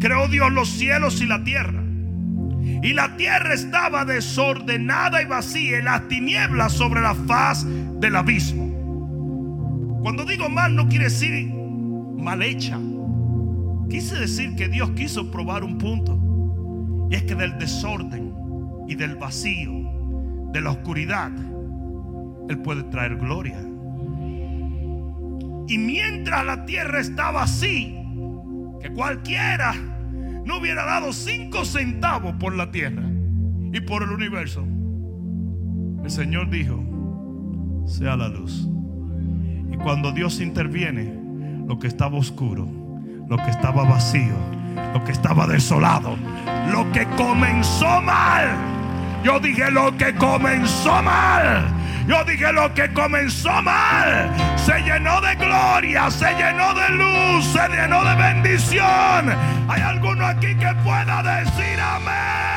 creó 0.00 0.28
Dios 0.28 0.52
los 0.52 0.68
cielos 0.68 1.20
y 1.20 1.26
la 1.26 1.42
tierra. 1.44 1.82
Y 2.82 2.92
la 2.94 3.16
tierra 3.16 3.52
estaba 3.52 4.04
desordenada 4.04 5.22
y 5.22 5.26
vacía 5.26 5.80
y 5.80 5.82
las 5.82 6.08
tinieblas 6.08 6.72
sobre 6.72 7.00
la 7.02 7.14
faz 7.14 7.66
del 8.00 8.16
abismo. 8.16 8.72
Cuando 10.02 10.24
digo 10.24 10.48
mal 10.48 10.74
no 10.74 10.88
quiere 10.88 11.04
decir 11.04 11.63
mal 12.16 12.42
hecha. 12.42 12.78
Quise 13.88 14.18
decir 14.18 14.56
que 14.56 14.68
Dios 14.68 14.90
quiso 14.90 15.30
probar 15.30 15.64
un 15.64 15.78
punto. 15.78 16.18
Y 17.10 17.14
es 17.14 17.22
que 17.24 17.34
del 17.34 17.58
desorden 17.58 18.34
y 18.88 18.94
del 18.94 19.16
vacío, 19.16 19.72
de 20.52 20.60
la 20.60 20.70
oscuridad, 20.70 21.30
Él 22.48 22.58
puede 22.58 22.84
traer 22.84 23.16
gloria. 23.16 23.58
Y 25.66 25.78
mientras 25.78 26.44
la 26.44 26.64
tierra 26.66 27.00
estaba 27.00 27.42
así, 27.42 27.96
que 28.80 28.90
cualquiera 28.92 29.74
no 30.44 30.58
hubiera 30.58 30.84
dado 30.84 31.12
cinco 31.12 31.64
centavos 31.64 32.34
por 32.34 32.54
la 32.54 32.70
tierra 32.70 33.02
y 33.72 33.80
por 33.80 34.02
el 34.02 34.10
universo, 34.10 34.66
el 36.04 36.10
Señor 36.10 36.50
dijo, 36.50 36.82
sea 37.86 38.16
la 38.16 38.28
luz. 38.28 38.68
Y 39.72 39.76
cuando 39.78 40.12
Dios 40.12 40.40
interviene, 40.40 41.23
lo 41.66 41.78
que 41.78 41.86
estaba 41.86 42.16
oscuro, 42.18 42.66
lo 43.28 43.36
que 43.36 43.50
estaba 43.50 43.84
vacío, 43.84 44.36
lo 44.92 45.02
que 45.04 45.12
estaba 45.12 45.46
desolado, 45.46 46.16
lo 46.70 46.90
que 46.92 47.06
comenzó 47.16 48.00
mal. 48.02 48.48
Yo 49.22 49.40
dije 49.40 49.70
lo 49.70 49.96
que 49.96 50.14
comenzó 50.14 51.02
mal. 51.02 51.64
Yo 52.06 52.22
dije 52.24 52.52
lo 52.52 52.72
que 52.74 52.92
comenzó 52.92 53.62
mal. 53.62 54.30
Se 54.56 54.78
llenó 54.82 55.20
de 55.22 55.34
gloria, 55.36 56.10
se 56.10 56.34
llenó 56.34 56.74
de 56.74 56.88
luz, 56.90 57.46
se 57.46 57.68
llenó 57.68 58.04
de 58.04 58.14
bendición. 58.14 59.34
¿Hay 59.68 59.80
alguno 59.80 60.26
aquí 60.26 60.54
que 60.54 60.74
pueda 60.84 61.22
decir 61.22 61.80
amén? 61.80 62.53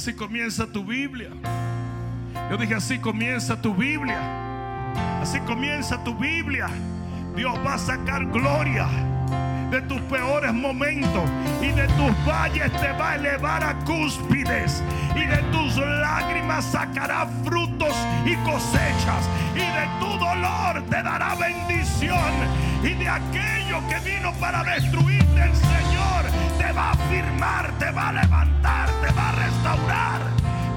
Así 0.00 0.14
comienza 0.14 0.66
tu 0.66 0.82
Biblia. 0.82 1.28
Yo 2.50 2.56
dije, 2.56 2.74
así 2.74 2.98
comienza 2.98 3.60
tu 3.60 3.74
Biblia. 3.74 4.18
Así 5.20 5.38
comienza 5.40 6.02
tu 6.02 6.14
Biblia. 6.14 6.68
Dios 7.36 7.54
va 7.58 7.74
a 7.74 7.78
sacar 7.78 8.24
gloria 8.24 8.88
de 9.70 9.82
tus 9.82 10.00
peores 10.08 10.54
momentos 10.54 11.28
y 11.60 11.66
de 11.72 11.86
tus 11.88 12.26
valles 12.26 12.72
te 12.80 12.92
va 12.92 13.10
a 13.10 13.14
elevar 13.16 13.62
a 13.62 13.74
cúspides 13.84 14.82
y 15.14 15.26
de 15.26 15.36
tus 15.52 15.76
lágrimas 15.76 16.64
sacará 16.64 17.26
frutos 17.44 17.94
y 18.24 18.36
cosechas 18.36 19.28
y 19.54 19.58
de 19.58 19.86
tu 20.00 20.18
dolor 20.18 20.82
te 20.88 21.02
dará 21.02 21.34
bendición 21.34 22.32
y 22.82 22.94
de 22.94 23.06
aquello 23.06 23.86
que 23.86 24.10
vino 24.10 24.32
para 24.40 24.64
destruirte 24.64 25.42
el 25.42 25.54
Señor 25.54 25.89
te 26.70 26.76
va 26.76 26.92
a 26.92 26.96
firmar, 27.10 27.72
te 27.80 27.90
va 27.90 28.08
a 28.10 28.12
levantar, 28.12 28.88
te 29.02 29.12
va 29.12 29.30
a 29.30 29.32
restaurar. 29.32 30.20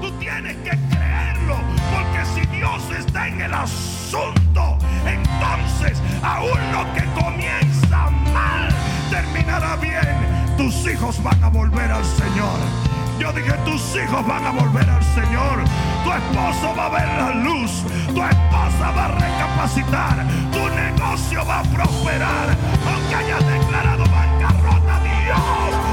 Tú 0.00 0.10
tienes 0.18 0.56
que 0.56 0.76
creerlo 0.90 1.56
porque 1.92 2.24
si 2.34 2.40
Dios 2.48 2.82
está 2.98 3.28
en 3.28 3.40
el 3.40 3.54
asunto, 3.54 4.76
entonces 5.06 6.02
aún 6.20 6.58
lo 6.72 6.82
que 6.94 7.04
comienza 7.22 8.10
mal 8.32 8.68
terminará 9.08 9.76
bien. 9.76 10.56
Tus 10.56 10.74
hijos 10.84 11.22
van 11.22 11.44
a 11.44 11.48
volver 11.48 11.92
al 11.92 12.04
Señor. 12.04 12.58
Yo 13.20 13.32
dije, 13.32 13.52
tus 13.64 13.80
hijos 13.94 14.26
van 14.26 14.44
a 14.46 14.50
volver 14.50 14.90
al 14.90 15.04
Señor. 15.14 15.62
Tu 16.02 16.10
esposo 16.10 16.74
va 16.76 16.86
a 16.86 16.88
ver 16.88 17.06
la 17.06 17.30
luz. 17.36 17.70
Tu 18.12 18.20
esposa 18.20 18.90
va 18.96 19.04
a 19.04 19.08
recapacitar. 19.08 20.26
Tu 20.50 20.58
negocio 20.74 21.46
va 21.46 21.60
a 21.60 21.62
prosperar. 21.62 22.56
Aunque 22.92 23.14
haya 23.14 23.38
declarado 23.38 24.04
bancarrota, 24.10 25.00
Dios 25.04 25.83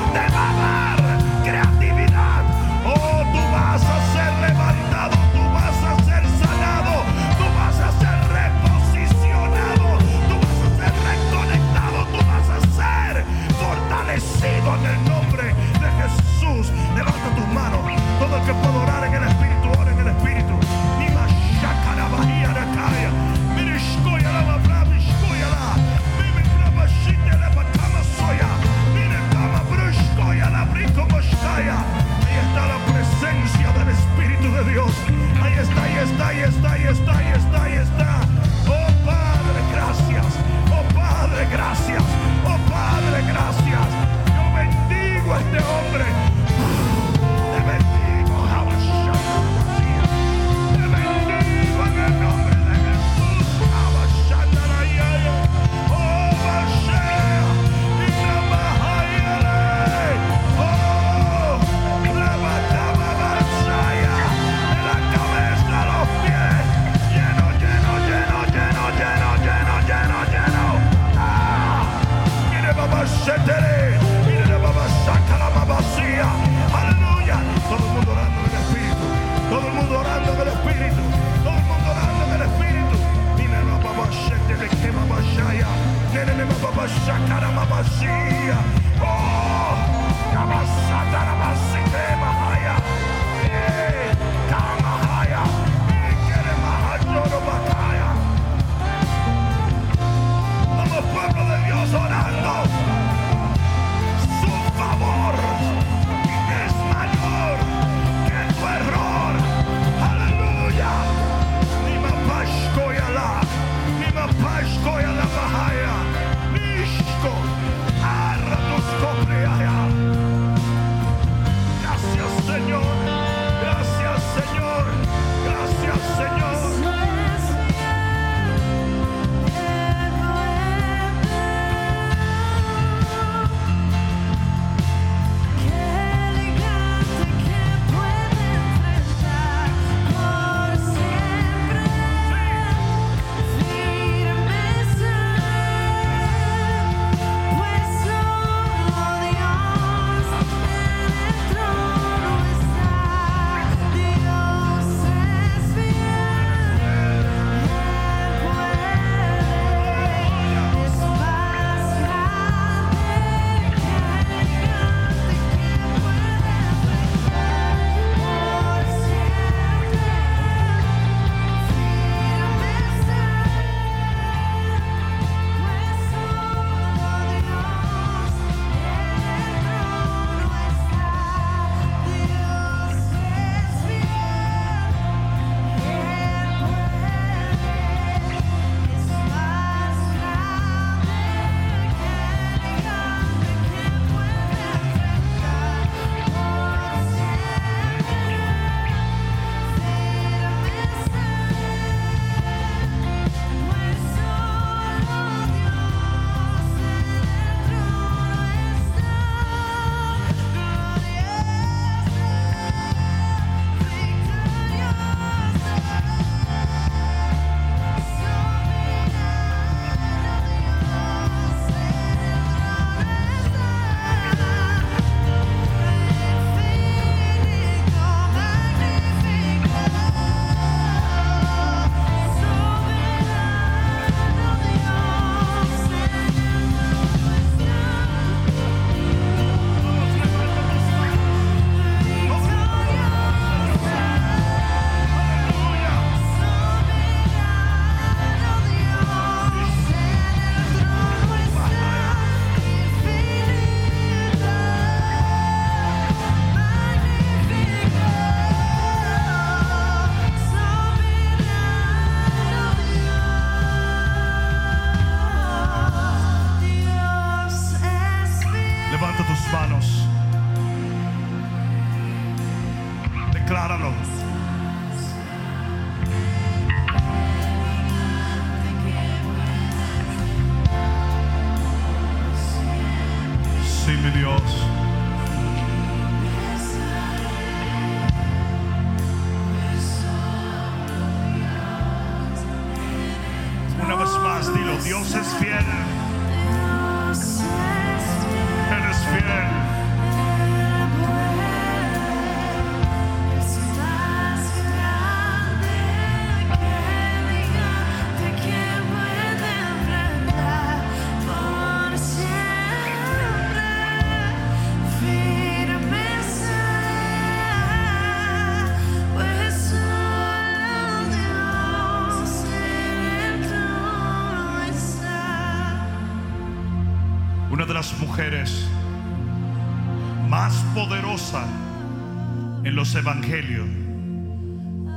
los 332.92 333.06
evangelios 333.06 333.70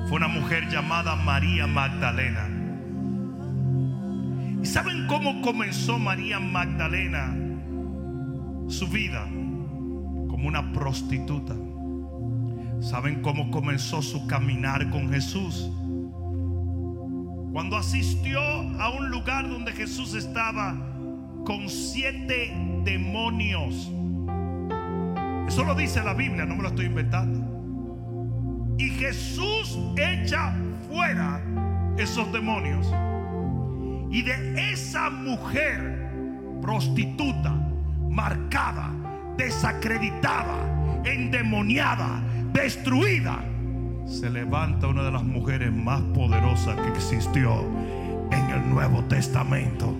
fue 0.08 0.16
una 0.16 0.26
mujer 0.26 0.68
llamada 0.68 1.14
María 1.14 1.68
Magdalena. 1.68 2.48
¿Y 4.60 4.66
saben 4.66 5.06
cómo 5.06 5.40
comenzó 5.42 5.96
María 5.96 6.40
Magdalena 6.40 7.36
su 8.66 8.88
vida? 8.88 9.24
Como 9.26 10.48
una 10.48 10.72
prostituta. 10.72 11.54
¿Saben 12.80 13.22
cómo 13.22 13.52
comenzó 13.52 14.02
su 14.02 14.26
caminar 14.26 14.90
con 14.90 15.08
Jesús? 15.12 15.70
Cuando 17.52 17.76
asistió 17.76 18.40
a 18.40 18.90
un 18.90 19.08
lugar 19.08 19.48
donde 19.48 19.70
Jesús 19.70 20.14
estaba 20.14 20.74
con 21.46 21.68
siete 21.68 22.52
demonios. 22.82 23.88
Eso 25.46 25.62
lo 25.62 25.76
dice 25.76 26.02
la 26.02 26.14
Biblia, 26.14 26.44
no 26.44 26.56
me 26.56 26.62
lo 26.62 26.68
estoy 26.70 26.86
inventando. 26.86 27.53
Y 28.78 28.90
Jesús 28.90 29.78
echa 29.96 30.54
fuera 30.88 31.40
esos 31.96 32.32
demonios. 32.32 32.86
Y 34.10 34.22
de 34.22 34.72
esa 34.72 35.10
mujer 35.10 36.10
prostituta, 36.60 37.52
marcada, 38.08 38.90
desacreditada, 39.36 41.02
endemoniada, 41.04 42.22
destruida, 42.52 43.44
se 44.06 44.30
levanta 44.30 44.86
una 44.86 45.02
de 45.02 45.10
las 45.10 45.24
mujeres 45.24 45.72
más 45.72 46.00
poderosas 46.14 46.76
que 46.76 46.88
existió 46.88 47.64
en 48.30 48.50
el 48.50 48.68
Nuevo 48.68 49.02
Testamento. 49.04 49.94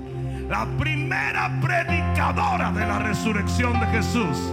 La 0.49 0.67
primera 0.79 1.59
predicadora 1.61 2.71
de 2.73 2.87
la 2.87 2.99
resurrección 2.99 3.81
de 3.81 3.87
Jesús 3.87 4.53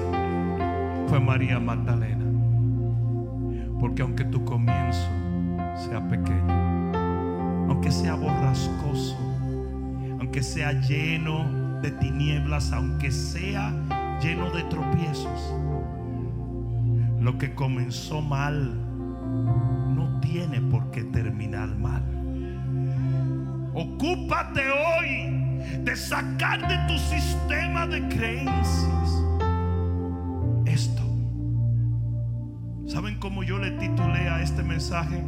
fue 1.07 1.19
María 1.19 1.59
Magdalena. 1.59 2.10
Porque 3.81 4.03
aunque 4.03 4.23
tu 4.25 4.45
comienzo 4.45 5.09
sea 5.75 6.07
pequeño, 6.07 6.93
aunque 7.67 7.91
sea 7.91 8.13
borrascoso, 8.13 9.17
aunque 10.19 10.43
sea 10.43 10.71
lleno 10.73 11.79
de 11.81 11.89
tinieblas, 11.89 12.71
aunque 12.73 13.09
sea 13.09 13.73
lleno 14.21 14.51
de 14.51 14.61
tropiezos, 14.65 15.55
lo 17.19 17.39
que 17.39 17.55
comenzó 17.55 18.21
mal 18.21 18.71
no 19.95 20.19
tiene 20.19 20.61
por 20.61 20.91
qué 20.91 21.03
terminar 21.05 21.75
mal. 21.75 22.03
Ocúpate 23.73 24.61
hoy 24.69 25.81
de 25.83 25.95
sacar 25.95 26.67
de 26.67 26.77
tu 26.87 26.99
sistema 26.99 27.87
de 27.87 28.07
creencias 28.09 29.23
¿Saben 32.91 33.19
cómo 33.19 33.41
yo 33.41 33.57
le 33.57 33.71
titulé 33.71 34.27
a 34.27 34.41
este 34.41 34.63
mensaje? 34.63 35.23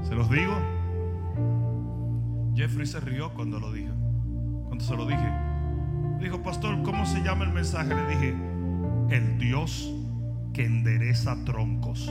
¿Se 0.00 0.14
los 0.14 0.30
digo? 0.30 0.54
Jeffrey 2.56 2.86
se 2.86 2.98
rió 2.98 3.34
cuando 3.34 3.60
lo 3.60 3.70
dije. 3.70 3.92
Cuando 4.64 4.82
se 4.82 4.96
lo 4.96 5.04
dije. 5.04 5.30
Dijo, 6.18 6.42
pastor, 6.42 6.82
¿cómo 6.82 7.04
se 7.04 7.22
llama 7.22 7.44
el 7.44 7.52
mensaje? 7.52 7.94
Le 7.94 8.06
dije, 8.06 8.34
el 9.10 9.38
Dios 9.38 9.92
que 10.54 10.64
endereza 10.64 11.36
troncos. 11.44 12.10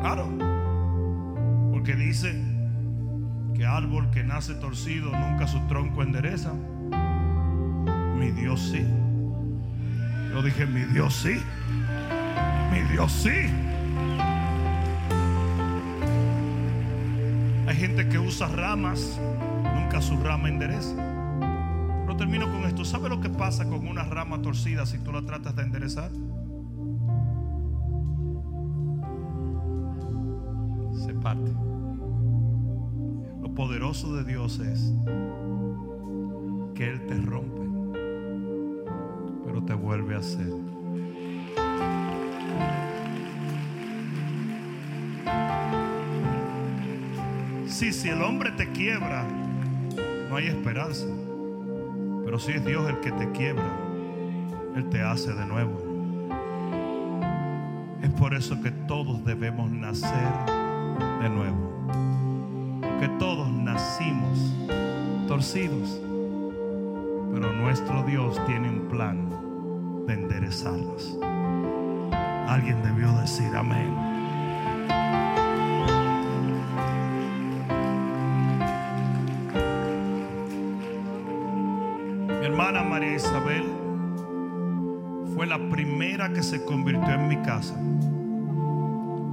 Claro. 0.00 0.28
Porque 1.72 1.96
dice 1.96 2.40
que 3.56 3.66
árbol 3.66 4.10
que 4.10 4.22
nace 4.22 4.54
torcido 4.54 5.10
nunca 5.10 5.48
su 5.48 5.58
tronco 5.66 6.04
endereza. 6.04 6.52
Mi 8.16 8.30
Dios 8.30 8.60
sí. 8.60 8.86
Yo 10.38 10.44
dije, 10.44 10.66
mi 10.66 10.84
Dios 10.84 11.14
sí. 11.14 11.42
Mi 12.70 12.80
Dios 12.92 13.10
sí. 13.10 13.50
Hay 17.66 17.74
gente 17.74 18.08
que 18.08 18.20
usa 18.20 18.46
ramas, 18.46 19.18
nunca 19.74 20.00
su 20.00 20.16
rama 20.18 20.48
endereza. 20.48 20.94
Pero 22.06 22.16
termino 22.16 22.48
con 22.52 22.62
esto. 22.66 22.84
¿Sabe 22.84 23.08
lo 23.08 23.20
que 23.20 23.28
pasa 23.28 23.68
con 23.68 23.88
una 23.88 24.04
rama 24.04 24.40
torcida 24.40 24.86
si 24.86 24.98
tú 24.98 25.10
la 25.10 25.22
tratas 25.22 25.56
de 25.56 25.62
enderezar? 25.64 26.12
Se 31.04 31.14
parte. 31.14 31.50
Lo 33.42 33.52
poderoso 33.56 34.14
de 34.14 34.22
Dios 34.22 34.60
es 34.60 34.92
que 36.76 36.90
Él 36.90 37.04
te 37.08 37.16
rompe, 37.16 37.57
pero 39.48 39.62
te 39.62 39.72
vuelve 39.72 40.14
a 40.14 40.18
hacer. 40.18 40.52
Sí, 47.66 47.92
si 47.92 48.10
el 48.10 48.20
hombre 48.20 48.50
te 48.50 48.70
quiebra, 48.72 49.24
no 50.28 50.36
hay 50.36 50.48
esperanza. 50.48 51.06
Pero 52.26 52.38
si 52.38 52.52
es 52.52 52.64
Dios 52.64 52.90
el 52.90 53.00
que 53.00 53.10
te 53.12 53.30
quiebra, 53.32 53.70
Él 54.76 54.86
te 54.90 55.00
hace 55.00 55.32
de 55.32 55.46
nuevo. 55.46 55.80
Es 58.02 58.10
por 58.10 58.34
eso 58.34 58.60
que 58.60 58.70
todos 58.70 59.24
debemos 59.24 59.70
nacer 59.70 60.28
de 61.22 61.28
nuevo. 61.30 61.88
Porque 62.82 63.08
todos 63.18 63.50
nacimos 63.50 64.54
torcidos. 65.26 66.02
Pero 67.32 67.52
nuestro 67.52 68.02
Dios 68.02 68.38
tiene 68.46 68.68
un 68.68 68.88
plan 68.88 69.27
de 70.08 70.14
enderezarlos. 70.14 71.18
Alguien 72.48 72.82
debió 72.82 73.12
decir 73.20 73.54
amén. 73.54 73.94
Mi 82.26 82.46
hermana 82.46 82.82
María 82.82 83.16
Isabel 83.16 83.64
fue 85.34 85.46
la 85.46 85.58
primera 85.68 86.32
que 86.32 86.42
se 86.42 86.64
convirtió 86.64 87.10
en 87.12 87.28
mi 87.28 87.36
casa. 87.42 87.74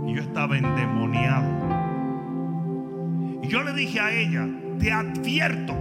Y 0.05 0.13
yo 0.13 0.21
estaba 0.21 0.57
endemoniado. 0.57 1.47
Y 3.41 3.47
yo 3.47 3.63
le 3.63 3.71
dije 3.71 4.01
a 4.01 4.11
ella, 4.11 4.45
te 4.77 4.91
advierto 4.91 5.73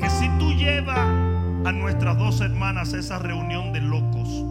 que 0.00 0.10
si 0.10 0.28
tú 0.40 0.50
llevas 0.54 1.21
a 1.64 1.72
nuestras 1.72 2.18
dos 2.18 2.40
hermanas 2.40 2.92
esa 2.92 3.18
reunión 3.18 3.72
de 3.72 3.80
locos, 3.80 4.44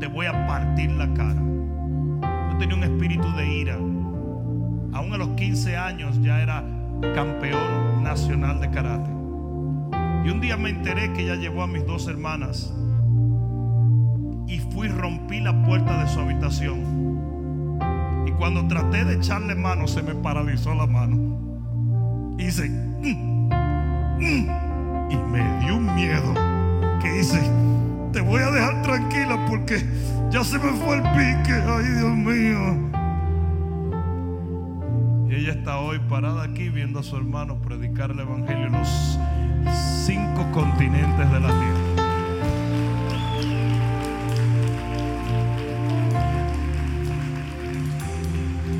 te 0.00 0.08
voy 0.08 0.26
a 0.26 0.46
partir 0.46 0.90
la 0.90 1.12
cara. 1.14 1.40
Yo 2.50 2.58
tenía 2.58 2.74
un 2.74 2.84
espíritu 2.84 3.30
de 3.36 3.46
ira. 3.46 3.74
Aún 3.74 5.12
a 5.12 5.16
los 5.18 5.28
15 5.30 5.76
años 5.76 6.20
ya 6.22 6.40
era 6.42 6.64
campeón 7.14 8.02
nacional 8.02 8.60
de 8.60 8.70
karate. 8.70 9.10
Y 10.24 10.30
un 10.30 10.40
día 10.40 10.56
me 10.56 10.70
enteré 10.70 11.12
que 11.12 11.22
ella 11.22 11.36
llevó 11.36 11.62
a 11.62 11.66
mis 11.68 11.86
dos 11.86 12.08
hermanas 12.08 12.74
y 14.48 14.58
fui 14.58 14.88
rompí 14.88 15.40
la 15.40 15.62
puerta 15.62 16.02
de 16.02 16.08
su 16.08 16.20
habitación. 16.20 17.78
Y 18.26 18.32
cuando 18.32 18.66
traté 18.66 19.04
de 19.04 19.14
echarle 19.14 19.54
mano 19.54 19.86
se 19.86 20.02
me 20.02 20.14
paralizó 20.14 20.74
la 20.74 20.86
mano. 20.86 21.36
Hice 22.38 22.68
"Mm, 22.68 23.48
mm", 24.18 24.65
y 25.10 25.16
me 25.16 25.58
dio 25.60 25.76
un 25.76 25.94
miedo 25.94 26.34
que 27.00 27.20
hice, 27.20 27.40
te 28.12 28.20
voy 28.20 28.42
a 28.42 28.50
dejar 28.50 28.82
tranquila 28.82 29.44
porque 29.48 29.84
ya 30.30 30.42
se 30.42 30.58
me 30.58 30.72
fue 30.72 30.96
el 30.96 31.02
pique. 31.02 31.52
Ay, 31.52 31.84
Dios 31.84 32.16
mío. 32.16 32.90
Y 35.28 35.34
ella 35.34 35.52
está 35.52 35.78
hoy 35.78 35.98
parada 36.08 36.44
aquí 36.44 36.68
viendo 36.68 37.00
a 37.00 37.02
su 37.02 37.16
hermano 37.16 37.60
predicar 37.60 38.10
el 38.10 38.20
evangelio 38.20 38.66
en 38.66 38.72
los 38.72 39.18
cinco 40.04 40.50
continentes 40.52 41.30
de 41.30 41.40
la 41.40 41.48
tierra. 41.48 41.96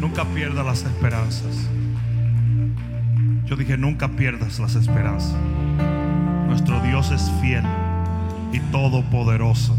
Nunca 0.01 0.25
pierdas 0.25 0.65
las 0.65 0.83
esperanzas. 0.85 1.69
Yo 3.45 3.57
dije, 3.57 3.77
nunca 3.77 4.09
pierdas 4.09 4.59
las 4.59 4.75
esperanzas. 4.75 5.37
Nuestro 6.57 6.81
Dios 6.81 7.11
es 7.11 7.31
fiel 7.43 7.63
y 8.51 8.61
todopoderoso. 8.73 9.77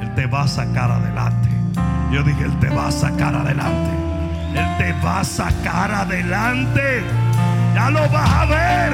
Él 0.00 0.14
te 0.14 0.26
va 0.26 0.42
a 0.42 0.48
sacar 0.48 0.88
adelante. 0.88 1.48
Yo 2.12 2.22
dije, 2.22 2.44
Él 2.44 2.56
te 2.60 2.68
va 2.68 2.86
a 2.86 2.92
sacar 2.92 3.34
adelante. 3.34 3.90
Él 4.54 4.68
te 4.78 4.92
va 5.04 5.18
a 5.18 5.24
sacar 5.24 5.90
adelante. 5.90 7.02
Ya 7.74 7.90
lo 7.90 8.08
vas 8.08 8.30
a 8.30 8.46
ver. 8.46 8.92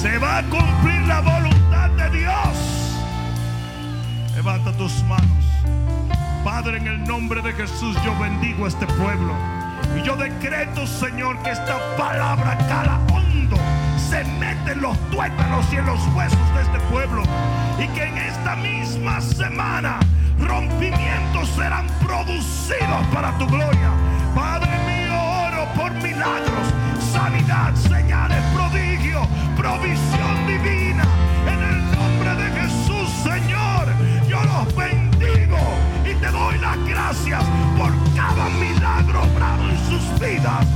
Se 0.00 0.16
va 0.18 0.38
a 0.38 0.42
cumplir 0.44 1.02
la 1.08 1.20
voluntad 1.20 1.90
de 1.90 2.16
Dios. 2.16 2.94
Levanta 4.36 4.70
tus 4.74 5.02
manos. 5.02 5.46
Padre, 6.44 6.76
en 6.76 6.86
el 6.86 7.02
nombre 7.02 7.42
de 7.42 7.52
Jesús 7.54 7.96
yo 8.04 8.16
bendigo 8.20 8.66
a 8.66 8.68
este 8.68 8.86
pueblo. 8.86 9.34
Y 9.98 10.06
yo 10.06 10.14
decreto, 10.14 10.86
Señor, 10.86 11.42
que 11.42 11.50
esta 11.50 11.76
palabra 11.98 12.56
hondo, 13.10 13.15
se 14.16 14.24
mete 14.38 14.72
en 14.72 14.80
los 14.80 14.98
tuétanos 15.10 15.66
y 15.72 15.76
en 15.76 15.86
los 15.86 16.00
huesos 16.14 16.54
de 16.54 16.62
este 16.62 16.78
pueblo. 16.90 17.22
Y 17.78 17.86
que 17.88 18.04
en 18.04 18.16
esta 18.16 18.56
misma 18.56 19.20
semana 19.20 19.98
rompimientos 20.38 21.48
serán 21.50 21.86
producidos 22.06 23.06
para 23.12 23.36
tu 23.38 23.46
gloria. 23.46 23.90
Padre 24.34 24.72
mío, 24.86 25.14
oro 25.48 25.66
por 25.74 25.92
milagros, 26.02 26.66
sanidad, 27.12 27.74
señales, 27.74 28.42
prodigio, 28.54 29.20
provisión 29.56 30.46
divina. 30.46 31.04
En 31.46 31.62
el 31.62 31.78
nombre 31.96 32.34
de 32.36 32.60
Jesús, 32.60 33.10
Señor, 33.22 33.86
yo 34.28 34.42
los 34.44 34.74
bendigo 34.74 35.58
y 36.04 36.14
te 36.14 36.28
doy 36.28 36.58
las 36.58 36.78
gracias 36.86 37.44
por 37.76 37.92
cada 38.14 38.48
milagro 38.48 39.22
obrado 39.24 39.68
en 39.68 39.78
sus 39.90 40.20
vidas. 40.20 40.75